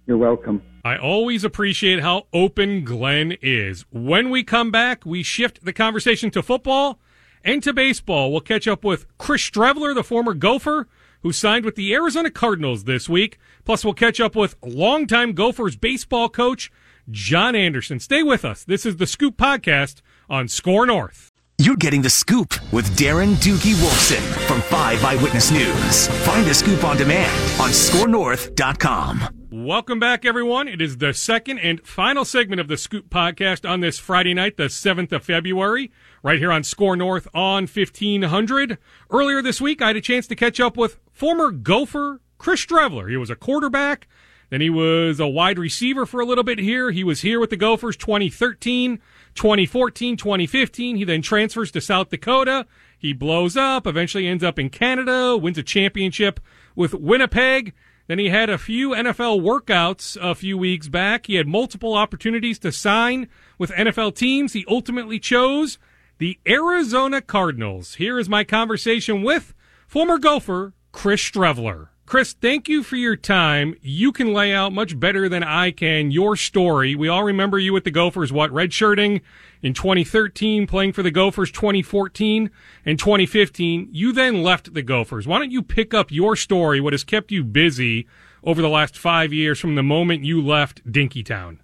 You're 0.06 0.18
welcome. 0.18 0.62
I 0.84 0.96
always 0.96 1.44
appreciate 1.44 2.00
how 2.00 2.26
open 2.32 2.84
Glen 2.84 3.36
is. 3.40 3.84
When 3.92 4.30
we 4.30 4.42
come 4.42 4.70
back, 4.70 5.06
we 5.06 5.22
shift 5.22 5.64
the 5.64 5.72
conversation 5.72 6.30
to 6.32 6.42
football 6.42 6.98
and 7.44 7.62
to 7.62 7.72
baseball. 7.72 8.32
We'll 8.32 8.40
catch 8.40 8.66
up 8.66 8.82
with 8.82 9.06
Chris 9.16 9.48
Streveler, 9.48 9.94
the 9.94 10.02
former 10.02 10.34
Gopher, 10.34 10.88
who 11.22 11.32
signed 11.32 11.64
with 11.64 11.76
the 11.76 11.92
Arizona 11.94 12.30
Cardinals 12.30 12.84
this 12.84 13.08
week. 13.08 13.38
Plus, 13.64 13.84
we'll 13.84 13.94
catch 13.94 14.20
up 14.20 14.36
with 14.36 14.56
longtime 14.62 15.32
Gophers 15.32 15.76
baseball 15.76 16.28
coach 16.28 16.70
John 17.10 17.54
Anderson. 17.54 18.00
Stay 18.00 18.22
with 18.22 18.44
us. 18.44 18.64
This 18.64 18.86
is 18.86 18.96
the 18.96 19.06
Scoop 19.06 19.36
Podcast 19.36 20.02
on 20.28 20.48
Score 20.48 20.86
North. 20.86 21.28
You're 21.58 21.76
getting 21.76 22.02
the 22.02 22.10
scoop 22.10 22.54
with 22.72 22.86
Darren 22.96 23.34
Doogie 23.36 23.74
Wolfson 23.74 24.20
from 24.46 24.60
5 24.62 25.04
Eyewitness 25.04 25.50
News. 25.50 26.08
Find 26.24 26.46
the 26.46 26.54
scoop 26.54 26.82
on 26.82 26.96
demand 26.96 27.30
on 27.60 27.70
scorenorth.com. 27.70 29.41
Welcome 29.52 30.00
back, 30.00 30.24
everyone. 30.24 30.66
It 30.66 30.80
is 30.80 30.96
the 30.96 31.12
second 31.12 31.58
and 31.58 31.86
final 31.86 32.24
segment 32.24 32.58
of 32.58 32.68
the 32.68 32.78
Scoop 32.78 33.10
podcast 33.10 33.68
on 33.68 33.80
this 33.80 33.98
Friday 33.98 34.32
night, 34.32 34.56
the 34.56 34.70
7th 34.70 35.12
of 35.12 35.24
February, 35.24 35.92
right 36.22 36.38
here 36.38 36.50
on 36.50 36.64
Score 36.64 36.96
North 36.96 37.28
on 37.34 37.66
1500. 37.66 38.78
Earlier 39.10 39.42
this 39.42 39.60
week, 39.60 39.82
I 39.82 39.88
had 39.88 39.96
a 39.96 40.00
chance 40.00 40.26
to 40.28 40.34
catch 40.34 40.58
up 40.58 40.78
with 40.78 40.98
former 41.12 41.50
Gopher 41.50 42.22
Chris 42.38 42.64
Streveler. 42.64 43.10
He 43.10 43.18
was 43.18 43.28
a 43.28 43.36
quarterback, 43.36 44.08
then 44.48 44.62
he 44.62 44.70
was 44.70 45.20
a 45.20 45.28
wide 45.28 45.58
receiver 45.58 46.06
for 46.06 46.22
a 46.22 46.24
little 46.24 46.44
bit 46.44 46.58
here. 46.58 46.90
He 46.90 47.04
was 47.04 47.20
here 47.20 47.38
with 47.38 47.50
the 47.50 47.58
Gophers 47.58 47.98
2013, 47.98 49.00
2014, 49.34 50.16
2015. 50.16 50.96
He 50.96 51.04
then 51.04 51.20
transfers 51.20 51.70
to 51.72 51.82
South 51.82 52.08
Dakota. 52.08 52.66
He 52.98 53.12
blows 53.12 53.54
up, 53.58 53.86
eventually 53.86 54.26
ends 54.26 54.44
up 54.44 54.58
in 54.58 54.70
Canada, 54.70 55.36
wins 55.36 55.58
a 55.58 55.62
championship 55.62 56.40
with 56.74 56.94
Winnipeg. 56.94 57.74
Then 58.12 58.18
he 58.18 58.28
had 58.28 58.50
a 58.50 58.58
few 58.58 58.90
NFL 58.90 59.40
workouts 59.40 60.18
a 60.20 60.34
few 60.34 60.58
weeks 60.58 60.86
back. 60.86 61.28
He 61.28 61.36
had 61.36 61.48
multiple 61.48 61.94
opportunities 61.94 62.58
to 62.58 62.70
sign 62.70 63.26
with 63.56 63.70
NFL 63.70 64.16
teams. 64.16 64.52
He 64.52 64.66
ultimately 64.68 65.18
chose 65.18 65.78
the 66.18 66.38
Arizona 66.46 67.22
Cardinals. 67.22 67.94
Here 67.94 68.18
is 68.18 68.28
my 68.28 68.44
conversation 68.44 69.22
with 69.22 69.54
former 69.86 70.18
Gopher 70.18 70.74
Chris 70.92 71.22
Streveler. 71.22 71.88
Chris, 72.04 72.34
thank 72.34 72.68
you 72.68 72.82
for 72.82 72.96
your 72.96 73.16
time. 73.16 73.76
You 73.80 74.12
can 74.12 74.34
lay 74.34 74.52
out 74.52 74.74
much 74.74 75.00
better 75.00 75.26
than 75.26 75.42
I 75.42 75.70
can 75.70 76.10
your 76.10 76.36
story. 76.36 76.94
We 76.94 77.08
all 77.08 77.24
remember 77.24 77.58
you 77.58 77.72
with 77.72 77.84
the 77.84 77.90
Gophers, 77.90 78.30
what, 78.30 78.50
redshirting 78.50 79.22
in 79.62 79.74
2013, 79.74 80.66
playing 80.66 80.92
for 80.92 81.02
the 81.02 81.10
Gophers 81.10 81.50
2014 81.50 82.50
and 82.84 82.98
2015. 82.98 83.88
You 83.90 84.12
then 84.12 84.42
left 84.42 84.74
the 84.74 84.82
Gophers. 84.82 85.26
Why 85.26 85.38
don't 85.38 85.50
you 85.50 85.62
pick 85.62 85.94
up 85.94 86.10
your 86.10 86.36
story, 86.36 86.80
what 86.80 86.92
has 86.92 87.04
kept 87.04 87.30
you 87.30 87.44
busy 87.44 88.06
over 88.44 88.60
the 88.60 88.68
last 88.68 88.98
five 88.98 89.32
years 89.32 89.60
from 89.60 89.74
the 89.74 89.82
moment 89.82 90.24
you 90.24 90.42
left 90.42 90.84
Dinkytown? 90.90 91.58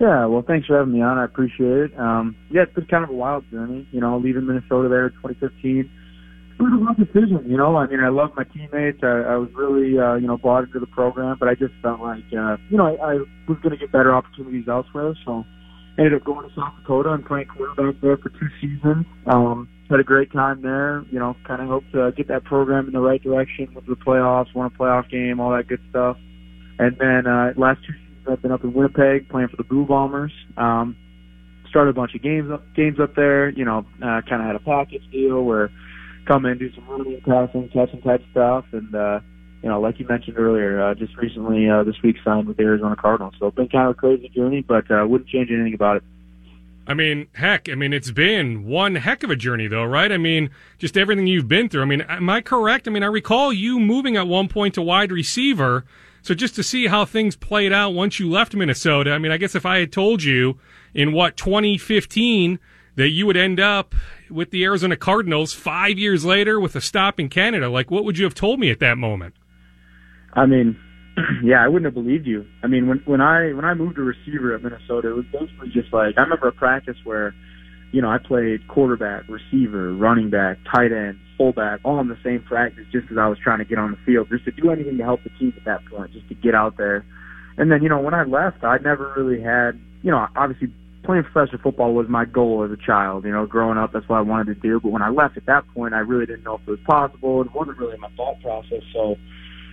Yeah, 0.00 0.24
well, 0.24 0.42
thanks 0.46 0.66
for 0.66 0.78
having 0.78 0.94
me 0.94 1.02
on. 1.02 1.18
I 1.18 1.24
appreciate 1.24 1.90
it. 1.90 1.98
Um, 1.98 2.34
yeah, 2.50 2.62
it's 2.62 2.72
been 2.72 2.86
kind 2.86 3.04
of 3.04 3.10
a 3.10 3.14
wild 3.14 3.44
journey, 3.50 3.86
you 3.92 4.00
know, 4.00 4.16
leaving 4.16 4.46
Minnesota 4.46 4.88
there 4.88 5.06
in 5.06 5.12
2015 5.12 5.90
it 6.62 6.70
was 6.70 6.72
a 6.72 6.84
rough 6.84 6.96
decision, 6.96 7.50
you 7.50 7.56
know. 7.56 7.76
I 7.76 7.86
mean, 7.86 8.00
I 8.00 8.08
love 8.08 8.30
my 8.36 8.44
teammates. 8.44 9.02
I, 9.02 9.34
I 9.34 9.36
was 9.36 9.48
really, 9.54 9.98
uh, 9.98 10.14
you 10.14 10.26
know, 10.26 10.36
bought 10.36 10.64
into 10.64 10.78
the 10.78 10.86
program, 10.86 11.36
but 11.38 11.48
I 11.48 11.54
just 11.54 11.74
felt 11.82 12.00
like, 12.00 12.24
uh, 12.36 12.56
you 12.70 12.76
know, 12.76 12.86
I, 12.86 12.94
I 12.94 13.14
was 13.48 13.58
going 13.62 13.70
to 13.70 13.76
get 13.76 13.90
better 13.90 14.14
opportunities 14.14 14.68
elsewhere. 14.68 15.14
So, 15.24 15.44
ended 15.98 16.14
up 16.14 16.24
going 16.24 16.48
to 16.48 16.54
South 16.54 16.72
Dakota 16.80 17.12
and 17.12 17.24
playing 17.24 17.46
quarterback 17.46 18.00
there 18.00 18.16
for 18.16 18.30
two 18.30 18.48
seasons. 18.60 19.06
Um, 19.26 19.68
had 19.90 20.00
a 20.00 20.04
great 20.04 20.32
time 20.32 20.62
there. 20.62 21.04
You 21.10 21.18
know, 21.18 21.36
kind 21.46 21.60
of 21.60 21.68
hoped 21.68 21.92
to 21.92 22.12
get 22.16 22.28
that 22.28 22.44
program 22.44 22.86
in 22.86 22.92
the 22.92 23.00
right 23.00 23.22
direction 23.22 23.72
with 23.74 23.86
the 23.86 23.94
playoffs, 23.94 24.54
won 24.54 24.66
a 24.66 24.70
playoff 24.70 25.10
game, 25.10 25.38
all 25.38 25.50
that 25.52 25.68
good 25.68 25.80
stuff. 25.90 26.16
And 26.78 26.96
then 26.98 27.26
uh, 27.26 27.52
last 27.56 27.80
two 27.86 27.92
seasons, 27.92 28.26
I've 28.30 28.42
been 28.42 28.52
up 28.52 28.64
in 28.64 28.72
Winnipeg 28.72 29.28
playing 29.28 29.48
for 29.48 29.56
the 29.56 29.64
Blue 29.64 29.84
Bombers. 29.84 30.32
Um, 30.56 30.96
started 31.68 31.90
a 31.90 31.94
bunch 31.94 32.14
of 32.14 32.22
games 32.22 32.50
up, 32.50 32.62
games 32.74 32.98
up 33.00 33.14
there. 33.14 33.50
You 33.50 33.64
know, 33.64 33.86
uh, 34.02 34.22
kind 34.28 34.40
of 34.40 34.46
had 34.46 34.56
a 34.56 34.60
package 34.60 35.02
deal 35.10 35.42
where 35.44 35.70
come 36.26 36.46
in, 36.46 36.58
do 36.58 36.72
some 36.74 36.88
running, 36.88 37.20
passing, 37.20 37.68
catching 37.72 38.00
type 38.00 38.22
stuff, 38.30 38.64
and 38.72 38.94
uh, 38.94 39.20
you 39.62 39.68
know, 39.68 39.80
like 39.80 40.00
you 40.00 40.06
mentioned 40.06 40.38
earlier, 40.38 40.80
uh, 40.82 40.94
just 40.94 41.16
recently 41.16 41.68
uh, 41.70 41.84
this 41.84 41.94
week 42.02 42.16
signed 42.24 42.48
with 42.48 42.56
the 42.56 42.64
Arizona 42.64 42.96
Cardinals. 42.96 43.34
So 43.38 43.46
it's 43.46 43.56
been 43.56 43.68
kind 43.68 43.88
of 43.88 43.96
a 43.96 43.98
crazy 43.98 44.28
journey, 44.28 44.62
but 44.62 44.90
uh, 44.90 45.06
wouldn't 45.06 45.30
change 45.30 45.50
anything 45.50 45.74
about 45.74 45.98
it. 45.98 46.02
I 46.84 46.94
mean, 46.94 47.28
heck, 47.34 47.68
I 47.68 47.76
mean, 47.76 47.92
it's 47.92 48.10
been 48.10 48.64
one 48.64 48.96
heck 48.96 49.22
of 49.22 49.30
a 49.30 49.36
journey, 49.36 49.68
though, 49.68 49.84
right? 49.84 50.10
I 50.10 50.18
mean, 50.18 50.50
just 50.78 50.96
everything 50.96 51.28
you've 51.28 51.46
been 51.46 51.68
through. 51.68 51.82
I 51.82 51.84
mean, 51.84 52.00
am 52.02 52.28
I 52.28 52.40
correct? 52.40 52.88
I 52.88 52.90
mean, 52.90 53.04
I 53.04 53.06
recall 53.06 53.52
you 53.52 53.78
moving 53.78 54.16
at 54.16 54.26
one 54.26 54.48
point 54.48 54.74
to 54.74 54.82
wide 54.82 55.12
receiver. 55.12 55.84
So 56.22 56.34
just 56.34 56.56
to 56.56 56.64
see 56.64 56.88
how 56.88 57.04
things 57.04 57.36
played 57.36 57.72
out 57.72 57.90
once 57.90 58.18
you 58.18 58.28
left 58.28 58.54
Minnesota, 58.54 59.12
I 59.12 59.18
mean, 59.18 59.30
I 59.30 59.36
guess 59.36 59.54
if 59.54 59.64
I 59.64 59.78
had 59.78 59.92
told 59.92 60.24
you 60.24 60.58
in 60.92 61.12
what 61.12 61.36
2015 61.36 62.58
that 62.96 63.08
you 63.08 63.26
would 63.26 63.36
end 63.36 63.60
up 63.60 63.94
with 64.28 64.50
the 64.50 64.64
Arizona 64.64 64.96
Cardinals 64.96 65.52
five 65.52 65.98
years 65.98 66.24
later 66.24 66.60
with 66.60 66.76
a 66.76 66.80
stop 66.80 67.18
in 67.18 67.28
Canada. 67.28 67.68
Like, 67.68 67.90
what 67.90 68.04
would 68.04 68.18
you 68.18 68.24
have 68.24 68.34
told 68.34 68.60
me 68.60 68.70
at 68.70 68.80
that 68.80 68.98
moment? 68.98 69.34
I 70.32 70.46
mean, 70.46 70.76
yeah, 71.44 71.62
I 71.62 71.68
wouldn't 71.68 71.84
have 71.84 71.94
believed 71.94 72.26
you. 72.26 72.46
I 72.62 72.66
mean, 72.66 72.88
when 72.88 73.02
when 73.04 73.20
I 73.20 73.52
when 73.52 73.64
I 73.64 73.74
moved 73.74 73.96
to 73.96 74.02
receiver 74.02 74.54
at 74.54 74.62
Minnesota, 74.62 75.10
it 75.10 75.16
was 75.16 75.26
basically 75.32 75.68
just 75.72 75.92
like 75.92 76.14
I 76.16 76.22
remember 76.22 76.48
a 76.48 76.52
practice 76.52 76.96
where, 77.04 77.34
you 77.92 78.00
know, 78.00 78.08
I 78.08 78.18
played 78.18 78.66
quarterback, 78.68 79.24
receiver, 79.28 79.92
running 79.92 80.30
back, 80.30 80.58
tight 80.72 80.92
end, 80.92 81.18
fullback, 81.36 81.80
all 81.84 82.00
in 82.00 82.08
the 82.08 82.18
same 82.24 82.42
practice, 82.42 82.84
just 82.92 83.10
as 83.10 83.18
I 83.18 83.28
was 83.28 83.38
trying 83.42 83.58
to 83.58 83.64
get 83.64 83.78
on 83.78 83.90
the 83.90 83.98
field, 84.06 84.28
just 84.30 84.44
to 84.46 84.52
do 84.52 84.70
anything 84.70 84.96
to 84.98 85.04
help 85.04 85.22
the 85.24 85.30
team 85.38 85.52
at 85.56 85.64
that 85.64 85.84
point, 85.86 86.12
just 86.12 86.28
to 86.28 86.34
get 86.34 86.54
out 86.54 86.76
there. 86.76 87.04
And 87.58 87.70
then, 87.70 87.82
you 87.82 87.88
know, 87.88 88.00
when 88.00 88.14
I 88.14 88.24
left, 88.24 88.64
I 88.64 88.78
never 88.78 89.12
really 89.16 89.42
had, 89.42 89.78
you 90.02 90.10
know, 90.10 90.26
obviously 90.34 90.72
playing 91.04 91.24
professional 91.24 91.60
football 91.62 91.94
was 91.94 92.08
my 92.08 92.24
goal 92.24 92.64
as 92.64 92.70
a 92.70 92.80
child. 92.80 93.24
You 93.24 93.32
know, 93.32 93.46
growing 93.46 93.78
up, 93.78 93.92
that's 93.92 94.08
what 94.08 94.16
I 94.16 94.22
wanted 94.22 94.54
to 94.54 94.60
do. 94.60 94.80
But 94.80 94.90
when 94.90 95.02
I 95.02 95.10
left 95.10 95.36
at 95.36 95.46
that 95.46 95.64
point, 95.74 95.94
I 95.94 95.98
really 95.98 96.26
didn't 96.26 96.44
know 96.44 96.54
if 96.54 96.62
it 96.62 96.70
was 96.70 96.80
possible. 96.86 97.42
It 97.42 97.54
wasn't 97.54 97.78
really 97.78 97.98
my 97.98 98.08
thought 98.16 98.40
process. 98.42 98.82
So, 98.92 99.16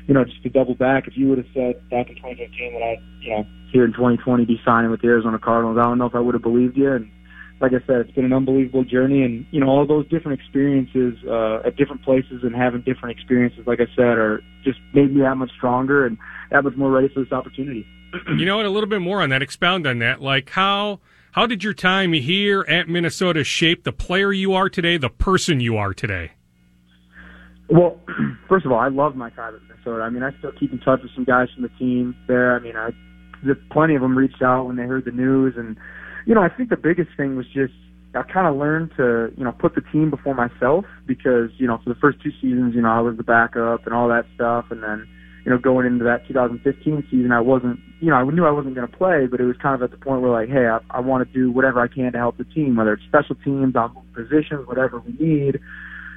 you 0.09 0.15
know, 0.15 0.25
just 0.25 0.41
to 0.41 0.49
double 0.49 0.73
back, 0.73 1.07
if 1.07 1.15
you 1.15 1.27
would 1.27 1.37
have 1.37 1.47
said 1.53 1.87
back 1.91 2.09
in 2.09 2.15
2015 2.15 2.73
that 2.73 2.81
I, 2.81 2.97
you 3.21 3.29
know, 3.29 3.45
here 3.71 3.85
in 3.85 3.93
2020 3.93 4.43
be 4.43 4.59
signing 4.65 4.89
with 4.89 5.01
the 5.01 5.07
Arizona 5.07 5.37
Cardinals, 5.37 5.77
I 5.77 5.83
don't 5.83 5.99
know 5.99 6.07
if 6.07 6.15
I 6.15 6.19
would 6.19 6.33
have 6.33 6.41
believed 6.41 6.75
you. 6.75 6.91
And 6.91 7.11
like 7.61 7.73
I 7.73 7.85
said, 7.85 7.97
it's 7.97 8.11
been 8.11 8.25
an 8.25 8.33
unbelievable 8.33 8.83
journey, 8.83 9.21
and 9.21 9.45
you 9.51 9.59
know, 9.59 9.67
all 9.67 9.85
those 9.85 10.09
different 10.09 10.39
experiences 10.39 11.13
uh, 11.29 11.61
at 11.63 11.75
different 11.75 12.01
places 12.01 12.41
and 12.41 12.55
having 12.55 12.81
different 12.81 13.15
experiences, 13.15 13.67
like 13.67 13.79
I 13.81 13.85
said, 13.95 14.17
are 14.17 14.41
just 14.63 14.79
made 14.95 15.13
me 15.13 15.21
that 15.21 15.35
much 15.35 15.51
stronger 15.55 16.07
and 16.07 16.17
that 16.49 16.63
much 16.63 16.75
more 16.75 16.89
ready 16.89 17.09
for 17.09 17.23
this 17.23 17.31
opportunity. 17.31 17.85
you 18.35 18.45
know 18.45 18.57
what? 18.57 18.65
A 18.65 18.69
little 18.69 18.89
bit 18.89 19.01
more 19.01 19.21
on 19.21 19.29
that. 19.29 19.43
Expound 19.43 19.85
on 19.85 19.99
that. 19.99 20.23
Like 20.23 20.49
how 20.49 21.01
how 21.33 21.45
did 21.45 21.63
your 21.63 21.75
time 21.75 22.13
here 22.13 22.65
at 22.67 22.89
Minnesota 22.89 23.43
shape 23.43 23.83
the 23.83 23.93
player 23.93 24.33
you 24.33 24.53
are 24.53 24.69
today, 24.69 24.97
the 24.97 25.11
person 25.11 25.59
you 25.59 25.77
are 25.77 25.93
today? 25.93 26.31
Well, 27.71 27.99
first 28.49 28.65
of 28.65 28.71
all, 28.71 28.79
I 28.79 28.89
love 28.89 29.15
my 29.15 29.29
time 29.31 29.55
at 29.55 29.61
Minnesota. 29.63 30.03
I 30.03 30.09
mean, 30.09 30.23
I 30.23 30.31
still 30.39 30.51
keep 30.59 30.71
in 30.71 30.79
touch 30.79 31.01
with 31.03 31.11
some 31.15 31.25
guys 31.25 31.47
from 31.53 31.63
the 31.63 31.71
team 31.79 32.15
there. 32.27 32.55
I 32.55 32.59
mean, 32.59 32.75
I 32.75 32.89
plenty 33.71 33.95
of 33.95 34.01
them 34.01 34.17
reached 34.17 34.41
out 34.41 34.65
when 34.65 34.75
they 34.75 34.83
heard 34.83 35.05
the 35.05 35.11
news, 35.11 35.53
and 35.57 35.77
you 36.25 36.35
know, 36.35 36.41
I 36.41 36.49
think 36.49 36.69
the 36.69 36.77
biggest 36.77 37.09
thing 37.15 37.35
was 37.35 37.45
just 37.47 37.73
I 38.15 38.23
kind 38.23 38.47
of 38.47 38.55
learned 38.55 38.91
to 38.97 39.31
you 39.37 39.43
know 39.43 39.51
put 39.51 39.75
the 39.75 39.81
team 39.91 40.09
before 40.09 40.33
myself 40.33 40.85
because 41.05 41.51
you 41.57 41.67
know 41.67 41.79
for 41.83 41.93
the 41.93 41.99
first 41.99 42.21
two 42.21 42.31
seasons, 42.41 42.75
you 42.75 42.81
know, 42.81 42.89
I 42.89 43.01
was 43.01 43.17
the 43.17 43.23
backup 43.23 43.85
and 43.85 43.93
all 43.93 44.07
that 44.09 44.25
stuff, 44.35 44.65
and 44.71 44.83
then 44.83 45.07
you 45.45 45.51
know, 45.51 45.57
going 45.57 45.85
into 45.85 46.03
that 46.03 46.27
2015 46.27 47.07
season, 47.09 47.31
I 47.31 47.39
wasn't, 47.39 47.79
you 48.01 48.09
know, 48.09 48.17
I 48.17 48.23
knew 48.23 48.45
I 48.45 48.51
wasn't 48.51 48.75
going 48.75 48.87
to 48.87 48.97
play, 48.97 49.25
but 49.25 49.39
it 49.39 49.45
was 49.45 49.55
kind 49.61 49.75
of 49.75 49.81
at 49.81 49.91
the 49.91 50.03
point 50.03 50.21
where 50.21 50.31
like, 50.31 50.49
hey, 50.49 50.67
I, 50.67 50.79
I 50.89 50.99
want 50.99 51.25
to 51.25 51.33
do 51.33 51.51
whatever 51.51 51.81
I 51.81 51.87
can 51.87 52.11
to 52.11 52.17
help 52.17 52.37
the 52.37 52.43
team, 52.43 52.75
whether 52.75 52.93
it's 52.93 53.03
special 53.07 53.35
teams, 53.43 53.75
on 53.75 53.95
positions, 54.13 54.67
whatever 54.67 54.99
we 54.99 55.13
need. 55.13 55.59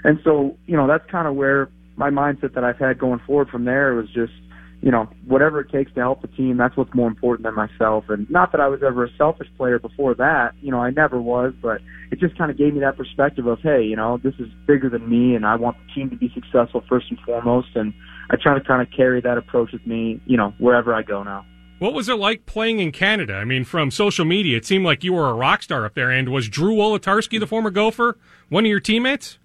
And 0.04 0.18
so, 0.24 0.56
you 0.66 0.76
know, 0.76 0.86
that's 0.86 1.08
kind 1.10 1.28
of 1.28 1.34
where 1.34 1.68
my 1.96 2.10
mindset 2.10 2.54
that 2.54 2.64
I've 2.64 2.78
had 2.78 2.98
going 2.98 3.20
forward 3.20 3.48
from 3.48 3.64
there 3.64 3.94
was 3.94 4.06
just, 4.12 4.32
you 4.80 4.90
know, 4.90 5.08
whatever 5.26 5.60
it 5.60 5.70
takes 5.70 5.92
to 5.94 6.00
help 6.00 6.22
the 6.22 6.28
team, 6.28 6.56
that's 6.56 6.76
what's 6.76 6.92
more 6.92 7.06
important 7.06 7.44
than 7.44 7.54
myself. 7.54 8.04
And 8.08 8.28
not 8.28 8.50
that 8.50 8.60
I 8.60 8.66
was 8.66 8.82
ever 8.82 9.04
a 9.04 9.16
selfish 9.16 9.46
player 9.56 9.78
before 9.78 10.14
that, 10.14 10.54
you 10.60 10.72
know, 10.72 10.80
I 10.80 10.90
never 10.90 11.20
was, 11.20 11.54
but 11.62 11.80
it 12.10 12.18
just 12.18 12.36
kind 12.36 12.50
of 12.50 12.58
gave 12.58 12.74
me 12.74 12.80
that 12.80 12.96
perspective 12.96 13.46
of, 13.46 13.60
hey, 13.60 13.84
you 13.84 13.94
know, 13.94 14.18
this 14.18 14.34
is 14.40 14.48
bigger 14.66 14.90
than 14.90 15.08
me 15.08 15.36
and 15.36 15.46
I 15.46 15.54
want 15.54 15.76
the 15.78 15.92
team 15.94 16.10
to 16.10 16.16
be 16.16 16.32
successful 16.34 16.82
first 16.88 17.06
and 17.10 17.18
foremost. 17.20 17.68
And 17.76 17.94
I 18.30 18.36
try 18.42 18.58
to 18.58 18.64
kind 18.64 18.82
of 18.82 18.88
carry 18.94 19.20
that 19.20 19.38
approach 19.38 19.70
with 19.72 19.86
me, 19.86 20.20
you 20.26 20.36
know, 20.36 20.52
wherever 20.58 20.92
I 20.92 21.02
go 21.02 21.22
now. 21.22 21.46
What 21.78 21.94
was 21.94 22.08
it 22.08 22.14
like 22.14 22.46
playing 22.46 22.78
in 22.78 22.92
Canada? 22.92 23.34
I 23.34 23.44
mean, 23.44 23.64
from 23.64 23.90
social 23.90 24.24
media, 24.24 24.56
it 24.56 24.64
seemed 24.64 24.84
like 24.84 25.02
you 25.04 25.12
were 25.12 25.28
a 25.28 25.34
rock 25.34 25.62
star 25.62 25.84
up 25.84 25.94
there. 25.94 26.10
And 26.10 26.28
was 26.28 26.48
Drew 26.48 26.74
Wolitarsky, 26.74 27.38
the 27.40 27.46
former 27.46 27.70
Gopher, 27.70 28.18
one 28.48 28.64
of 28.64 28.70
your 28.70 28.80
teammates? 28.80 29.38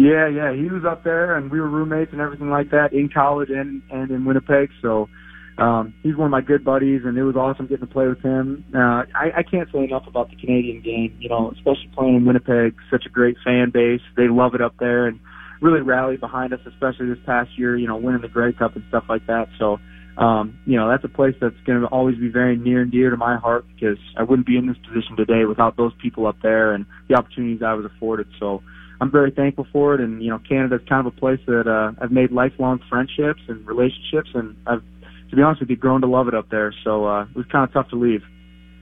Yeah, 0.00 0.28
yeah, 0.28 0.54
he 0.54 0.70
was 0.72 0.86
up 0.88 1.04
there, 1.04 1.36
and 1.36 1.50
we 1.50 1.60
were 1.60 1.68
roommates 1.68 2.12
and 2.12 2.22
everything 2.22 2.48
like 2.48 2.70
that 2.70 2.94
in 2.94 3.10
college 3.12 3.50
and 3.50 3.82
and 3.90 4.10
in 4.10 4.24
Winnipeg. 4.24 4.70
So 4.80 5.10
um, 5.58 5.92
he's 6.02 6.16
one 6.16 6.24
of 6.24 6.30
my 6.30 6.40
good 6.40 6.64
buddies, 6.64 7.02
and 7.04 7.18
it 7.18 7.22
was 7.22 7.36
awesome 7.36 7.66
getting 7.66 7.86
to 7.86 7.92
play 7.92 8.08
with 8.08 8.22
him. 8.22 8.64
Uh, 8.74 9.04
I, 9.12 9.30
I 9.36 9.42
can't 9.42 9.68
say 9.70 9.84
enough 9.84 10.04
about 10.06 10.30
the 10.30 10.36
Canadian 10.36 10.80
game. 10.80 11.14
You 11.20 11.28
know, 11.28 11.50
especially 11.52 11.90
playing 11.94 12.16
in 12.16 12.24
Winnipeg, 12.24 12.76
such 12.90 13.04
a 13.04 13.10
great 13.10 13.36
fan 13.44 13.72
base. 13.74 14.00
They 14.16 14.28
love 14.28 14.54
it 14.54 14.62
up 14.62 14.72
there, 14.80 15.06
and 15.06 15.20
really 15.60 15.82
rallied 15.82 16.20
behind 16.20 16.54
us, 16.54 16.60
especially 16.64 17.08
this 17.10 17.22
past 17.26 17.50
year. 17.58 17.76
You 17.76 17.86
know, 17.86 17.98
winning 17.98 18.22
the 18.22 18.28
Grey 18.28 18.54
Cup 18.54 18.76
and 18.76 18.84
stuff 18.88 19.04
like 19.08 19.26
that. 19.26 19.48
So. 19.58 19.78
Um, 20.18 20.58
you 20.66 20.76
know, 20.76 20.90
that's 20.90 21.04
a 21.04 21.08
place 21.08 21.34
that's 21.40 21.56
going 21.64 21.80
to 21.80 21.86
always 21.86 22.18
be 22.18 22.28
very 22.28 22.54
near 22.54 22.82
and 22.82 22.90
dear 22.90 23.08
to 23.08 23.16
my 23.16 23.38
heart 23.38 23.64
because 23.72 23.96
I 24.18 24.22
wouldn't 24.22 24.46
be 24.46 24.58
in 24.58 24.66
this 24.66 24.76
position 24.76 25.16
today 25.16 25.46
without 25.46 25.78
those 25.78 25.92
people 26.02 26.26
up 26.26 26.36
there 26.42 26.74
and 26.74 26.84
the 27.08 27.14
opportunities 27.14 27.62
I 27.64 27.72
was 27.72 27.86
afforded. 27.86 28.26
So, 28.38 28.62
I'm 29.00 29.10
very 29.10 29.30
thankful 29.30 29.66
for 29.72 29.94
it. 29.94 30.00
And 30.00 30.22
you 30.22 30.30
know, 30.30 30.38
Canada's 30.38 30.82
kind 30.88 31.06
of 31.06 31.14
a 31.14 31.16
place 31.16 31.40
that 31.46 31.66
uh, 31.66 31.92
I've 32.02 32.12
made 32.12 32.32
lifelong 32.32 32.80
friendships 32.88 33.40
and 33.48 33.66
relationships, 33.66 34.30
and 34.34 34.56
I've, 34.66 34.82
to 35.30 35.36
be 35.36 35.42
honest 35.42 35.60
with 35.60 35.70
you, 35.70 35.76
grown 35.76 36.00
to 36.02 36.06
love 36.06 36.28
it 36.28 36.34
up 36.34 36.50
there. 36.50 36.74
So 36.84 37.06
uh, 37.06 37.22
it 37.24 37.36
was 37.36 37.46
kind 37.46 37.64
of 37.64 37.72
tough 37.72 37.88
to 37.90 37.96
leave. 37.96 38.22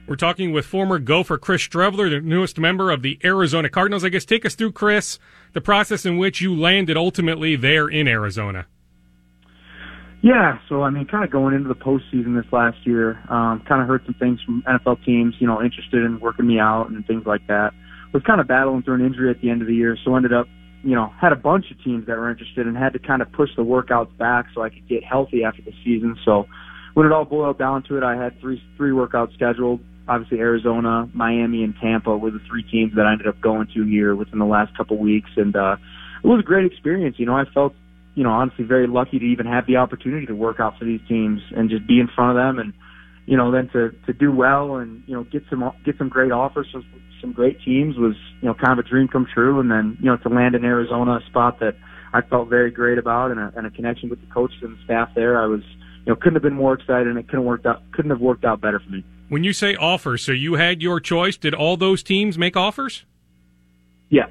We're 0.07 0.15
talking 0.15 0.51
with 0.51 0.65
former 0.65 0.97
Gopher 0.97 1.37
Chris 1.37 1.67
Streveler, 1.67 2.09
the 2.09 2.19
newest 2.19 2.57
member 2.57 2.89
of 2.89 3.03
the 3.03 3.19
Arizona 3.23 3.69
Cardinals. 3.69 4.03
I 4.03 4.09
guess 4.09 4.25
take 4.25 4.43
us 4.43 4.55
through, 4.55 4.71
Chris, 4.71 5.19
the 5.53 5.61
process 5.61 6.03
in 6.03 6.17
which 6.17 6.41
you 6.41 6.59
landed 6.59 6.97
ultimately 6.97 7.55
there 7.55 7.87
in 7.87 8.07
Arizona. 8.07 8.65
Yeah, 10.21 10.59
so 10.67 10.81
I 10.81 10.89
mean, 10.89 11.05
kind 11.05 11.23
of 11.23 11.31
going 11.31 11.53
into 11.53 11.69
the 11.69 11.75
postseason 11.75 12.35
this 12.35 12.51
last 12.51 12.77
year, 12.85 13.23
um, 13.29 13.63
kind 13.67 13.81
of 13.81 13.87
heard 13.87 14.03
some 14.05 14.15
things 14.15 14.41
from 14.41 14.63
NFL 14.63 15.05
teams, 15.05 15.35
you 15.39 15.47
know, 15.47 15.61
interested 15.61 16.03
in 16.03 16.19
working 16.19 16.47
me 16.47 16.59
out 16.59 16.89
and 16.89 17.05
things 17.05 17.25
like 17.25 17.45
that. 17.47 17.73
Was 18.13 18.23
kind 18.23 18.41
of 18.41 18.47
battling 18.47 18.83
through 18.83 18.95
an 18.95 19.05
injury 19.05 19.29
at 19.29 19.39
the 19.41 19.49
end 19.49 19.61
of 19.61 19.67
the 19.67 19.75
year, 19.75 19.97
so 20.03 20.15
ended 20.15 20.33
up, 20.33 20.47
you 20.83 20.95
know, 20.95 21.11
had 21.21 21.31
a 21.31 21.35
bunch 21.35 21.65
of 21.71 21.83
teams 21.83 22.07
that 22.07 22.17
were 22.17 22.29
interested 22.29 22.65
and 22.65 22.75
had 22.75 22.93
to 22.93 22.99
kind 22.99 23.21
of 23.21 23.31
push 23.31 23.49
the 23.55 23.63
workouts 23.63 24.15
back 24.17 24.47
so 24.55 24.63
I 24.63 24.69
could 24.69 24.87
get 24.87 25.03
healthy 25.03 25.43
after 25.43 25.61
the 25.61 25.73
season. 25.83 26.17
So 26.25 26.47
when 26.95 27.05
it 27.05 27.11
all 27.11 27.25
boiled 27.25 27.59
down 27.59 27.83
to 27.83 27.97
it, 27.97 28.03
I 28.03 28.15
had 28.15 28.39
three 28.41 28.61
three 28.77 28.91
workouts 28.91 29.33
scheduled. 29.35 29.81
Obviously, 30.07 30.39
Arizona, 30.39 31.07
Miami, 31.13 31.63
and 31.63 31.75
Tampa 31.79 32.17
were 32.17 32.31
the 32.31 32.41
three 32.49 32.63
teams 32.63 32.95
that 32.95 33.05
I 33.05 33.11
ended 33.11 33.27
up 33.27 33.39
going 33.41 33.67
to 33.75 33.83
here 33.85 34.15
within 34.15 34.39
the 34.39 34.45
last 34.45 34.75
couple 34.75 34.97
weeks, 34.97 35.29
and 35.37 35.55
uh, 35.55 35.77
it 36.23 36.27
was 36.27 36.39
a 36.39 36.43
great 36.43 36.65
experience. 36.65 37.17
You 37.19 37.27
know, 37.27 37.35
I 37.35 37.43
felt 37.53 37.73
you 38.19 38.25
know, 38.25 38.31
honestly 38.31 38.65
very 38.65 38.85
lucky 38.85 39.17
to 39.17 39.23
even 39.23 39.45
have 39.45 39.65
the 39.65 39.77
opportunity 39.77 40.25
to 40.25 40.35
work 40.35 40.59
out 40.59 40.77
for 40.77 40.83
these 40.83 40.99
teams 41.07 41.39
and 41.55 41.69
just 41.69 41.87
be 41.87 42.01
in 42.01 42.09
front 42.13 42.31
of 42.31 42.35
them 42.35 42.59
and, 42.59 42.73
you 43.25 43.37
know, 43.37 43.49
then 43.49 43.69
to, 43.71 43.91
to 44.05 44.11
do 44.11 44.29
well 44.29 44.75
and, 44.75 45.03
you 45.07 45.13
know, 45.13 45.23
get 45.23 45.43
some, 45.49 45.63
get 45.85 45.97
some 45.97 46.09
great 46.09 46.31
offers 46.31 46.67
from 46.69 46.83
some 47.21 47.33
great 47.33 47.59
teams 47.61 47.97
was, 47.97 48.15
you 48.41 48.47
know, 48.47 48.53
kind 48.53 48.77
of 48.79 48.85
a 48.85 48.87
dream 48.87 49.07
come 49.07 49.27
true. 49.31 49.59
And 49.59 49.69
then, 49.69 49.97
you 49.99 50.05
know, 50.05 50.17
to 50.17 50.29
land 50.29 50.55
in 50.55 50.63
Arizona, 50.63 51.19
a 51.23 51.25
spot 51.29 51.59
that 51.59 51.75
I 52.13 52.21
felt 52.21 52.49
very 52.49 52.71
great 52.71 52.97
about 52.97 53.31
and 53.31 53.39
a, 53.39 53.53
and 53.55 53.67
a 53.67 53.69
connection 53.69 54.09
with 54.09 54.21
the 54.21 54.27
coaches 54.33 54.57
and 54.61 54.77
the 54.77 54.83
staff 54.83 55.09
there, 55.15 55.41
I 55.41 55.45
was, 55.45 55.61
you 56.05 56.13
know, 56.13 56.15
couldn't 56.15 56.35
have 56.35 56.43
been 56.43 56.55
more 56.55 56.73
excited 56.73 57.07
and 57.07 57.17
it 57.17 57.27
couldn't 57.27 57.45
worked 57.45 57.65
out, 57.65 57.81
couldn't 57.91 58.11
have 58.11 58.21
worked 58.21 58.45
out 58.45 58.61
better 58.61 58.79
for 58.79 58.89
me. 58.89 59.03
When 59.29 59.43
you 59.43 59.53
say 59.53 59.75
offers, 59.75 60.23
so 60.23 60.31
you 60.31 60.55
had 60.55 60.81
your 60.81 60.99
choice. 60.99 61.37
Did 61.37 61.53
all 61.53 61.77
those 61.77 62.01
teams 62.01 62.37
make 62.37 62.57
offers? 62.57 63.05
Yeah. 64.09 64.25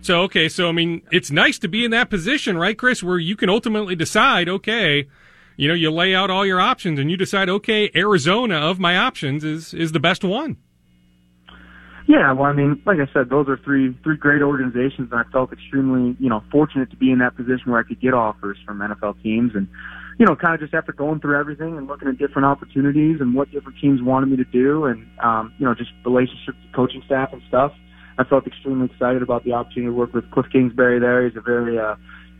So, 0.00 0.22
okay, 0.22 0.48
so 0.48 0.68
I 0.68 0.72
mean, 0.72 1.02
it's 1.10 1.30
nice 1.30 1.58
to 1.58 1.68
be 1.68 1.84
in 1.84 1.90
that 1.90 2.10
position, 2.10 2.56
right, 2.56 2.78
Chris, 2.78 3.02
where 3.02 3.18
you 3.18 3.36
can 3.36 3.50
ultimately 3.50 3.96
decide, 3.96 4.48
okay, 4.48 5.08
you 5.56 5.68
know, 5.68 5.74
you 5.74 5.90
lay 5.90 6.14
out 6.14 6.30
all 6.30 6.46
your 6.46 6.60
options 6.60 6.98
and 6.98 7.10
you 7.10 7.16
decide, 7.16 7.48
okay, 7.48 7.90
Arizona 7.94 8.56
of 8.56 8.78
my 8.78 8.96
options 8.96 9.42
is 9.42 9.74
is 9.74 9.92
the 9.92 10.00
best 10.00 10.22
one. 10.22 10.58
Yeah, 12.08 12.32
well, 12.32 12.44
I 12.44 12.52
mean, 12.52 12.80
like 12.86 12.98
I 12.98 13.12
said, 13.12 13.30
those 13.30 13.48
are 13.48 13.58
three 13.64 13.98
three 14.04 14.16
great 14.16 14.40
organizations, 14.40 15.10
and 15.10 15.14
I 15.14 15.24
felt 15.32 15.52
extremely, 15.52 16.16
you 16.20 16.28
know, 16.28 16.42
fortunate 16.52 16.90
to 16.90 16.96
be 16.96 17.10
in 17.10 17.18
that 17.18 17.36
position 17.36 17.72
where 17.72 17.80
I 17.80 17.82
could 17.82 18.00
get 18.00 18.14
offers 18.14 18.58
from 18.64 18.78
NFL 18.78 19.20
teams, 19.22 19.52
and 19.54 19.66
you 20.18 20.24
know, 20.24 20.36
kind 20.36 20.54
of 20.54 20.60
just 20.60 20.72
after 20.72 20.92
going 20.92 21.20
through 21.20 21.38
everything 21.38 21.76
and 21.76 21.88
looking 21.88 22.06
at 22.06 22.16
different 22.16 22.46
opportunities 22.46 23.18
and 23.20 23.34
what 23.34 23.50
different 23.50 23.78
teams 23.80 24.00
wanted 24.02 24.26
me 24.26 24.36
to 24.36 24.44
do, 24.44 24.84
and 24.84 25.04
um, 25.22 25.52
you 25.58 25.66
know, 25.66 25.74
just 25.74 25.90
relationships 26.04 26.56
with 26.62 26.72
coaching 26.74 27.02
staff 27.06 27.32
and 27.32 27.42
stuff. 27.48 27.72
I 28.18 28.24
felt 28.24 28.46
extremely 28.46 28.86
excited 28.86 29.22
about 29.22 29.44
the 29.44 29.52
opportunity 29.52 29.90
to 29.90 29.94
work 29.94 30.14
with 30.14 30.30
Cliff 30.30 30.46
Kingsbury 30.50 30.98
there. 30.98 31.26
He's 31.28 31.36
a 31.36 31.40
very, 31.40 31.78
uh, 31.78 31.96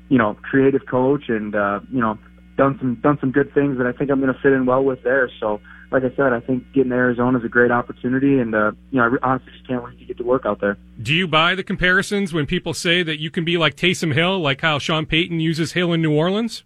you 0.09 0.19
know, 0.19 0.35
creative 0.43 0.83
coach 0.89 1.25
and, 1.29 1.55
uh, 1.55 1.81
you 1.93 2.01
know, 2.01 2.19
done 2.57 2.77
some, 2.79 2.95
done 3.03 3.19
some 3.21 3.31
good 3.31 3.53
things 3.53 3.77
that 3.79 3.87
I 3.87 3.93
think 3.93 4.11
I'm 4.11 4.21
going 4.21 4.33
to 4.33 4.41
fit 4.41 4.53
in 4.53 4.65
well 4.65 4.83
with 4.83 5.03
there. 5.03 5.31
So, 5.39 5.61
like 5.91 6.03
I 6.03 6.15
said, 6.17 6.33
I 6.33 6.41
think 6.41 6.73
getting 6.73 6.91
to 6.91 6.97
Arizona 6.97 7.39
is 7.39 7.45
a 7.45 7.49
great 7.49 7.71
opportunity, 7.71 8.39
and 8.39 8.55
uh, 8.55 8.73
you 8.91 8.99
know, 8.99 9.17
I 9.23 9.27
honestly 9.27 9.53
just 9.53 9.67
can't 9.67 9.85
wait 9.85 9.99
to 9.99 10.05
get 10.05 10.17
to 10.19 10.25
work 10.25 10.45
out 10.45 10.61
there. 10.61 10.77
Do 11.01 11.15
you 11.15 11.29
buy 11.29 11.55
the 11.55 11.63
comparisons 11.63 12.33
when 12.33 12.47
people 12.47 12.75
say 12.75 13.03
that 13.03 13.21
you 13.21 13.31
can 13.31 13.45
be 13.45 13.57
like 13.57 13.77
Taysom 13.77 14.13
Hill, 14.15 14.41
like 14.41 14.61
how 14.61 14.79
Sean 14.79 15.07
Payton 15.07 15.41
uses 15.41 15.73
Hill 15.73 15.93
in 15.93 16.03
New 16.03 16.15
Orleans? 16.15 16.65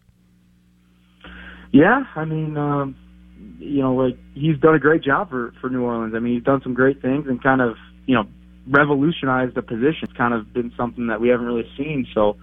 Yeah, 1.73 2.05
I 2.17 2.25
mean, 2.25 2.57
um, 2.57 2.97
you 3.59 3.83
know, 3.83 3.95
like 3.95 4.17
he's 4.35 4.59
done 4.59 4.75
a 4.75 4.81
great 4.81 5.03
job 5.03 5.31
for 5.31 5.53
for 5.61 5.69
New 5.71 5.83
Orleans. 5.83 6.15
I 6.15 6.19
mean, 6.19 6.35
he's 6.35 6.45
done 6.45 6.61
some 6.63 6.75
great 6.75 7.03
things 7.03 7.27
and 7.29 7.43
kind 7.43 7.61
of, 7.61 7.77
you 8.07 8.15
know, 8.15 8.25
revolutionized 8.67 9.55
the 9.55 9.63
position. 9.63 10.01
It's 10.03 10.13
kind 10.15 10.35
of 10.35 10.53
been 10.53 10.73
something 10.77 11.09
that 11.09 11.21
we 11.21 11.29
haven't 11.29 11.47
really 11.47 11.69
seen. 11.77 12.07
So 12.15 12.37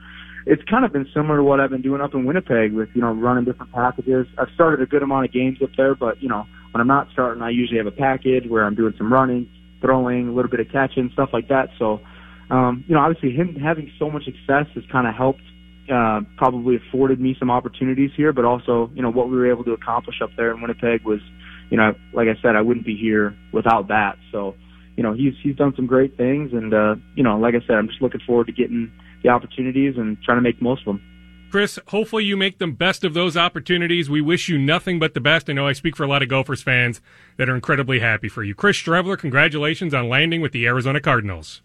it's 0.45 0.63
kind 0.63 0.86
of 0.86 0.93
been 0.93 1.07
similar 1.13 1.38
to 1.38 1.43
what 1.43 1.59
I've 1.59 1.69
been 1.69 1.82
doing 1.82 2.01
up 2.01 2.13
in 2.13 2.25
Winnipeg 2.25 2.73
with, 2.73 2.89
you 2.93 3.01
know, 3.01 3.11
running 3.11 3.43
different 3.43 3.71
packages. 3.73 4.28
I've 4.38 4.49
started 4.53 4.82
a 4.82 4.86
good 4.86 5.03
amount 5.03 5.25
of 5.25 5.34
games 5.34 5.61
up 5.61 5.71
there, 5.75 5.93
but, 5.93 6.21
you 6.21 6.30
know, 6.30 6.45
when 6.72 6.82
I'm 6.82 6.88
not 6.88 7.07
starting, 7.13 7.41
I 7.41 7.49
usually 7.49 7.78
have 7.78 7.88
a 7.88 7.91
package 7.91 8.47
where 8.47 8.63
I'm 8.63 8.76
doing 8.76 8.93
some 8.97 9.11
running, 9.11 9.49
throwing, 9.82 10.30
a 10.30 10.34
little 10.34 10.51
bit 10.51 10.59
of 10.59 10.68
catching, 10.72 11.09
stuff 11.13 11.30
like 11.34 11.47
that. 11.49 11.70
So, 11.80 11.99
um, 12.49 12.84
you 12.88 12.95
know, 12.95 13.01
obviously 13.01 13.32
him 13.32 13.55
having 13.55 13.91
so 13.99 14.09
much 14.09 14.26
success 14.26 14.68
has 14.76 14.84
kind 14.91 15.07
of 15.07 15.15
helped, 15.15 15.41
uh, 15.91 16.22
probably 16.38 16.76
afforded 16.76 17.20
me 17.20 17.36
some 17.39 17.49
opportunities 17.49 18.11
here, 18.15 18.34
but 18.34 18.45
also, 18.45 18.91
you 18.93 19.01
know, 19.01 19.11
what 19.11 19.30
we 19.30 19.38
were 19.38 19.49
able 19.49 19.63
to 19.63 19.72
accomplish 19.72 20.22
up 20.22 20.30
there 20.36 20.51
in 20.51 20.61
Winnipeg 20.61 21.03
was, 21.03 21.20
you 21.70 21.78
know, 21.78 21.93
like 22.13 22.28
I 22.28 22.41
said, 22.41 22.55
I 22.55 22.61
wouldn't 22.61 22.86
be 22.86 22.95
here 22.95 23.36
without 23.51 23.88
that. 23.89 24.18
So, 24.32 24.55
you 24.97 25.03
know, 25.03 25.13
he's 25.13 25.34
he's 25.43 25.55
done 25.55 25.74
some 25.76 25.86
great 25.86 26.18
things, 26.18 26.51
and 26.53 26.74
uh, 26.74 26.95
you 27.15 27.24
know, 27.24 27.38
like 27.38 27.53
I 27.53 27.65
said, 27.68 27.76
I'm 27.76 27.88
just 27.88 28.01
looking 28.01 28.20
forward 28.26 28.47
to 28.47 28.53
getting 28.53 28.91
the 29.24 29.30
opportunities 29.30 29.93
and 29.95 30.18
trying 30.24 30.39
to 30.39 30.41
make 30.41 30.59
most 30.59 30.82
of 30.82 30.86
them. 30.86 31.01
Chris, 31.49 31.79
hopefully 31.87 32.25
you 32.25 32.35
make 32.35 32.57
the 32.57 32.67
best 32.67 33.05
of 33.05 33.13
those 33.13 33.37
opportunities. 33.37 34.09
We 34.09 34.19
wish 34.19 34.49
you 34.49 34.57
nothing 34.57 34.99
but 34.99 35.13
the 35.13 35.21
best. 35.21 35.49
I 35.49 35.53
know 35.53 35.65
I 35.65 35.73
speak 35.73 35.95
for 35.95 36.03
a 36.03 36.07
lot 36.07 36.21
of 36.21 36.27
Gophers 36.27 36.61
fans 36.61 36.99
that 37.37 37.49
are 37.49 37.55
incredibly 37.55 37.99
happy 37.99 38.27
for 38.27 38.43
you. 38.43 38.53
Chris 38.53 38.77
Streveler, 38.77 39.17
congratulations 39.17 39.93
on 39.93 40.09
landing 40.09 40.41
with 40.41 40.51
the 40.51 40.65
Arizona 40.65 40.99
Cardinals. 40.99 41.61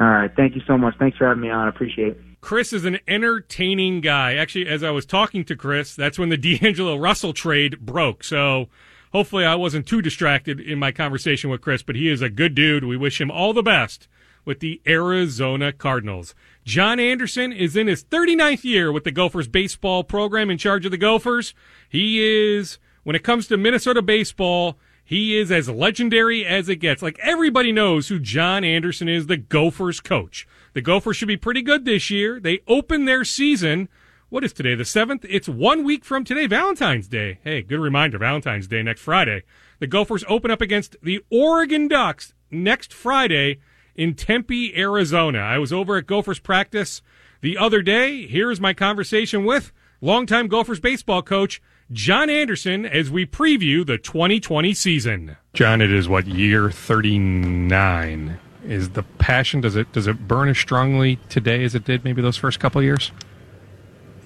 All 0.00 0.06
right. 0.06 0.30
Thank 0.34 0.56
you 0.56 0.62
so 0.66 0.76
much. 0.76 0.96
Thanks 0.98 1.16
for 1.16 1.28
having 1.28 1.42
me 1.42 1.50
on. 1.50 1.66
I 1.66 1.68
appreciate 1.68 2.08
it. 2.08 2.20
Chris 2.40 2.72
is 2.72 2.84
an 2.84 2.98
entertaining 3.06 4.00
guy. 4.00 4.34
Actually, 4.34 4.66
as 4.66 4.82
I 4.82 4.90
was 4.90 5.06
talking 5.06 5.44
to 5.44 5.56
Chris, 5.56 5.94
that's 5.94 6.18
when 6.18 6.28
the 6.28 6.36
D'Angelo 6.58 6.96
Russell 6.96 7.32
trade 7.32 7.80
broke. 7.80 8.24
So 8.24 8.68
hopefully 9.12 9.44
I 9.44 9.54
wasn't 9.54 9.86
too 9.86 10.02
distracted 10.02 10.60
in 10.60 10.80
my 10.80 10.90
conversation 10.90 11.48
with 11.48 11.60
Chris, 11.60 11.82
but 11.82 11.96
he 11.96 12.08
is 12.08 12.22
a 12.22 12.28
good 12.28 12.56
dude. 12.56 12.84
We 12.84 12.96
wish 12.96 13.20
him 13.20 13.30
all 13.30 13.52
the 13.52 13.62
best 13.62 14.08
with 14.46 14.60
the 14.60 14.80
Arizona 14.86 15.72
Cardinals. 15.72 16.34
John 16.64 16.98
Anderson 16.98 17.52
is 17.52 17.76
in 17.76 17.86
his 17.86 18.02
39th 18.04 18.64
year 18.64 18.90
with 18.90 19.04
the 19.04 19.10
Gophers 19.10 19.48
baseball 19.48 20.02
program 20.02 20.48
in 20.48 20.56
charge 20.56 20.86
of 20.86 20.90
the 20.90 20.96
Gophers. 20.96 21.52
He 21.86 22.22
is, 22.22 22.78
when 23.02 23.14
it 23.14 23.22
comes 23.22 23.46
to 23.48 23.58
Minnesota 23.58 24.00
baseball, 24.00 24.78
he 25.04 25.36
is 25.36 25.52
as 25.52 25.68
legendary 25.68 26.46
as 26.46 26.70
it 26.70 26.76
gets. 26.76 27.02
Like 27.02 27.18
everybody 27.20 27.72
knows 27.72 28.08
who 28.08 28.18
John 28.18 28.64
Anderson 28.64 29.08
is, 29.08 29.26
the 29.26 29.36
Gophers 29.36 30.00
coach. 30.00 30.48
The 30.72 30.80
Gophers 30.80 31.16
should 31.16 31.28
be 31.28 31.36
pretty 31.36 31.60
good 31.60 31.84
this 31.84 32.10
year. 32.10 32.40
They 32.40 32.60
open 32.66 33.04
their 33.04 33.24
season 33.24 33.90
what 34.28 34.42
is 34.42 34.52
today, 34.52 34.74
the 34.74 34.82
7th? 34.82 35.24
It's 35.28 35.48
one 35.48 35.84
week 35.84 36.04
from 36.04 36.24
today, 36.24 36.48
Valentine's 36.48 37.06
Day. 37.06 37.38
Hey, 37.44 37.62
good 37.62 37.78
reminder, 37.78 38.18
Valentine's 38.18 38.66
Day 38.66 38.82
next 38.82 39.00
Friday. 39.00 39.44
The 39.78 39.86
Gophers 39.86 40.24
open 40.28 40.50
up 40.50 40.60
against 40.60 40.96
the 41.00 41.24
Oregon 41.30 41.86
Ducks 41.86 42.34
next 42.50 42.92
Friday 42.92 43.60
in 43.96 44.14
Tempe, 44.14 44.76
Arizona. 44.76 45.38
I 45.38 45.58
was 45.58 45.72
over 45.72 45.96
at 45.96 46.06
Gophers 46.06 46.38
practice 46.38 47.02
the 47.40 47.56
other 47.56 47.82
day. 47.82 48.26
Here's 48.26 48.60
my 48.60 48.74
conversation 48.74 49.44
with 49.44 49.72
longtime 50.00 50.48
Gophers 50.48 50.80
baseball 50.80 51.22
coach 51.22 51.60
John 51.92 52.28
Anderson 52.28 52.84
as 52.84 53.10
we 53.10 53.26
preview 53.26 53.86
the 53.86 53.98
2020 53.98 54.74
season. 54.74 55.36
John, 55.54 55.80
it 55.80 55.90
is 55.90 56.08
what 56.08 56.26
year 56.26 56.70
39 56.70 58.38
is 58.64 58.90
the 58.90 59.04
passion 59.04 59.60
does 59.60 59.76
it 59.76 59.92
does 59.92 60.08
it 60.08 60.26
burn 60.26 60.48
as 60.48 60.58
strongly 60.58 61.20
today 61.28 61.62
as 61.62 61.74
it 61.74 61.84
did 61.84 62.04
maybe 62.04 62.20
those 62.20 62.36
first 62.36 62.58
couple 62.58 62.82
years? 62.82 63.12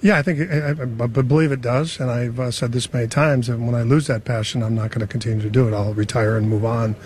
Yeah, 0.03 0.19
I 0.19 0.23
think 0.23 0.51
I, 0.51 0.71
I, 0.71 1.07
believe 1.07 1.53
it 1.53 1.61
does, 1.61 2.01
and 2.01 2.11
I've 2.11 2.41
uh, 2.41 2.51
said 2.51 2.73
this 2.73 2.91
many 2.91 3.07
times. 3.07 3.51
And 3.51 3.67
when 3.67 3.75
I 3.75 3.83
lose 3.83 4.07
that 4.07 4.25
passion, 4.25 4.63
I'm 4.63 4.75
not 4.75 4.93
going 4.93 5.03
to 5.03 5.07
continue 5.07 5.43
to 5.43 5.51
do 5.51 5.69
it. 5.69 5.75
I'll 5.75 5.93
retire 5.93 6.39
and 6.39 6.49
move 6.49 6.65
on. 6.65 6.97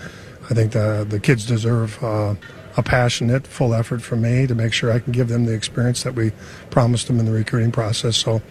I 0.50 0.54
think 0.54 0.72
the 0.72 1.06
the 1.08 1.20
kids 1.20 1.46
deserve 1.46 2.02
uh, 2.02 2.34
a 2.76 2.82
passionate, 2.82 3.46
full 3.46 3.74
effort 3.74 4.02
from 4.02 4.22
me 4.22 4.46
to 4.46 4.54
make 4.54 4.72
sure 4.72 4.92
I 4.92 4.98
can 4.98 5.12
give 5.12 5.28
them 5.28 5.44
the 5.44 5.54
experience 5.54 6.02
that 6.02 6.14
we 6.14 6.32
promised 6.70 7.06
them 7.06 7.20
in 7.20 7.26
the 7.26 7.32
recruiting 7.32 7.70
process. 7.70 8.16
So, 8.16 8.42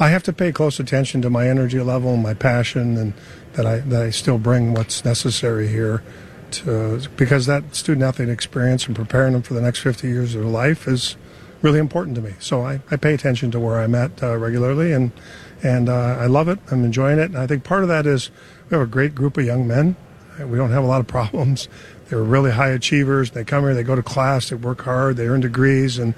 I 0.00 0.08
have 0.08 0.22
to 0.24 0.32
pay 0.32 0.52
close 0.52 0.78
attention 0.80 1.22
to 1.22 1.30
my 1.30 1.48
energy 1.48 1.80
level 1.80 2.14
and 2.14 2.22
my 2.22 2.34
passion, 2.34 2.96
and 2.96 3.12
that 3.54 3.66
I 3.66 3.78
that 3.78 4.02
I 4.02 4.10
still 4.10 4.38
bring 4.38 4.74
what's 4.74 5.04
necessary 5.04 5.68
here. 5.68 6.02
To, 6.50 7.02
because 7.16 7.44
that 7.44 7.74
student 7.74 8.04
athlete 8.04 8.30
experience 8.30 8.86
and 8.86 8.96
preparing 8.96 9.34
them 9.34 9.42
for 9.42 9.52
the 9.52 9.60
next 9.60 9.80
50 9.80 10.08
years 10.08 10.34
of 10.34 10.40
their 10.40 10.50
life 10.50 10.88
is 10.88 11.14
really 11.60 11.78
important 11.78 12.16
to 12.16 12.22
me. 12.22 12.34
So 12.38 12.64
I, 12.64 12.80
I 12.90 12.96
pay 12.96 13.12
attention 13.12 13.50
to 13.50 13.60
where 13.60 13.78
I'm 13.78 13.94
at 13.94 14.22
uh, 14.22 14.36
regularly, 14.36 14.92
and 14.92 15.12
and 15.62 15.88
uh, 15.88 16.16
I 16.18 16.26
love 16.26 16.48
it. 16.48 16.58
I'm 16.70 16.84
enjoying 16.84 17.18
it. 17.18 17.30
And 17.30 17.38
I 17.38 17.46
think 17.46 17.64
part 17.64 17.82
of 17.82 17.88
that 17.88 18.06
is 18.06 18.30
we 18.70 18.76
have 18.76 18.86
a 18.86 18.90
great 18.90 19.14
group 19.14 19.36
of 19.36 19.44
young 19.44 19.66
men. 19.66 19.96
We 20.46 20.56
don't 20.56 20.70
have 20.70 20.84
a 20.84 20.86
lot 20.86 21.00
of 21.00 21.06
problems. 21.06 21.68
They're 22.08 22.22
really 22.22 22.50
high 22.50 22.70
achievers. 22.70 23.32
They 23.32 23.44
come 23.44 23.64
here, 23.64 23.74
they 23.74 23.82
go 23.82 23.94
to 23.94 24.02
class, 24.02 24.50
they 24.50 24.56
work 24.56 24.82
hard, 24.82 25.16
they 25.16 25.26
earn 25.26 25.40
degrees, 25.40 25.98
and 25.98 26.14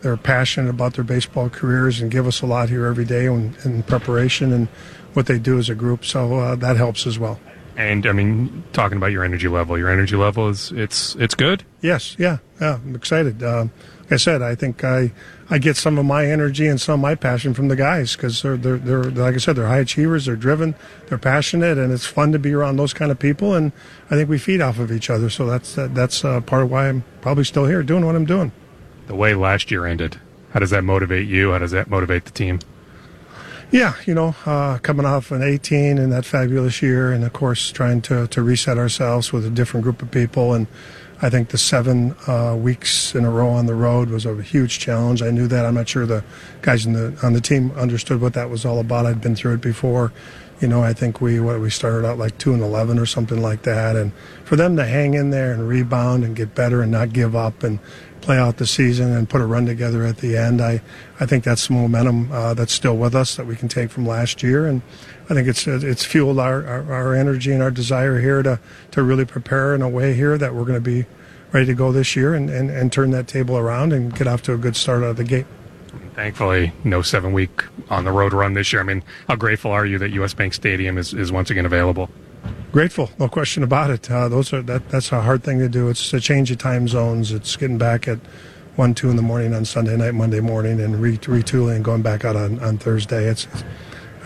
they're 0.00 0.16
passionate 0.16 0.70
about 0.70 0.94
their 0.94 1.04
baseball 1.04 1.48
careers 1.48 2.00
and 2.00 2.10
give 2.10 2.26
us 2.26 2.42
a 2.42 2.46
lot 2.46 2.68
here 2.68 2.86
every 2.86 3.04
day 3.04 3.26
in, 3.26 3.54
in 3.64 3.82
preparation 3.82 4.52
and 4.52 4.68
what 5.14 5.26
they 5.26 5.38
do 5.38 5.58
as 5.58 5.68
a 5.68 5.74
group. 5.74 6.04
So 6.04 6.38
uh, 6.38 6.54
that 6.56 6.76
helps 6.76 7.06
as 7.06 7.18
well. 7.18 7.40
And 7.76 8.06
I 8.06 8.12
mean, 8.12 8.62
talking 8.72 8.96
about 8.96 9.12
your 9.12 9.24
energy 9.24 9.48
level, 9.48 9.76
your 9.76 9.90
energy 9.90 10.16
level 10.16 10.48
is 10.48 10.70
it's 10.72 11.16
it's 11.16 11.34
good. 11.34 11.64
Yes, 11.80 12.14
yeah, 12.18 12.38
yeah. 12.60 12.76
I'm 12.76 12.94
excited. 12.94 13.42
Um, 13.42 13.72
like 14.02 14.12
I 14.12 14.16
said, 14.16 14.42
I 14.42 14.54
think 14.54 14.84
I 14.84 15.12
I 15.50 15.58
get 15.58 15.76
some 15.76 15.98
of 15.98 16.06
my 16.06 16.26
energy 16.26 16.66
and 16.66 16.80
some 16.80 16.94
of 16.94 17.00
my 17.00 17.14
passion 17.14 17.52
from 17.52 17.68
the 17.68 17.76
guys 17.76 18.16
because 18.16 18.40
they're, 18.42 18.56
they're 18.56 18.78
they're 18.78 19.04
like 19.04 19.34
I 19.34 19.38
said 19.38 19.56
they're 19.56 19.66
high 19.66 19.80
achievers, 19.80 20.24
they're 20.24 20.36
driven, 20.36 20.74
they're 21.08 21.18
passionate, 21.18 21.76
and 21.76 21.92
it's 21.92 22.06
fun 22.06 22.32
to 22.32 22.38
be 22.38 22.52
around 22.52 22.76
those 22.76 22.94
kind 22.94 23.10
of 23.10 23.18
people. 23.18 23.54
And 23.54 23.72
I 24.10 24.16
think 24.16 24.28
we 24.28 24.38
feed 24.38 24.62
off 24.62 24.78
of 24.78 24.90
each 24.90 25.10
other, 25.10 25.28
so 25.28 25.46
that's 25.46 25.74
that's 25.74 26.24
uh, 26.24 26.40
part 26.40 26.62
of 26.62 26.70
why 26.70 26.88
I'm 26.88 27.04
probably 27.20 27.44
still 27.44 27.66
here 27.66 27.82
doing 27.82 28.06
what 28.06 28.16
I'm 28.16 28.24
doing. 28.24 28.52
The 29.06 29.14
way 29.14 29.34
last 29.34 29.70
year 29.70 29.84
ended, 29.84 30.18
how 30.52 30.60
does 30.60 30.70
that 30.70 30.82
motivate 30.82 31.28
you? 31.28 31.52
How 31.52 31.58
does 31.58 31.72
that 31.72 31.90
motivate 31.90 32.24
the 32.24 32.30
team? 32.30 32.60
Yeah, 33.70 33.94
you 34.06 34.14
know, 34.14 34.36
uh, 34.46 34.78
coming 34.78 35.04
off 35.04 35.32
an 35.32 35.42
18 35.42 35.98
and 35.98 36.12
that 36.12 36.24
fabulous 36.24 36.80
year, 36.80 37.12
and 37.12 37.24
of 37.24 37.32
course 37.32 37.72
trying 37.72 38.02
to, 38.02 38.28
to 38.28 38.40
reset 38.40 38.78
ourselves 38.78 39.32
with 39.32 39.44
a 39.44 39.50
different 39.50 39.82
group 39.82 40.00
of 40.00 40.10
people. 40.10 40.54
And 40.54 40.68
I 41.22 41.30
think 41.30 41.48
the 41.48 41.58
seven 41.58 42.14
uh, 42.26 42.56
weeks 42.58 43.14
in 43.14 43.24
a 43.24 43.30
row 43.30 43.48
on 43.50 43.66
the 43.66 43.74
road 43.74 44.10
was 44.10 44.26
a 44.26 44.42
huge 44.42 44.78
challenge. 44.78 45.22
I 45.22 45.30
knew 45.30 45.46
that. 45.46 45.64
I'm 45.64 45.74
not 45.74 45.88
sure 45.88 46.06
the 46.06 46.24
guys 46.62 46.84
the 46.84 47.16
on 47.22 47.32
the 47.32 47.40
team 47.40 47.70
understood 47.72 48.20
what 48.20 48.34
that 48.34 48.50
was 48.50 48.64
all 48.64 48.80
about. 48.80 49.06
I'd 49.06 49.20
been 49.20 49.36
through 49.36 49.54
it 49.54 49.60
before. 49.60 50.12
You 50.60 50.68
know, 50.68 50.82
I 50.82 50.92
think 50.92 51.20
we 51.20 51.40
what 51.40 51.60
we 51.60 51.70
started 51.70 52.06
out 52.06 52.18
like 52.18 52.38
two 52.38 52.52
and 52.52 52.62
eleven 52.62 52.98
or 52.98 53.06
something 53.06 53.40
like 53.40 53.62
that, 53.62 53.96
and 53.96 54.12
for 54.44 54.56
them 54.56 54.76
to 54.76 54.84
hang 54.84 55.14
in 55.14 55.30
there 55.30 55.52
and 55.52 55.68
rebound 55.68 56.24
and 56.24 56.34
get 56.34 56.54
better 56.54 56.82
and 56.82 56.90
not 56.90 57.12
give 57.12 57.34
up 57.34 57.62
and 57.62 57.78
play 58.20 58.38
out 58.38 58.56
the 58.56 58.66
season 58.66 59.12
and 59.12 59.28
put 59.28 59.42
a 59.42 59.46
run 59.46 59.66
together 59.66 60.04
at 60.04 60.16
the 60.18 60.34
end. 60.34 60.62
I, 60.62 60.80
I 61.20 61.26
think 61.26 61.44
that's 61.44 61.60
some 61.60 61.76
momentum 61.76 62.32
uh, 62.32 62.54
that's 62.54 62.72
still 62.72 62.96
with 62.96 63.14
us 63.14 63.36
that 63.36 63.46
we 63.46 63.54
can 63.54 63.68
take 63.68 63.90
from 63.90 64.06
last 64.06 64.42
year, 64.42 64.66
and 64.66 64.80
I 65.28 65.34
think 65.34 65.48
it's 65.48 65.66
it's 65.66 66.04
fueled 66.04 66.38
our, 66.38 66.66
our, 66.66 66.92
our 66.92 67.14
energy 67.14 67.52
and 67.52 67.62
our 67.62 67.70
desire 67.70 68.20
here 68.20 68.42
to 68.42 68.60
to 68.90 69.02
really 69.02 69.24
prepare 69.24 69.74
in 69.74 69.82
a 69.82 69.88
way 69.88 70.14
here 70.14 70.36
that 70.36 70.54
we're 70.54 70.64
going 70.64 70.74
to 70.74 70.80
be 70.80 71.06
ready 71.52 71.66
to 71.66 71.74
go 71.74 71.92
this 71.92 72.16
year 72.16 72.34
and, 72.34 72.50
and, 72.50 72.68
and 72.68 72.92
turn 72.92 73.10
that 73.12 73.28
table 73.28 73.56
around 73.56 73.92
and 73.92 74.14
get 74.16 74.26
off 74.26 74.42
to 74.42 74.52
a 74.52 74.58
good 74.58 74.74
start 74.74 75.04
out 75.04 75.10
of 75.10 75.16
the 75.16 75.24
gate. 75.24 75.46
Thankfully, 76.14 76.72
no 76.82 77.00
seven 77.00 77.32
week 77.32 77.62
on 77.88 78.04
the 78.04 78.10
road 78.10 78.32
run 78.32 78.54
this 78.54 78.72
year. 78.72 78.82
I 78.82 78.84
mean, 78.84 79.04
how 79.28 79.36
grateful 79.36 79.70
are 79.70 79.86
you 79.86 79.98
that 79.98 80.10
US 80.10 80.34
Bank 80.34 80.52
Stadium 80.52 80.98
is, 80.98 81.14
is 81.14 81.30
once 81.30 81.50
again 81.50 81.64
available? 81.64 82.10
Grateful, 82.72 83.10
no 83.18 83.28
question 83.28 83.62
about 83.62 83.90
it. 83.90 84.10
Uh, 84.10 84.28
those 84.28 84.52
are 84.52 84.60
that 84.62 84.88
that's 84.88 85.12
a 85.12 85.22
hard 85.22 85.44
thing 85.44 85.60
to 85.60 85.68
do. 85.68 85.88
It's 85.88 86.12
a 86.12 86.20
change 86.20 86.50
of 86.50 86.58
time 86.58 86.88
zones. 86.88 87.30
It's 87.30 87.56
getting 87.56 87.78
back 87.78 88.08
at 88.08 88.18
one, 88.74 88.94
two 88.94 89.08
in 89.08 89.16
the 89.16 89.22
morning 89.22 89.54
on 89.54 89.64
Sunday 89.64 89.96
night, 89.96 90.14
Monday 90.14 90.40
morning, 90.40 90.80
and 90.80 91.00
re- 91.00 91.16
retooling 91.16 91.76
and 91.76 91.84
going 91.84 92.02
back 92.02 92.24
out 92.24 92.34
on, 92.34 92.58
on 92.58 92.78
Thursday. 92.78 93.26
It's, 93.26 93.46
it's 93.52 93.62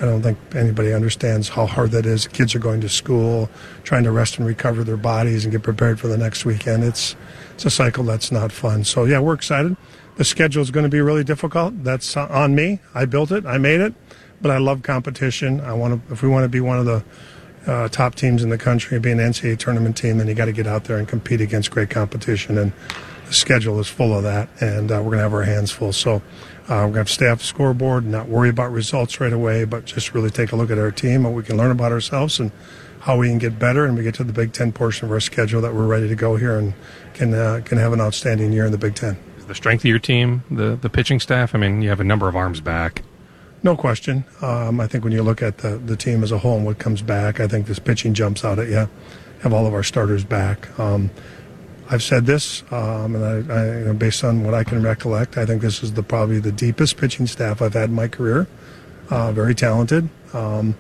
I 0.01 0.03
don't 0.03 0.23
think 0.23 0.39
anybody 0.55 0.93
understands 0.93 1.49
how 1.49 1.67
hard 1.67 1.91
that 1.91 2.07
is. 2.07 2.29
Kids 2.29 2.55
are 2.55 2.61
going 2.61 2.81
to 2.83 2.89
school, 2.89 3.51
trying 3.83 4.05
to 4.05 4.13
rest 4.13 4.39
and 4.39 4.47
recover 4.47 4.85
their 4.85 4.97
bodies 4.97 5.45
and 5.45 5.51
get 5.51 5.63
prepared 5.63 5.99
for 5.99 6.07
the 6.07 6.17
next 6.17 6.45
weekend. 6.45 6.85
It's 6.85 7.17
it's 7.55 7.67
a 7.67 7.71
cycle 7.71 8.05
that's 8.05 8.31
not 8.31 8.53
fun. 8.53 8.85
So 8.85 9.05
yeah, 9.05 9.19
we're 9.19 9.35
excited. 9.35 9.77
The 10.17 10.25
schedule 10.25 10.63
is 10.63 10.71
going 10.71 10.85
to 10.85 10.91
be 10.91 11.01
really 11.01 11.25
difficult. 11.25 11.83
That's 11.83 12.17
on 12.17 12.55
me. 12.55 12.81
I 12.95 13.05
built 13.05 13.33
it. 13.33 13.45
I 13.47 13.59
made 13.59 13.81
it. 13.81 13.95
But 14.41 14.53
I 14.53 14.59
love 14.59 14.83
competition. 14.83 15.61
I 15.61 15.73
want 15.73 16.07
to. 16.07 16.13
If 16.13 16.23
we 16.23 16.29
want 16.29 16.45
to 16.45 16.49
be 16.49 16.61
one 16.61 16.79
of 16.79 16.87
the 16.87 17.05
uh, 17.67 17.89
top 17.89 18.15
teams 18.15 18.43
in 18.43 18.51
the 18.51 18.59
country, 18.59 18.99
be 19.01 19.11
an 19.11 19.19
NCAA 19.19 19.59
tournament 19.59 19.97
team, 19.97 20.19
then 20.19 20.29
you 20.29 20.35
got 20.35 20.47
to 20.47 20.53
get 20.53 20.67
out 20.67 20.85
there 20.85 20.99
and 20.99 21.09
compete 21.09 21.41
against 21.41 21.71
great 21.71 21.91
competition. 21.91 22.57
And 22.57 22.73
the 23.27 23.35
schedule 23.35 23.79
is 23.79 23.89
full 23.89 24.17
of 24.17 24.23
that, 24.23 24.49
and 24.61 24.91
uh, 24.91 24.97
we're 24.97 25.11
going 25.11 25.19
to 25.19 25.23
have 25.23 25.35
our 25.35 25.43
hands 25.43 25.71
full. 25.71 25.93
So 25.93 26.23
uh, 26.69 26.75
we're 26.75 26.81
going 26.81 26.93
to 26.93 26.99
have 26.99 27.11
staff 27.11 27.43
scoreboard, 27.43 28.03
and 28.03 28.13
not 28.13 28.29
worry 28.29 28.51
about 28.51 28.71
results 28.71 29.21
right 29.21 29.33
away, 29.33 29.65
but 29.65 29.87
just 29.87 30.13
really 30.13 30.31
take 30.31 30.53
a 30.53 30.57
look 30.57 30.71
at 30.71 30.79
our 30.79 30.91
team, 30.91 31.23
what 31.23 31.33
we 31.33 31.43
can 31.43 31.57
learn 31.57 31.71
about 31.71 31.93
ourselves, 31.93 32.39
and 32.39 32.53
how 33.01 33.17
we 33.17 33.29
can 33.29 33.39
get 33.39 33.59
better. 33.59 33.87
And 33.87 33.97
we 33.97 34.03
get 34.03 34.15
to 34.17 34.25
the 34.25 34.33
Big 34.33 34.53
Ten 34.53 34.71
portion 34.73 35.07
of 35.07 35.13
our 35.13 35.21
schedule 35.21 35.63
that 35.63 35.75
we're 35.75 35.87
ready 35.87 36.09
to 36.09 36.15
go 36.15 36.37
here 36.37 36.59
and 36.59 36.75
can 37.15 37.33
uh, 37.33 37.63
can 37.65 37.79
have 37.79 37.93
an 37.93 38.01
outstanding 38.01 38.53
year 38.53 38.67
in 38.67 38.73
the 38.73 38.79
Big 38.79 38.95
Ten. 38.95 39.17
Is 39.39 39.47
the 39.47 39.55
strength 39.55 39.81
of 39.81 39.87
your 39.87 39.99
team 39.99 40.43
the 40.51 40.77
the 40.77 40.91
pitching 40.91 41.21
staff? 41.21 41.55
I 41.55 41.59
mean, 41.59 41.81
you 41.81 41.89
have 41.89 42.01
a 42.01 42.05
number 42.05 42.29
of 42.29 42.37
arms 42.37 42.61
back. 42.61 43.03
No 43.63 43.77
question. 43.77 44.25
Um, 44.41 44.79
I 44.79 44.87
think 44.87 45.03
when 45.05 45.13
you 45.13 45.23
look 45.23 45.43
at 45.43 45.59
the, 45.59 45.79
the 45.79 45.97
team 45.97 46.23
as 46.23 46.31
a 46.31 46.39
whole 46.39 46.57
and 46.57 46.65
what 46.65 46.79
comes 46.79 47.03
back, 47.03 47.41
I 47.41 47.49
think 47.49 47.67
this 47.67 47.79
pitching 47.79 48.15
jumps 48.15 48.45
out 48.45 48.59
at 48.59 48.69
you. 48.69 48.89
Have 49.41 49.53
all 49.53 49.67
of 49.67 49.75
our 49.75 49.83
starters 49.83 50.25
back. 50.25 50.79
Um, 50.79 51.11
I've 51.91 52.03
said 52.03 52.27
this, 52.27 52.63
um, 52.71 53.15
and 53.15 53.25
I, 53.25 53.55
I, 53.55 53.79
you 53.79 53.85
know, 53.87 53.95
based 53.95 54.23
on 54.23 54.45
what 54.45 54.53
I 54.53 54.63
can 54.63 54.83
recollect, 54.83 55.39
I 55.39 55.47
think 55.47 55.63
this 55.63 55.83
is 55.83 55.95
the 55.95 56.03
probably 56.03 56.39
the 56.39 56.53
deepest 56.53 56.99
pitching 56.99 57.27
staff 57.27 57.63
I've 57.63 57.73
had 57.73 57.89
in 57.89 57.95
my 57.95 58.09
career. 58.09 58.47
Uh, 59.09 59.33
very 59.33 59.55
talented, 59.55 60.07
um, 60.35 60.77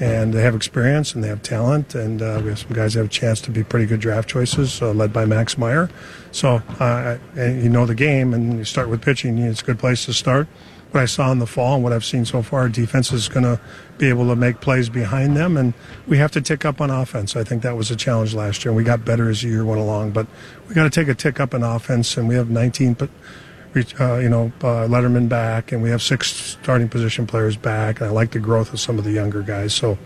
and 0.00 0.34
they 0.34 0.42
have 0.42 0.54
experience 0.54 1.14
and 1.14 1.24
they 1.24 1.28
have 1.28 1.42
talent, 1.42 1.94
and 1.94 2.20
uh, 2.20 2.40
we 2.42 2.50
have 2.50 2.58
some 2.58 2.72
guys 2.74 2.92
that 2.92 3.00
have 3.00 3.06
a 3.06 3.10
chance 3.10 3.40
to 3.40 3.50
be 3.50 3.64
pretty 3.64 3.86
good 3.86 4.00
draft 4.00 4.28
choices, 4.28 4.82
uh, 4.82 4.92
led 4.92 5.14
by 5.14 5.24
Max 5.24 5.56
Meyer. 5.56 5.88
So, 6.30 6.62
uh, 6.78 7.16
you 7.36 7.70
know 7.70 7.86
the 7.86 7.94
game, 7.94 8.34
and 8.34 8.58
you 8.58 8.64
start 8.64 8.90
with 8.90 9.00
pitching. 9.00 9.38
It's 9.38 9.62
a 9.62 9.64
good 9.64 9.78
place 9.78 10.04
to 10.04 10.12
start 10.12 10.46
what 10.92 11.02
I 11.02 11.06
saw 11.06 11.30
in 11.30 11.38
the 11.38 11.46
fall 11.46 11.74
and 11.74 11.84
what 11.84 11.92
I've 11.92 12.04
seen 12.04 12.24
so 12.24 12.42
far, 12.42 12.68
defense 12.68 13.12
is 13.12 13.28
going 13.28 13.44
to 13.44 13.60
be 13.98 14.08
able 14.08 14.26
to 14.28 14.36
make 14.36 14.60
plays 14.60 14.88
behind 14.88 15.36
them, 15.36 15.56
and 15.56 15.74
we 16.06 16.18
have 16.18 16.32
to 16.32 16.40
tick 16.40 16.64
up 16.64 16.80
on 16.80 16.90
offense. 16.90 17.36
I 17.36 17.44
think 17.44 17.62
that 17.62 17.76
was 17.76 17.90
a 17.90 17.96
challenge 17.96 18.34
last 18.34 18.64
year, 18.64 18.70
and 18.70 18.76
we 18.76 18.84
got 18.84 19.04
better 19.04 19.30
as 19.30 19.42
the 19.42 19.48
year 19.48 19.64
went 19.64 19.80
along. 19.80 20.12
But 20.12 20.26
we 20.68 20.74
got 20.74 20.84
to 20.84 20.90
take 20.90 21.08
a 21.08 21.14
tick 21.14 21.38
up 21.38 21.54
in 21.54 21.62
offense, 21.62 22.16
and 22.16 22.28
we 22.28 22.34
have 22.34 22.50
19, 22.50 22.96
uh, 23.00 24.16
you 24.16 24.28
know, 24.28 24.52
uh, 24.62 24.88
Letterman 24.88 25.28
back, 25.28 25.70
and 25.70 25.82
we 25.82 25.90
have 25.90 26.02
six 26.02 26.28
starting 26.62 26.88
position 26.88 27.26
players 27.26 27.56
back, 27.56 28.00
and 28.00 28.08
I 28.08 28.12
like 28.12 28.32
the 28.32 28.40
growth 28.40 28.72
of 28.72 28.80
some 28.80 28.98
of 28.98 29.04
the 29.04 29.12
younger 29.12 29.42
guys. 29.42 29.74
So 29.74 29.98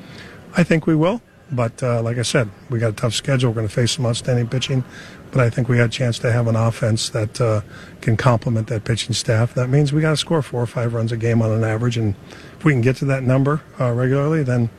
I 0.56 0.64
think 0.64 0.86
we 0.86 0.94
will. 0.94 1.22
But 1.52 1.82
uh, 1.82 2.02
like 2.02 2.18
I 2.18 2.22
said, 2.22 2.50
we 2.70 2.78
got 2.78 2.88
a 2.88 2.94
tough 2.94 3.14
schedule. 3.14 3.50
We're 3.50 3.56
going 3.56 3.68
to 3.68 3.74
face 3.74 3.92
some 3.92 4.06
outstanding 4.06 4.48
pitching 4.48 4.82
but 5.34 5.44
I 5.44 5.50
think 5.50 5.68
we 5.68 5.78
had 5.78 5.86
a 5.86 5.92
chance 5.92 6.20
to 6.20 6.30
have 6.30 6.46
an 6.46 6.54
offense 6.54 7.08
that 7.08 7.40
uh, 7.40 7.62
can 8.00 8.16
complement 8.16 8.68
that 8.68 8.84
pitching 8.84 9.14
staff. 9.14 9.52
That 9.54 9.68
means 9.68 9.92
we 9.92 10.00
got 10.00 10.10
to 10.10 10.16
score 10.16 10.40
four 10.42 10.62
or 10.62 10.66
five 10.66 10.94
runs 10.94 11.10
a 11.10 11.16
game 11.16 11.42
on 11.42 11.50
an 11.50 11.64
average, 11.64 11.98
and 11.98 12.14
if 12.56 12.64
we 12.64 12.70
can 12.70 12.80
get 12.80 12.94
to 12.98 13.04
that 13.06 13.24
number 13.24 13.60
uh, 13.80 13.90
regularly, 13.90 14.44
then 14.44 14.70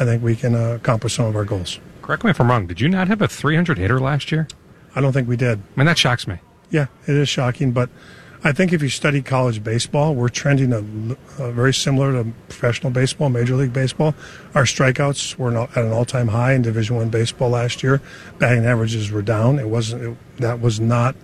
I 0.00 0.04
think 0.04 0.20
we 0.20 0.34
can 0.34 0.56
uh, 0.56 0.70
accomplish 0.70 1.14
some 1.14 1.26
of 1.26 1.36
our 1.36 1.44
goals. 1.44 1.78
Correct 2.02 2.24
me 2.24 2.30
if 2.30 2.40
I'm 2.40 2.50
wrong. 2.50 2.66
Did 2.66 2.80
you 2.80 2.88
not 2.88 3.06
have 3.06 3.22
a 3.22 3.28
300 3.28 3.78
hitter 3.78 4.00
last 4.00 4.32
year? 4.32 4.48
I 4.96 5.00
don't 5.00 5.12
think 5.12 5.28
we 5.28 5.36
did. 5.36 5.60
I 5.60 5.78
mean, 5.78 5.86
that 5.86 5.96
shocks 5.96 6.26
me. 6.26 6.38
Yeah, 6.70 6.88
it 7.06 7.14
is 7.14 7.28
shocking, 7.28 7.70
but 7.70 7.88
I 8.42 8.52
think 8.52 8.72
if 8.72 8.80
you 8.80 8.88
study 8.88 9.20
college 9.20 9.62
baseball, 9.62 10.14
we're 10.14 10.30
trending 10.30 10.72
a, 10.72 10.78
a 11.42 11.52
very 11.52 11.74
similar 11.74 12.12
to 12.12 12.30
professional 12.48 12.90
baseball, 12.90 13.28
Major 13.28 13.54
League 13.54 13.74
Baseball. 13.74 14.14
Our 14.54 14.64
strikeouts 14.64 15.36
were 15.36 15.54
at 15.54 15.76
an 15.76 15.92
all-time 15.92 16.28
high 16.28 16.54
in 16.54 16.62
Division 16.62 16.96
One 16.96 17.10
baseball 17.10 17.50
last 17.50 17.82
year. 17.82 18.00
Batting 18.38 18.64
averages 18.64 19.10
were 19.10 19.20
down. 19.20 19.58
It 19.58 19.68
wasn't. 19.68 20.02
It, 20.02 20.16
that 20.38 20.58
was 20.58 20.80
not 20.80 21.16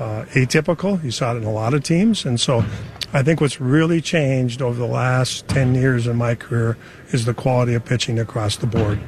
uh, 0.00 0.24
atypical. 0.30 1.02
You 1.04 1.12
saw 1.12 1.34
it 1.34 1.36
in 1.36 1.44
a 1.44 1.52
lot 1.52 1.72
of 1.72 1.84
teams, 1.84 2.24
and 2.24 2.40
so 2.40 2.64
I 3.12 3.22
think 3.22 3.40
what's 3.40 3.60
really 3.60 4.00
changed 4.00 4.60
over 4.60 4.76
the 4.76 4.86
last 4.86 5.46
ten 5.46 5.76
years 5.76 6.08
in 6.08 6.16
my 6.16 6.34
career 6.34 6.76
is 7.12 7.26
the 7.26 7.34
quality 7.34 7.74
of 7.74 7.84
pitching 7.84 8.18
across 8.18 8.56
the 8.56 8.66
board. 8.66 8.98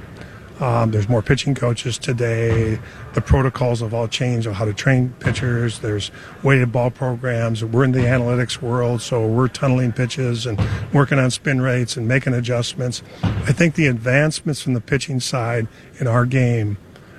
Um, 0.60 0.90
there's 0.90 1.08
more 1.08 1.22
pitching 1.22 1.54
coaches 1.54 1.98
today. 1.98 2.78
The 3.14 3.20
protocols 3.20 3.80
have 3.80 3.94
all 3.94 4.06
changed 4.06 4.46
on 4.46 4.54
how 4.54 4.64
to 4.64 4.72
train 4.72 5.14
pitchers. 5.18 5.80
There's 5.80 6.10
weighted 6.42 6.70
ball 6.70 6.90
programs. 6.90 7.64
We're 7.64 7.84
in 7.84 7.92
the 7.92 8.00
analytics 8.00 8.62
world, 8.62 9.02
so 9.02 9.26
we're 9.26 9.48
tunneling 9.48 9.92
pitches 9.92 10.46
and 10.46 10.60
working 10.92 11.18
on 11.18 11.30
spin 11.30 11.60
rates 11.60 11.96
and 11.96 12.06
making 12.06 12.34
adjustments. 12.34 13.02
I 13.22 13.52
think 13.52 13.74
the 13.74 13.86
advancements 13.86 14.62
from 14.62 14.74
the 14.74 14.80
pitching 14.80 15.20
side 15.20 15.66
in 15.98 16.06
our 16.06 16.26
game 16.26 16.76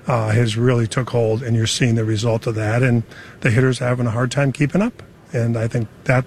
uh, 0.07 0.29
has 0.31 0.57
really 0.57 0.87
took 0.87 1.09
hold, 1.09 1.43
and 1.43 1.55
you're 1.55 1.67
seeing 1.67 1.95
the 1.95 2.05
result 2.05 2.47
of 2.47 2.55
that. 2.55 2.83
And 2.83 3.03
the 3.41 3.51
hitters 3.51 3.79
having 3.79 4.05
a 4.05 4.11
hard 4.11 4.31
time 4.31 4.51
keeping 4.51 4.81
up. 4.81 5.03
And 5.33 5.57
I 5.57 5.67
think 5.67 5.87
that 6.03 6.25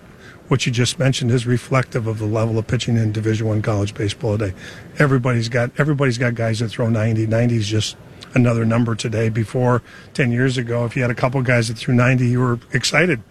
what 0.49 0.66
you 0.66 0.72
just 0.72 0.99
mentioned 0.99 1.30
is 1.30 1.47
reflective 1.47 2.07
of 2.07 2.18
the 2.18 2.26
level 2.26 2.59
of 2.59 2.66
pitching 2.66 2.97
in 2.97 3.12
Division 3.12 3.47
One 3.47 3.62
college 3.62 3.94
baseball 3.94 4.38
today. 4.38 4.55
Everybody's 4.99 5.49
got 5.49 5.70
everybody's 5.78 6.18
got 6.18 6.34
guys 6.34 6.61
that 6.61 6.68
throw 6.68 6.88
90. 6.88 7.26
90 7.26 7.57
is 7.57 7.66
just 7.66 7.97
another 8.34 8.64
number 8.64 8.94
today. 8.94 9.28
Before 9.28 9.82
10 10.14 10.30
years 10.30 10.57
ago, 10.59 10.84
if 10.84 10.94
you 10.97 11.03
had 11.03 11.11
a 11.11 11.14
couple 11.14 11.40
guys 11.42 11.68
that 11.68 11.78
threw 11.78 11.94
90, 11.94 12.26
you 12.26 12.40
were 12.40 12.61
excited. 12.72 13.22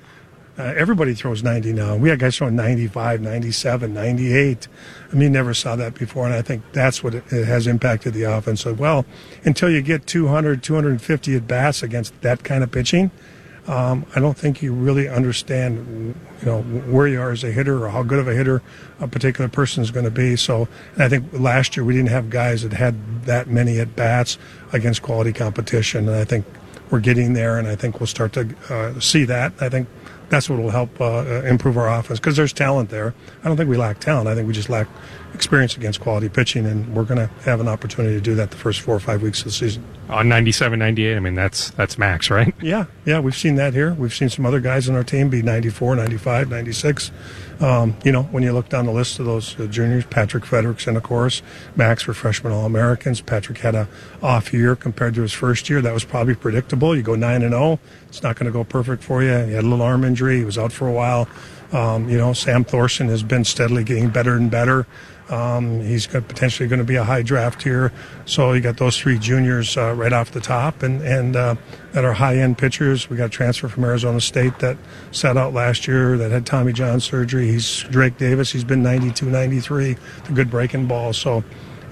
Uh, 0.58 0.74
everybody 0.78 1.14
throws 1.14 1.44
90 1.44 1.74
now. 1.74 1.98
We 1.98 2.08
had 2.08 2.20
guys 2.20 2.38
throwing 2.38 2.56
95, 2.56 3.20
97, 3.20 3.94
98. 3.94 4.68
I 5.12 5.16
mean, 5.16 5.34
never 5.34 5.54
saw 5.54 5.76
that 5.76 5.96
before, 5.96 6.26
and 6.26 6.34
I 6.34 6.42
think 6.42 6.64
that's 6.72 7.04
what 7.04 7.14
it, 7.14 7.26
it 7.30 7.46
has 7.46 7.68
impacted 7.68 8.14
the 8.14 8.24
offense. 8.24 8.62
So, 8.62 8.72
well, 8.72 9.06
until 9.44 9.70
you 9.70 9.82
get 9.82 10.08
200, 10.08 10.64
250 10.64 11.36
at 11.36 11.46
bats 11.46 11.84
against 11.84 12.20
that 12.22 12.44
kind 12.44 12.64
of 12.64 12.72
pitching– 12.72 13.12
um, 13.68 14.06
I 14.16 14.20
don't 14.20 14.38
think 14.38 14.62
you 14.62 14.74
really 14.74 15.08
understand, 15.10 16.16
you 16.42 16.46
know, 16.46 16.62
where 16.62 17.08
you 17.08 17.20
are 17.20 17.32
as 17.32 17.44
a 17.44 17.52
hitter 17.52 17.84
or 17.84 17.90
how 17.90 18.04
good 18.04 18.20
of 18.20 18.28
a 18.28 18.34
hitter 18.34 18.62
a 19.00 19.08
particular 19.08 19.50
person 19.50 19.82
is 19.82 19.90
going 19.90 20.06
to 20.06 20.12
be. 20.12 20.36
So, 20.36 20.68
I 20.98 21.10
think 21.10 21.26
last 21.34 21.76
year 21.76 21.84
we 21.84 21.94
didn't 21.94 22.10
have 22.10 22.30
guys 22.30 22.62
that 22.62 22.74
had 22.74 23.26
that 23.26 23.48
many 23.48 23.80
at 23.80 23.96
bats 23.96 24.38
against 24.72 25.02
quality 25.02 25.34
competition, 25.34 26.08
and 26.08 26.18
I 26.18 26.26
think 26.26 26.46
we're 26.92 27.00
getting 27.00 27.34
there, 27.34 27.58
and 27.58 27.68
I 27.68 27.76
think 27.76 28.00
we'll 28.00 28.08
start 28.08 28.34
to 28.34 28.56
uh, 28.70 29.00
see 29.00 29.26
that. 29.26 29.54
I 29.60 29.70
think 29.70 29.88
that's 30.30 30.50
what 30.50 30.60
will 30.60 30.70
help 30.70 31.00
uh, 31.00 31.44
improve 31.46 31.78
our 31.78 31.88
offense 31.88 32.20
because 32.20 32.36
there's 32.36 32.54
talent 32.54 32.90
there. 32.90 33.14
I 33.44 33.48
don't 33.48 33.58
think 33.58 33.70
we 33.70 33.78
lack 33.78 34.00
talent. 34.00 34.28
I 34.28 34.36
think 34.36 34.48
we 34.48 34.54
just 34.54 34.70
lack 34.70 34.88
experience 35.34 35.76
against 35.76 36.02
quality 36.02 36.30
pitching, 36.30 36.66
and 36.66 36.96
we're 36.96 37.04
going 37.04 37.18
to 37.18 37.28
have 37.44 37.60
an 37.60 37.68
opportunity 37.68 38.16
to 38.16 38.22
do 38.22 38.36
that 38.36 38.52
the 38.52 38.58
first 38.58 38.82
four 38.82 38.96
or 38.96 39.00
five 39.00 39.22
weeks 39.22 39.40
of 39.40 39.46
the 39.46 39.52
season. 39.52 39.84
On 40.08 40.30
97, 40.30 40.78
98, 40.78 41.18
I 41.18 41.20
mean, 41.20 41.34
that's 41.34 41.72
that's 41.72 41.98
max, 41.98 42.30
right? 42.30 42.54
Yeah, 42.62 42.86
yeah, 43.06 43.20
we've 43.20 43.36
seen 43.36 43.56
that 43.56 43.74
here. 43.74 43.94
We've 43.94 44.14
seen 44.14 44.30
some 44.30 44.46
other 44.46 44.60
guys 44.60 44.88
on 44.88 44.96
our 44.96 45.04
team 45.04 45.30
be 45.30 45.42
94, 45.42 45.96
95, 45.96 46.50
96. 46.50 47.12
Um, 47.60 47.96
you 48.04 48.12
know, 48.12 48.24
when 48.24 48.44
you 48.44 48.52
look 48.54 48.70
down 48.70 48.86
the 48.86 48.92
list 48.92 49.20
of 49.20 49.26
those 49.26 49.60
uh, 49.60 49.66
juniors, 49.68 50.06
Patrick 50.06 50.44
Fredrickson, 50.44 50.98
of 50.98 51.04
course, 51.04 51.42
Max 51.76 52.06
were 52.06 52.14
freshman 52.14 52.54
All 52.54 52.66
Americans. 52.66 53.22
Patrick 53.22 53.60
had 53.60 53.76
a 53.76 53.88
off 54.22 54.54
year 54.54 54.76
compared 54.76 55.16
to 55.16 55.22
his 55.22 55.34
first 55.34 55.70
year. 55.70 55.82
That 55.82 55.94
was 55.94 56.04
probably 56.04 56.36
predictable. 56.36 56.96
You 56.96 57.02
go 57.02 57.16
9 57.16 57.42
and 57.42 57.54
0, 57.54 57.80
it's 58.08 58.22
not 58.22 58.36
going 58.36 58.48
to 58.48 58.52
go 58.52 58.64
perfect 58.64 59.04
for 59.04 59.24
you. 59.24 59.30
You 59.30 59.56
had 59.56 59.64
a 59.64 59.68
little 59.68 59.82
arm 59.82 60.04
injury. 60.04 60.40
He 60.40 60.46
was 60.46 60.58
out 60.58 60.72
for 60.72 60.88
a 60.88 60.92
while. 60.92 61.28
Um, 61.72 62.10
you 62.10 62.18
know, 62.18 62.34
Sam 62.34 62.64
Thorson 62.64 63.10
has 63.10 63.24
been 63.24 63.44
steadily 63.44 63.84
getting 63.84 64.10
better 64.10 64.36
and 64.36 64.52
better. 64.52 64.86
Um, 65.30 65.82
he's 65.82 66.06
got 66.06 66.28
potentially 66.28 66.70
going 66.70 66.80
to 66.80 66.86
be 66.86 66.96
a 66.96 67.04
high 67.04 67.24
draft 67.24 67.64
here. 67.64 67.92
So 68.26 68.54
you 68.54 68.62
got 68.62 68.78
those 68.78 68.98
three 68.98 69.18
juniors 69.18 69.76
uh, 69.76 69.94
right 69.94 70.14
off 70.14 70.32
the 70.32 70.42
top, 70.42 70.84
and 70.84 71.02
and 71.02 71.36
uh, 71.36 71.56
that 71.94 72.06
are 72.06 72.14
high 72.14 72.38
end 72.38 72.58
pitchers. 72.58 73.10
We 73.10 73.18
got 73.18 73.26
a 73.26 73.30
transfer 73.30 73.68
from 73.68 73.84
Arizona 73.84 74.22
State 74.22 74.60
that 74.60 74.78
sat 75.12 75.36
out 75.38 75.54
last 75.54 75.88
year 75.88 76.18
that 76.18 76.32
had 76.32 76.46
Tommy 76.46 76.74
John 76.74 77.00
surgery. 77.00 77.48
He's 77.48 77.84
Drake 77.84 78.18
Davis. 78.18 78.52
He's 78.52 78.64
been 78.64 78.84
92, 78.84 79.26
93, 79.26 79.98
a 80.28 80.32
good 80.32 80.50
breaking 80.50 80.88
ball. 80.88 81.14
So. 81.14 81.44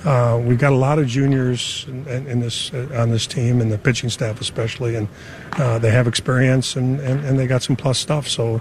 Uh, 0.06 0.38
we've 0.46 0.60
got 0.60 0.74
a 0.74 0.76
lot 0.76 1.00
of 1.00 1.08
juniors 1.08 1.86
in, 1.88 2.06
in 2.28 2.42
this 2.42 2.74
uh, 2.74 2.90
on 2.94 3.10
this 3.10 3.26
team 3.26 3.62
and 3.62 3.72
the 3.72 3.78
pitching 3.78 4.10
staff 4.10 4.42
especially, 4.42 4.98
and 4.98 5.08
uh, 5.54 5.80
they 5.80 5.92
have 5.92 6.08
experience 6.08 6.76
and, 6.76 7.00
and, 7.00 7.24
and 7.24 7.40
they 7.40 7.48
got 7.48 7.64
some 7.64 7.78
plus 7.78 8.00
stuff. 8.00 8.28
So 8.28 8.60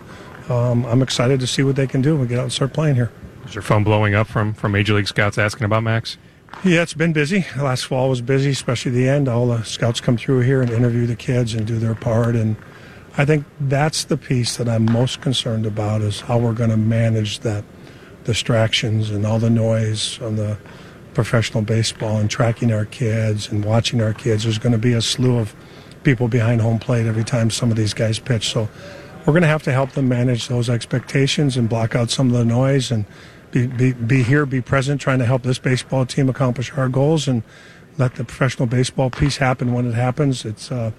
um, 0.49 0.87
I'm 0.87 1.03
excited 1.03 1.41
to 1.41 1.49
see 1.49 1.65
what 1.65 1.75
they 1.75 1.89
can 1.89 2.01
do 2.01 2.13
when 2.13 2.21
we 2.21 2.27
get 2.29 2.39
out 2.39 2.45
and 2.45 2.53
start 2.53 2.73
playing 2.73 2.95
here. 2.95 3.11
Is 3.53 3.57
your 3.57 3.63
phone 3.63 3.85
blowing 3.85 4.15
up 4.15 4.29
from, 4.29 4.55
from 4.55 4.73
Major 4.73 4.95
League 4.95 5.07
Scouts 5.07 5.37
asking 5.37 5.67
about 5.67 5.83
Max? 5.83 6.17
Yeah, 6.65 6.81
it's 6.81 6.95
been 6.95 7.13
busy. 7.13 7.45
Last 7.55 7.85
fall 7.85 8.09
was 8.09 8.23
busy, 8.23 8.49
especially 8.49 8.93
the 8.93 9.07
end. 9.07 9.29
All 9.29 9.49
the 9.49 9.63
scouts 9.63 10.01
come 10.01 10.17
through 10.17 10.41
here 10.41 10.63
and 10.63 10.71
interview 10.71 11.05
the 11.05 11.17
kids 11.17 11.53
and 11.53 11.67
do 11.67 11.79
their 11.79 11.95
part. 11.95 12.35
And 12.35 12.57
I 13.19 13.27
think 13.27 13.45
that's 13.61 14.05
the 14.05 14.17
piece 14.17 14.57
that 14.57 14.71
I'm 14.71 14.87
most 14.87 15.21
concerned 15.21 15.67
about 15.67 16.01
is 16.01 16.23
how 16.23 16.39
we're 16.39 16.55
going 16.55 16.71
to 16.71 16.79
manage 16.79 17.41
that 17.41 17.63
distractions 18.25 19.11
and 19.11 19.27
all 19.27 19.39
the 19.39 19.51
noise 19.51 20.19
on 20.23 20.37
the 20.37 20.57
professional 21.13 21.63
baseball 21.63 22.17
and 22.17 22.31
tracking 22.31 22.73
our 22.73 22.87
kids 22.87 23.51
and 23.51 23.67
watching 23.67 24.01
our 24.01 24.15
kids. 24.15 24.45
There's 24.45 24.57
going 24.57 24.73
to 24.73 24.79
be 24.79 24.95
a 24.95 25.03
slew 25.03 25.37
of 25.37 25.55
people 26.05 26.27
behind 26.27 26.63
home 26.63 26.79
plate 26.79 27.05
every 27.05 27.25
time 27.25 27.51
some 27.51 27.71
of 27.71 27.77
these 27.77 27.93
guys 27.93 28.19
pitch. 28.19 28.49
So 28.49 28.71
we're 29.27 29.35
going 29.35 29.43
to 29.43 29.49
have 29.49 29.63
to 29.65 29.73
help 29.73 29.91
them 29.91 30.09
manage 30.09 30.49
those 30.49 30.71
expectations 30.71 31.59
and 31.59 31.69
block 31.69 31.95
out 31.95 32.09
some 32.09 32.29
of 32.29 32.33
the 32.33 32.47
noise 32.47 32.91
and 32.91 33.05
be, 33.53 33.67
be, 33.67 33.93
be 33.93 34.23
here, 34.23 34.45
be 34.45 34.61
present, 34.61 35.01
trying 35.01 35.21
to 35.21 35.27
help 35.27 35.43
this 35.43 35.59
baseball 35.59 36.05
team 36.05 36.29
accomplish 36.29 36.73
our 36.73 36.89
goals 36.89 37.29
and 37.29 37.43
let 37.99 38.17
the 38.17 38.25
professional 38.25 38.67
baseball 38.67 39.11
piece 39.11 39.37
happen 39.37 39.73
when 39.73 39.87
it 39.87 39.95
happens. 39.95 40.45
It's, 40.45 40.73
uh, 40.73 40.91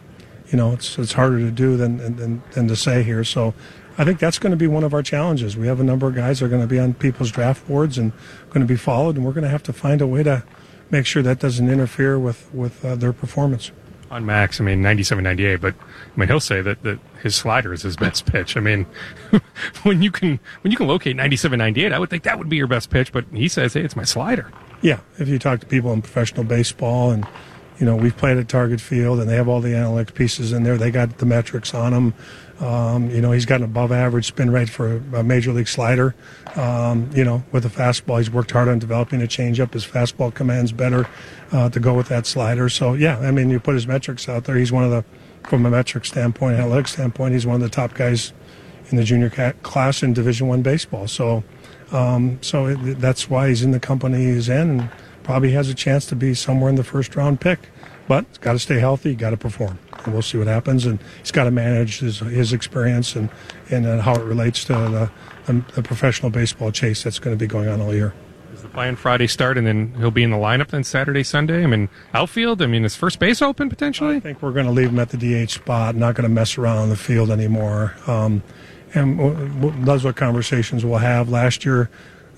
you 0.52 0.58
know, 0.58 0.72
it's, 0.72 0.98
it's 0.98 1.14
harder 1.14 1.40
to 1.40 1.52
do 1.52 1.76
than, 1.76 1.98
than, 2.16 2.44
than 2.52 2.68
to 2.68 2.76
say 2.76 3.04
here. 3.04 3.24
So 3.24 3.54
I 3.98 4.06
think 4.06 4.20
that's 4.20 4.40
going 4.40 4.52
to 4.52 4.58
be 4.58 4.68
one 4.68 4.84
of 4.84 4.94
our 4.94 5.04
challenges. 5.04 5.58
We 5.58 5.68
have 5.68 5.80
a 5.80 5.84
number 5.84 6.08
of 6.08 6.16
guys 6.16 6.40
that 6.40 6.46
are 6.46 6.50
going 6.50 6.62
to 6.62 6.68
be 6.68 6.80
on 6.80 6.94
people's 6.94 7.32
draft 7.32 7.68
boards 7.68 7.98
and 7.98 8.14
going 8.50 8.62
to 8.62 8.72
be 8.72 8.78
followed, 8.78 9.16
and 9.16 9.26
we're 9.26 9.34
going 9.34 9.44
to 9.44 9.50
have 9.50 9.64
to 9.64 9.74
find 9.74 10.02
a 10.02 10.08
way 10.08 10.24
to 10.24 10.44
make 10.92 11.06
sure 11.06 11.24
that 11.24 11.40
doesn't 11.40 11.70
interfere 11.70 12.20
with, 12.20 12.54
with 12.54 12.86
uh, 12.86 12.96
their 12.96 13.14
performance 13.14 13.72
on 14.14 14.28
Max, 14.28 14.62
I 14.62 14.64
mean, 14.64 14.84
97, 14.84 15.24
98, 15.24 15.56
but 15.56 15.74
I 15.74 16.20
mean, 16.20 16.30
he'll 16.30 16.40
say 16.40 16.62
that, 16.62 16.84
that 16.84 17.00
his 17.24 17.36
slider 17.36 17.74
is 17.74 17.82
his 17.82 17.98
best 17.98 18.28
pitch. 18.28 18.56
I 18.56 18.60
mean, 18.60 18.86
when 19.84 20.02
you 20.02 20.12
can, 20.12 20.40
when 20.62 20.72
you 20.72 20.78
can 20.78 20.88
locate 20.88 21.16
97, 21.16 21.58
98, 21.58 21.92
I 21.92 22.00
would 22.00 22.10
think 22.10 22.24
that 22.24 22.38
would 22.38 22.50
be 22.50 22.58
your 22.58 22.68
best 22.68 22.90
pitch, 22.90 23.12
but 23.12 23.26
he 23.34 23.48
says, 23.48 23.74
hey, 23.74 23.82
it's 23.82 23.96
my 23.96 24.04
slider. 24.04 24.52
Yeah. 24.82 25.00
If 25.18 25.28
you 25.28 25.40
talk 25.40 25.60
to 25.62 25.66
people 25.66 25.94
in 25.94 26.02
professional 26.02 26.44
baseball 26.44 27.12
and, 27.12 27.26
you 27.80 27.86
know, 27.86 27.96
we've 27.96 28.16
played 28.16 28.38
at 28.38 28.50
Target 28.50 28.82
Field 28.82 29.20
and 29.20 29.30
they 29.30 29.36
have 29.36 29.48
all 29.48 29.62
the 29.62 29.70
analytics 29.70 30.14
pieces 30.14 30.52
in 30.52 30.64
there. 30.64 30.78
They 30.78 30.92
got 30.92 31.18
the 31.18 31.26
metrics 31.26 31.74
on 31.74 31.94
them. 31.94 32.14
Um, 32.60 33.10
you 33.10 33.20
know, 33.20 33.32
he's 33.32 33.46
got 33.46 33.58
an 33.58 33.64
above 33.64 33.92
average 33.92 34.28
spin 34.28 34.52
rate 34.52 34.70
for 34.70 34.98
a 35.14 35.24
major 35.24 35.52
league 35.52 35.68
slider. 35.68 36.16
Um, 36.56 37.10
you 37.14 37.24
know, 37.24 37.44
with 37.52 37.66
a 37.66 37.70
fastball, 37.70 38.20
he's 38.20 38.30
worked 38.30 38.52
hard 38.52 38.68
on 38.68 38.80
developing 38.80 39.22
a 39.22 39.26
changeup. 39.26 39.74
His 39.74 39.86
fastball 39.86 40.34
commands 40.34 40.72
better 40.72 41.08
uh, 41.52 41.70
to 41.70 41.80
go 41.80 41.94
with 41.94 42.10
that 42.10 42.26
slider. 42.26 42.70
So, 42.70 42.94
yeah, 42.94 43.18
I 43.20 43.32
mean, 43.32 43.50
you 43.50 43.60
put 43.60 43.74
his 43.74 43.88
metrics 43.88 44.30
out 44.30 44.46
there. 44.46 44.56
He's 44.56 44.72
one 44.72 44.84
of 44.84 44.92
the, 44.92 45.04
from 45.48 45.66
a 45.66 45.70
metric 45.70 46.06
standpoint, 46.06 46.58
analytics 46.58 46.90
standpoint, 46.90 47.34
he's 47.34 47.46
one 47.46 47.56
of 47.56 47.62
the 47.62 47.70
top 47.70 47.96
guys 47.96 48.34
in 48.90 48.98
the 48.98 49.04
junior 49.04 49.30
class 49.64 50.04
in 50.04 50.14
Division 50.14 50.48
One 50.48 50.62
baseball. 50.62 51.08
So, 51.08 51.44
um, 51.92 52.40
so 52.42 52.68
it, 52.68 53.00
that's 53.00 53.30
why 53.30 53.50
he's 53.50 53.64
in 53.64 53.72
the 53.72 53.80
company 53.80 54.26
he's 54.26 54.50
in, 54.50 54.80
and 54.80 54.90
probably 55.24 55.52
has 55.52 55.70
a 55.70 55.74
chance 55.74 56.06
to 56.08 56.16
be 56.16 56.34
somewhere 56.34 56.70
in 56.70 56.76
the 56.76 56.84
first 56.84 57.16
round 57.16 57.42
pick. 57.42 57.70
But 58.08 58.26
he's 58.30 58.38
got 58.38 58.54
to 58.54 58.60
stay 58.60 58.80
healthy, 58.80 59.16
got 59.16 59.30
to 59.30 59.38
perform, 59.38 59.80
and 60.04 60.14
we'll 60.14 60.22
see 60.22 60.38
what 60.38 60.48
happens. 60.48 60.86
And 60.86 61.00
he's 61.20 61.32
got 61.32 61.46
to 61.46 61.52
manage 61.52 62.00
his, 62.00 62.20
his 62.20 62.52
experience 62.52 63.16
and 63.16 63.30
and 63.70 63.86
uh, 63.86 64.02
how 64.02 64.14
it 64.16 64.24
relates 64.24 64.66
to 64.66 64.74
the, 64.74 65.12
the, 65.46 65.64
the 65.76 65.84
professional 65.84 66.30
baseball 66.30 66.72
chase 66.72 67.04
that's 67.04 67.20
going 67.20 67.36
to 67.36 67.40
be 67.40 67.48
going 67.48 67.70
on 67.70 67.82
all 67.82 67.94
year. 67.94 68.14
The 68.62 68.70
plan 68.70 68.96
Friday 68.96 69.28
start, 69.28 69.58
and 69.58 69.68
then 69.68 69.94
he'll 69.98 70.12
be 70.12 70.24
in 70.24 70.32
the 70.32 70.38
lineup 70.38 70.68
then 70.68 70.84
Saturday, 70.84 71.24
Sunday? 71.24 71.64
I 71.64 71.68
mean, 71.68 71.90
outfield. 72.14 72.62
I 72.62 72.68
mean, 72.68 72.86
is 72.86 72.96
first 72.96 73.20
base 73.20 73.42
open 73.42 73.70
potentially? 73.70 74.16
I 74.16 74.20
think 74.20 74.42
we're 74.42 74.52
going 74.52 74.68
to 74.68 74.72
leave 74.72 74.90
him 74.90 75.00
at 75.00 75.10
the 75.10 75.18
DH 75.18 75.52
spot. 75.52 75.96
Not 75.96 76.16
going 76.16 76.24
to 76.24 76.34
mess 76.34 76.58
around 76.58 76.78
on 76.78 76.90
the 76.90 76.96
field 76.96 77.30
anymore. 77.30 77.96
Um, 78.08 78.42
and 78.94 79.86
those 79.86 80.06
are 80.06 80.14
conversations 80.14 80.86
we'll 80.86 80.98
have. 80.98 81.30
Last 81.30 81.66
year, 81.66 81.90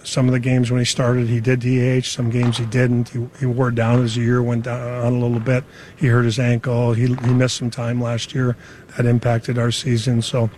some 0.03 0.27
of 0.27 0.33
the 0.33 0.39
games 0.39 0.71
when 0.71 0.79
he 0.79 0.85
started, 0.85 1.27
he 1.27 1.39
did 1.39 1.59
DH. 1.59 2.05
Some 2.05 2.29
games 2.29 2.57
he 2.57 2.65
didn't. 2.65 3.09
He, 3.09 3.27
he 3.39 3.45
wore 3.45 3.71
down 3.71 4.03
as 4.03 4.15
the 4.15 4.21
year 4.21 4.41
went 4.41 4.67
on 4.67 5.13
a 5.13 5.19
little 5.19 5.39
bit. 5.39 5.63
He 5.95 6.07
hurt 6.07 6.23
his 6.23 6.39
ankle. 6.39 6.93
He, 6.93 7.07
he 7.07 7.33
missed 7.33 7.57
some 7.57 7.69
time 7.69 7.99
last 7.99 8.33
year. 8.33 8.55
That 8.95 9.05
impacted 9.05 9.57
our 9.57 9.71
season. 9.71 10.21
So 10.21 10.49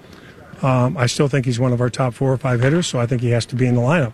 um, 0.61 0.97
I 0.97 1.05
still 1.05 1.27
think 1.27 1.45
he's 1.45 1.59
one 1.59 1.73
of 1.73 1.81
our 1.81 1.89
top 1.89 2.13
four 2.13 2.31
or 2.31 2.37
five 2.37 2.61
hitters. 2.61 2.87
So 2.87 2.99
I 2.99 3.05
think 3.05 3.21
he 3.21 3.31
has 3.31 3.45
to 3.47 3.55
be 3.55 3.65
in 3.65 3.75
the 3.75 3.81
lineup. 3.81 4.13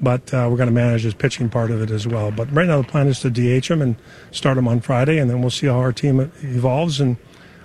But 0.00 0.32
uh, 0.32 0.46
we're 0.48 0.56
going 0.56 0.68
to 0.68 0.74
manage 0.74 1.02
his 1.02 1.14
pitching 1.14 1.48
part 1.48 1.72
of 1.72 1.82
it 1.82 1.90
as 1.90 2.06
well. 2.06 2.30
But 2.30 2.52
right 2.52 2.68
now 2.68 2.80
the 2.80 2.86
plan 2.86 3.08
is 3.08 3.20
to 3.20 3.30
DH 3.30 3.66
him 3.66 3.82
and 3.82 3.96
start 4.30 4.56
him 4.56 4.68
on 4.68 4.80
Friday, 4.80 5.18
and 5.18 5.28
then 5.28 5.40
we'll 5.40 5.50
see 5.50 5.66
how 5.66 5.78
our 5.78 5.92
team 5.92 6.20
evolves. 6.40 7.00
And 7.00 7.16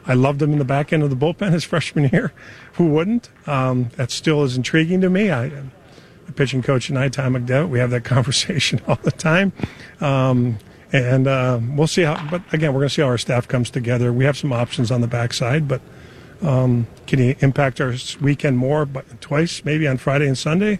I 0.05 0.13
loved 0.13 0.41
him 0.41 0.51
in 0.51 0.59
the 0.59 0.65
back 0.65 0.91
end 0.91 1.03
of 1.03 1.09
the 1.09 1.15
bullpen 1.15 1.51
his 1.51 1.63
freshman 1.63 2.09
year. 2.11 2.33
Who 2.73 2.87
wouldn't? 2.87 3.29
Um, 3.47 3.89
that 3.95 4.11
still 4.11 4.43
is 4.43 4.57
intriguing 4.57 5.01
to 5.01 5.09
me. 5.09 5.31
I 5.31 5.51
the 6.25 6.31
pitching 6.33 6.61
coach 6.61 6.89
and 6.89 6.97
I, 6.97 7.09
Tom 7.09 7.33
McDevitt, 7.33 7.69
we 7.69 7.79
have 7.79 7.91
that 7.91 8.03
conversation 8.03 8.81
all 8.87 8.99
the 9.01 9.11
time. 9.11 9.53
Um, 10.01 10.57
and 10.91 11.27
uh, 11.27 11.59
we'll 11.75 11.87
see 11.87 12.03
how, 12.03 12.27
but 12.29 12.41
again, 12.53 12.73
we're 12.73 12.81
going 12.81 12.89
to 12.89 12.93
see 12.93 13.01
how 13.01 13.07
our 13.07 13.17
staff 13.17 13.47
comes 13.47 13.69
together. 13.69 14.13
We 14.13 14.25
have 14.25 14.37
some 14.37 14.53
options 14.53 14.91
on 14.91 15.01
the 15.01 15.07
backside, 15.07 15.67
but 15.67 15.81
um, 16.41 16.87
can 17.07 17.19
he 17.19 17.35
impact 17.39 17.81
our 17.81 17.95
weekend 18.21 18.57
more, 18.57 18.85
but 18.85 19.21
twice, 19.21 19.65
maybe 19.65 19.87
on 19.87 19.97
Friday 19.97 20.27
and 20.27 20.37
Sunday, 20.37 20.79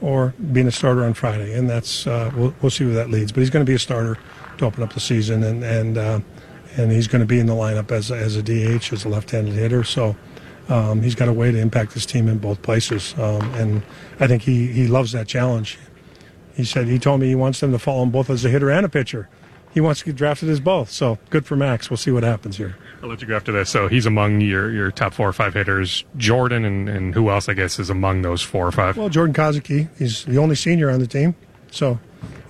or 0.00 0.34
being 0.52 0.66
a 0.66 0.72
starter 0.72 1.04
on 1.04 1.14
Friday? 1.14 1.52
And 1.52 1.70
that's, 1.70 2.06
uh, 2.06 2.32
we'll, 2.34 2.54
we'll 2.62 2.70
see 2.70 2.84
where 2.84 2.94
that 2.94 3.10
leads. 3.10 3.30
But 3.30 3.40
he's 3.40 3.50
going 3.50 3.64
to 3.64 3.70
be 3.70 3.76
a 3.76 3.78
starter 3.78 4.18
to 4.58 4.64
open 4.64 4.82
up 4.82 4.92
the 4.92 5.00
season, 5.00 5.44
and, 5.44 5.62
and, 5.62 5.98
uh, 5.98 6.20
and 6.76 6.90
he's 6.90 7.06
going 7.06 7.20
to 7.20 7.26
be 7.26 7.38
in 7.38 7.46
the 7.46 7.54
lineup 7.54 7.90
as, 7.90 8.10
as 8.10 8.36
a 8.36 8.42
DH, 8.42 8.92
as 8.92 9.04
a 9.04 9.08
left 9.08 9.30
handed 9.30 9.54
hitter. 9.54 9.84
So, 9.84 10.16
um, 10.68 11.02
he's 11.02 11.14
got 11.14 11.28
a 11.28 11.32
way 11.32 11.50
to 11.52 11.58
impact 11.58 11.92
his 11.92 12.06
team 12.06 12.26
in 12.26 12.38
both 12.38 12.62
places, 12.62 13.14
um, 13.18 13.42
and 13.54 13.82
I 14.18 14.26
think 14.26 14.42
he, 14.42 14.68
he 14.68 14.86
loves 14.86 15.12
that 15.12 15.28
challenge. 15.28 15.78
He 16.54 16.64
said 16.64 16.86
he 16.86 16.98
told 16.98 17.20
me 17.20 17.28
he 17.28 17.34
wants 17.34 17.60
them 17.60 17.72
to 17.72 17.78
follow 17.78 18.02
him 18.02 18.10
both 18.10 18.30
as 18.30 18.44
a 18.44 18.48
hitter 18.48 18.70
and 18.70 18.86
a 18.86 18.88
pitcher. 18.88 19.28
He 19.74 19.80
wants 19.80 20.00
to 20.00 20.06
get 20.06 20.14
drafted 20.14 20.48
as 20.48 20.60
both. 20.60 20.88
So 20.88 21.18
good 21.30 21.44
for 21.44 21.56
Max. 21.56 21.90
We'll 21.90 21.96
see 21.96 22.12
what 22.12 22.22
happens 22.22 22.56
here. 22.56 22.76
I'll 23.02 23.08
let 23.08 23.20
you 23.20 23.26
go 23.26 23.34
after 23.34 23.50
this. 23.50 23.68
So 23.68 23.88
he's 23.88 24.06
among 24.06 24.40
your, 24.40 24.70
your 24.70 24.92
top 24.92 25.12
four 25.12 25.28
or 25.28 25.32
five 25.32 25.52
hitters. 25.52 26.04
Jordan 26.16 26.64
and, 26.64 26.88
and 26.88 27.12
who 27.12 27.28
else, 27.28 27.48
I 27.48 27.54
guess, 27.54 27.80
is 27.80 27.90
among 27.90 28.22
those 28.22 28.40
four 28.40 28.68
or 28.68 28.72
five? 28.72 28.96
Well, 28.96 29.08
Jordan 29.08 29.34
Kozicky. 29.34 29.88
He's 29.98 30.24
the 30.24 30.38
only 30.38 30.54
senior 30.54 30.90
on 30.90 31.00
the 31.00 31.08
team. 31.08 31.34
So, 31.72 31.98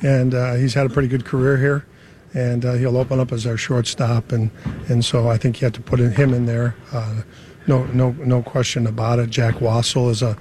and 0.02 0.34
uh, 0.34 0.54
he's 0.54 0.74
had 0.74 0.84
a 0.84 0.90
pretty 0.90 1.08
good 1.08 1.24
career 1.24 1.56
here. 1.56 1.86
And 2.34 2.64
uh, 2.64 2.72
he'll 2.74 2.96
open 2.96 3.20
up 3.20 3.32
as 3.32 3.46
our 3.46 3.56
shortstop. 3.56 4.32
And, 4.32 4.50
and 4.88 5.04
so 5.04 5.28
I 5.28 5.36
think 5.36 5.60
you 5.60 5.66
have 5.66 5.74
to 5.74 5.80
put 5.80 6.00
him 6.00 6.34
in 6.34 6.46
there. 6.46 6.74
Uh, 6.92 7.22
no, 7.66 7.84
no, 7.86 8.10
no 8.10 8.42
question 8.42 8.86
about 8.86 9.18
it. 9.20 9.30
Jack 9.30 9.54
Wassel 9.56 10.10
is 10.10 10.22
a 10.22 10.36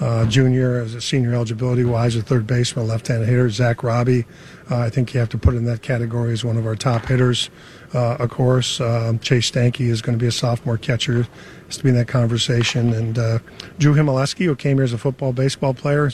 uh, 0.00 0.26
junior, 0.26 0.80
as 0.80 0.94
a 0.94 1.00
senior 1.00 1.32
eligibility 1.34 1.84
wise, 1.84 2.16
a 2.16 2.22
third 2.22 2.46
baseman, 2.46 2.86
left-handed 2.86 3.26
hitter. 3.26 3.48
Zack 3.48 3.78
Raabe, 3.78 4.26
uh, 4.70 4.78
I 4.78 4.90
think 4.90 5.14
you 5.14 5.20
have 5.20 5.30
to 5.30 5.38
put 5.38 5.54
in 5.54 5.64
that 5.64 5.82
category 5.82 6.32
as 6.32 6.44
one 6.44 6.56
of 6.56 6.66
our 6.66 6.76
top 6.76 7.06
hitters. 7.06 7.48
Uh, 7.94 8.16
of 8.16 8.30
course, 8.30 8.80
um, 8.80 9.18
Chase 9.20 9.50
Stanke 9.50 9.80
is 9.80 10.02
going 10.02 10.18
to 10.18 10.22
be 10.22 10.28
a 10.28 10.32
sophomore 10.32 10.76
catcher, 10.76 11.26
has 11.66 11.78
to 11.78 11.82
be 11.82 11.90
in 11.90 11.96
that 11.96 12.08
conversation. 12.08 12.92
And 12.92 13.18
uh, 13.18 13.38
Drew 13.78 13.94
Himaleski, 13.94 14.44
who 14.44 14.56
came 14.56 14.76
here 14.76 14.84
as 14.84 14.92
a 14.92 14.98
football, 14.98 15.32
baseball 15.32 15.72
player, 15.72 16.10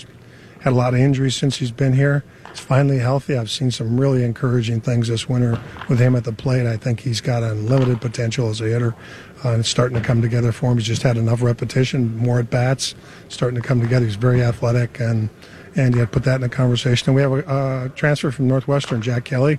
had 0.60 0.72
a 0.72 0.76
lot 0.76 0.94
of 0.94 1.00
injuries 1.00 1.34
since 1.34 1.56
he's 1.56 1.72
been 1.72 1.94
here. 1.94 2.22
He's 2.52 2.60
finally 2.60 2.98
healthy. 2.98 3.36
I've 3.36 3.50
seen 3.50 3.70
some 3.70 3.98
really 3.98 4.22
encouraging 4.22 4.82
things 4.82 5.08
this 5.08 5.26
winter 5.26 5.58
with 5.88 5.98
him 5.98 6.14
at 6.14 6.24
the 6.24 6.32
plate. 6.32 6.66
I 6.66 6.76
think 6.76 7.00
he's 7.00 7.22
got 7.22 7.42
unlimited 7.42 8.02
potential 8.02 8.50
as 8.50 8.60
a 8.60 8.64
hitter. 8.64 8.94
Uh, 9.42 9.52
and 9.52 9.60
it's 9.60 9.70
starting 9.70 9.96
to 9.96 10.04
come 10.04 10.20
together 10.20 10.52
for 10.52 10.70
him. 10.70 10.76
He's 10.76 10.86
just 10.86 11.02
had 11.02 11.16
enough 11.16 11.42
repetition, 11.42 12.14
more 12.16 12.38
at 12.40 12.50
bats, 12.50 12.94
starting 13.28 13.60
to 13.60 13.66
come 13.66 13.80
together. 13.80 14.04
He's 14.04 14.16
very 14.16 14.42
athletic, 14.42 15.00
and 15.00 15.30
and 15.74 15.94
to 15.94 16.06
put 16.06 16.24
that 16.24 16.36
in 16.36 16.42
a 16.42 16.48
conversation. 16.50 17.08
And 17.08 17.16
we 17.16 17.22
have 17.22 17.32
a, 17.32 17.86
a 17.86 17.88
transfer 17.96 18.30
from 18.30 18.46
Northwestern, 18.46 19.00
Jack 19.00 19.24
Kelly, 19.24 19.58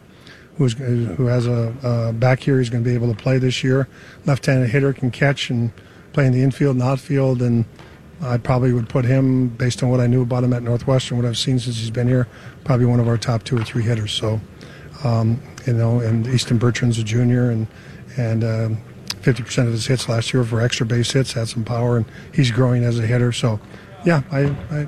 who's 0.58 0.74
who 0.74 1.26
has 1.26 1.48
a, 1.48 1.74
a 1.84 2.14
back 2.14 2.42
here. 2.42 2.60
He's 2.60 2.70
going 2.70 2.84
to 2.84 2.90
be 2.90 2.94
able 2.94 3.14
to 3.14 3.20
play 3.20 3.40
this 3.40 3.64
year. 3.64 3.88
Left-handed 4.26 4.70
hitter 4.70 4.94
can 4.94 5.10
catch 5.12 5.50
and 5.50 5.72
play 6.14 6.28
in 6.28 6.32
the 6.32 6.44
infield 6.44 6.76
and 6.76 6.84
outfield, 6.84 7.42
and 7.42 7.66
I 8.24 8.38
probably 8.38 8.74
would 8.74 8.90
put 8.90 9.06
him, 9.06 9.50
based 9.50 9.84
on 9.84 9.90
what 9.90 10.00
I 10.00 10.08
knew 10.08 10.22
about 10.22 10.44
him 10.44 10.54
at 10.54 10.64
Northwestern, 10.64 11.18
what 11.18 11.26
I've 11.26 11.38
seen 11.38 11.60
since 11.60 11.78
he's 11.78 11.92
been 11.92 12.08
here, 12.08 12.28
probably 12.64 12.86
one 12.86 13.00
of 13.00 13.08
our 13.08 13.18
top 13.18 13.44
two 13.44 13.58
or 13.58 13.64
three 13.64 13.84
hitters. 13.84 14.14
So, 14.14 14.40
um, 15.04 15.42
you 15.68 15.74
know, 15.74 16.00
and 16.00 16.26
Easton 16.28 16.58
Bertrand's 16.58 16.98
a 16.98 17.04
junior, 17.04 17.50
and 17.50 17.68
and 18.16 18.44
um, 18.44 18.78
50% 19.22 19.66
of 19.66 19.72
his 19.72 19.88
hits 19.88 20.08
last 20.08 20.34
year 20.34 20.44
for 20.44 20.62
extra 20.62 20.86
base 20.86 21.12
hits, 21.12 21.34
had 21.34 21.48
some 21.48 21.64
power, 21.64 21.98
and 21.98 22.06
he's 22.34 22.52
growing 22.52 22.84
as 22.84 23.00
a 23.00 23.08
hitter. 23.08 23.32
So, 23.32 23.60
yeah, 24.06 24.22
I, 24.32 24.56
I, 24.70 24.86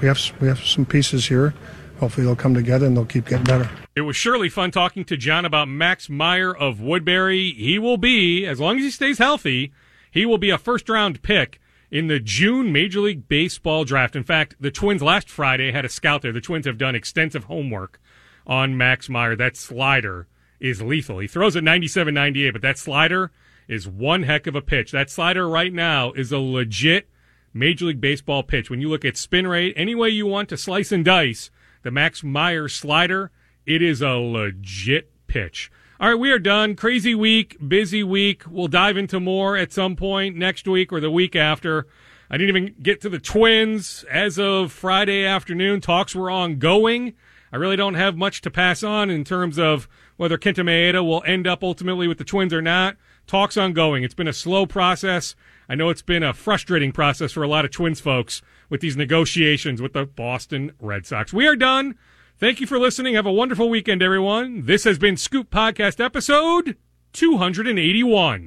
we 0.00 0.06
have 0.06 0.20
we 0.40 0.48
have 0.48 0.60
some 0.60 0.84
pieces 0.84 1.26
here. 1.26 1.54
Hopefully, 1.98 2.26
they'll 2.26 2.36
come 2.36 2.54
together 2.54 2.86
and 2.86 2.96
they'll 2.96 3.04
keep 3.04 3.26
getting 3.26 3.44
better. 3.44 3.68
It 3.96 4.02
was 4.02 4.14
surely 4.14 4.48
fun 4.48 4.70
talking 4.70 5.04
to 5.06 5.16
John 5.16 5.44
about 5.44 5.66
Max 5.66 6.08
Meyer 6.08 6.54
of 6.54 6.80
Woodbury. 6.80 7.52
He 7.52 7.78
will 7.78 7.96
be, 7.96 8.46
as 8.46 8.60
long 8.60 8.76
as 8.76 8.84
he 8.84 8.90
stays 8.90 9.18
healthy, 9.18 9.72
he 10.10 10.24
will 10.24 10.38
be 10.38 10.50
a 10.50 10.58
first 10.58 10.88
round 10.88 11.22
pick 11.22 11.60
in 11.90 12.06
the 12.06 12.20
June 12.20 12.72
Major 12.72 13.00
League 13.00 13.28
Baseball 13.28 13.84
draft. 13.84 14.16
In 14.16 14.24
fact, 14.24 14.56
the 14.60 14.70
Twins 14.70 15.02
last 15.02 15.28
Friday 15.28 15.72
had 15.72 15.84
a 15.84 15.88
scout 15.88 16.22
there. 16.22 16.32
The 16.32 16.40
Twins 16.40 16.66
have 16.66 16.78
done 16.78 16.94
extensive 16.94 17.44
homework 17.44 18.00
on 18.46 18.76
Max 18.76 19.08
Meyer. 19.08 19.36
That 19.36 19.56
slider 19.56 20.26
is 20.60 20.82
lethal. 20.82 21.18
He 21.18 21.28
throws 21.28 21.56
at 21.56 21.64
97 21.64 22.12
98, 22.12 22.50
but 22.50 22.62
that 22.62 22.78
slider 22.78 23.30
is 23.66 23.88
one 23.88 24.24
heck 24.24 24.46
of 24.46 24.54
a 24.54 24.62
pitch. 24.62 24.92
That 24.92 25.10
slider 25.10 25.48
right 25.48 25.72
now 25.72 26.12
is 26.12 26.32
a 26.32 26.38
legit 26.38 27.08
Major 27.52 27.86
League 27.86 28.00
Baseball 28.00 28.42
pitch. 28.42 28.70
When 28.70 28.80
you 28.80 28.88
look 28.88 29.04
at 29.04 29.16
spin 29.16 29.46
rate, 29.46 29.74
any 29.76 29.94
way 29.94 30.08
you 30.08 30.26
want 30.26 30.48
to 30.50 30.56
slice 30.56 30.92
and 30.92 31.04
dice, 31.04 31.50
the 31.82 31.90
Max 31.90 32.22
Meyer 32.22 32.68
slider, 32.68 33.30
it 33.66 33.82
is 33.82 34.02
a 34.02 34.12
legit 34.12 35.10
pitch. 35.26 35.70
All 36.00 36.08
right, 36.08 36.18
we 36.18 36.30
are 36.30 36.38
done. 36.38 36.76
Crazy 36.76 37.12
week, 37.12 37.56
busy 37.66 38.04
week. 38.04 38.44
We'll 38.48 38.68
dive 38.68 38.96
into 38.96 39.18
more 39.18 39.56
at 39.56 39.72
some 39.72 39.96
point 39.96 40.36
next 40.36 40.68
week 40.68 40.92
or 40.92 41.00
the 41.00 41.10
week 41.10 41.34
after. 41.34 41.88
I 42.30 42.36
didn't 42.36 42.56
even 42.56 42.74
get 42.80 43.00
to 43.00 43.08
the 43.08 43.18
Twins 43.18 44.04
as 44.08 44.38
of 44.38 44.70
Friday 44.70 45.24
afternoon. 45.24 45.80
Talks 45.80 46.14
were 46.14 46.30
ongoing. 46.30 47.14
I 47.52 47.56
really 47.56 47.74
don't 47.74 47.94
have 47.94 48.16
much 48.16 48.42
to 48.42 48.50
pass 48.50 48.84
on 48.84 49.10
in 49.10 49.24
terms 49.24 49.58
of 49.58 49.88
whether 50.16 50.38
Kenta 50.38 50.64
Maeda 50.64 51.04
will 51.04 51.24
end 51.26 51.48
up 51.48 51.64
ultimately 51.64 52.06
with 52.06 52.18
the 52.18 52.24
Twins 52.24 52.54
or 52.54 52.62
not. 52.62 52.96
Talks 53.26 53.56
ongoing. 53.56 54.04
It's 54.04 54.14
been 54.14 54.28
a 54.28 54.32
slow 54.32 54.66
process. 54.66 55.34
I 55.68 55.74
know 55.74 55.88
it's 55.88 56.00
been 56.00 56.22
a 56.22 56.32
frustrating 56.32 56.92
process 56.92 57.32
for 57.32 57.42
a 57.42 57.48
lot 57.48 57.64
of 57.64 57.72
Twins 57.72 57.98
folks 57.98 58.40
with 58.70 58.80
these 58.80 58.96
negotiations 58.96 59.82
with 59.82 59.94
the 59.94 60.06
Boston 60.06 60.70
Red 60.78 61.06
Sox. 61.06 61.32
We 61.32 61.48
are 61.48 61.56
done. 61.56 61.96
Thank 62.38 62.60
you 62.60 62.68
for 62.68 62.78
listening. 62.78 63.16
Have 63.16 63.26
a 63.26 63.32
wonderful 63.32 63.68
weekend, 63.68 64.00
everyone. 64.00 64.64
This 64.64 64.84
has 64.84 64.96
been 64.96 65.16
Scoop 65.16 65.50
Podcast 65.50 65.98
episode 65.98 66.76
281. 67.12 68.46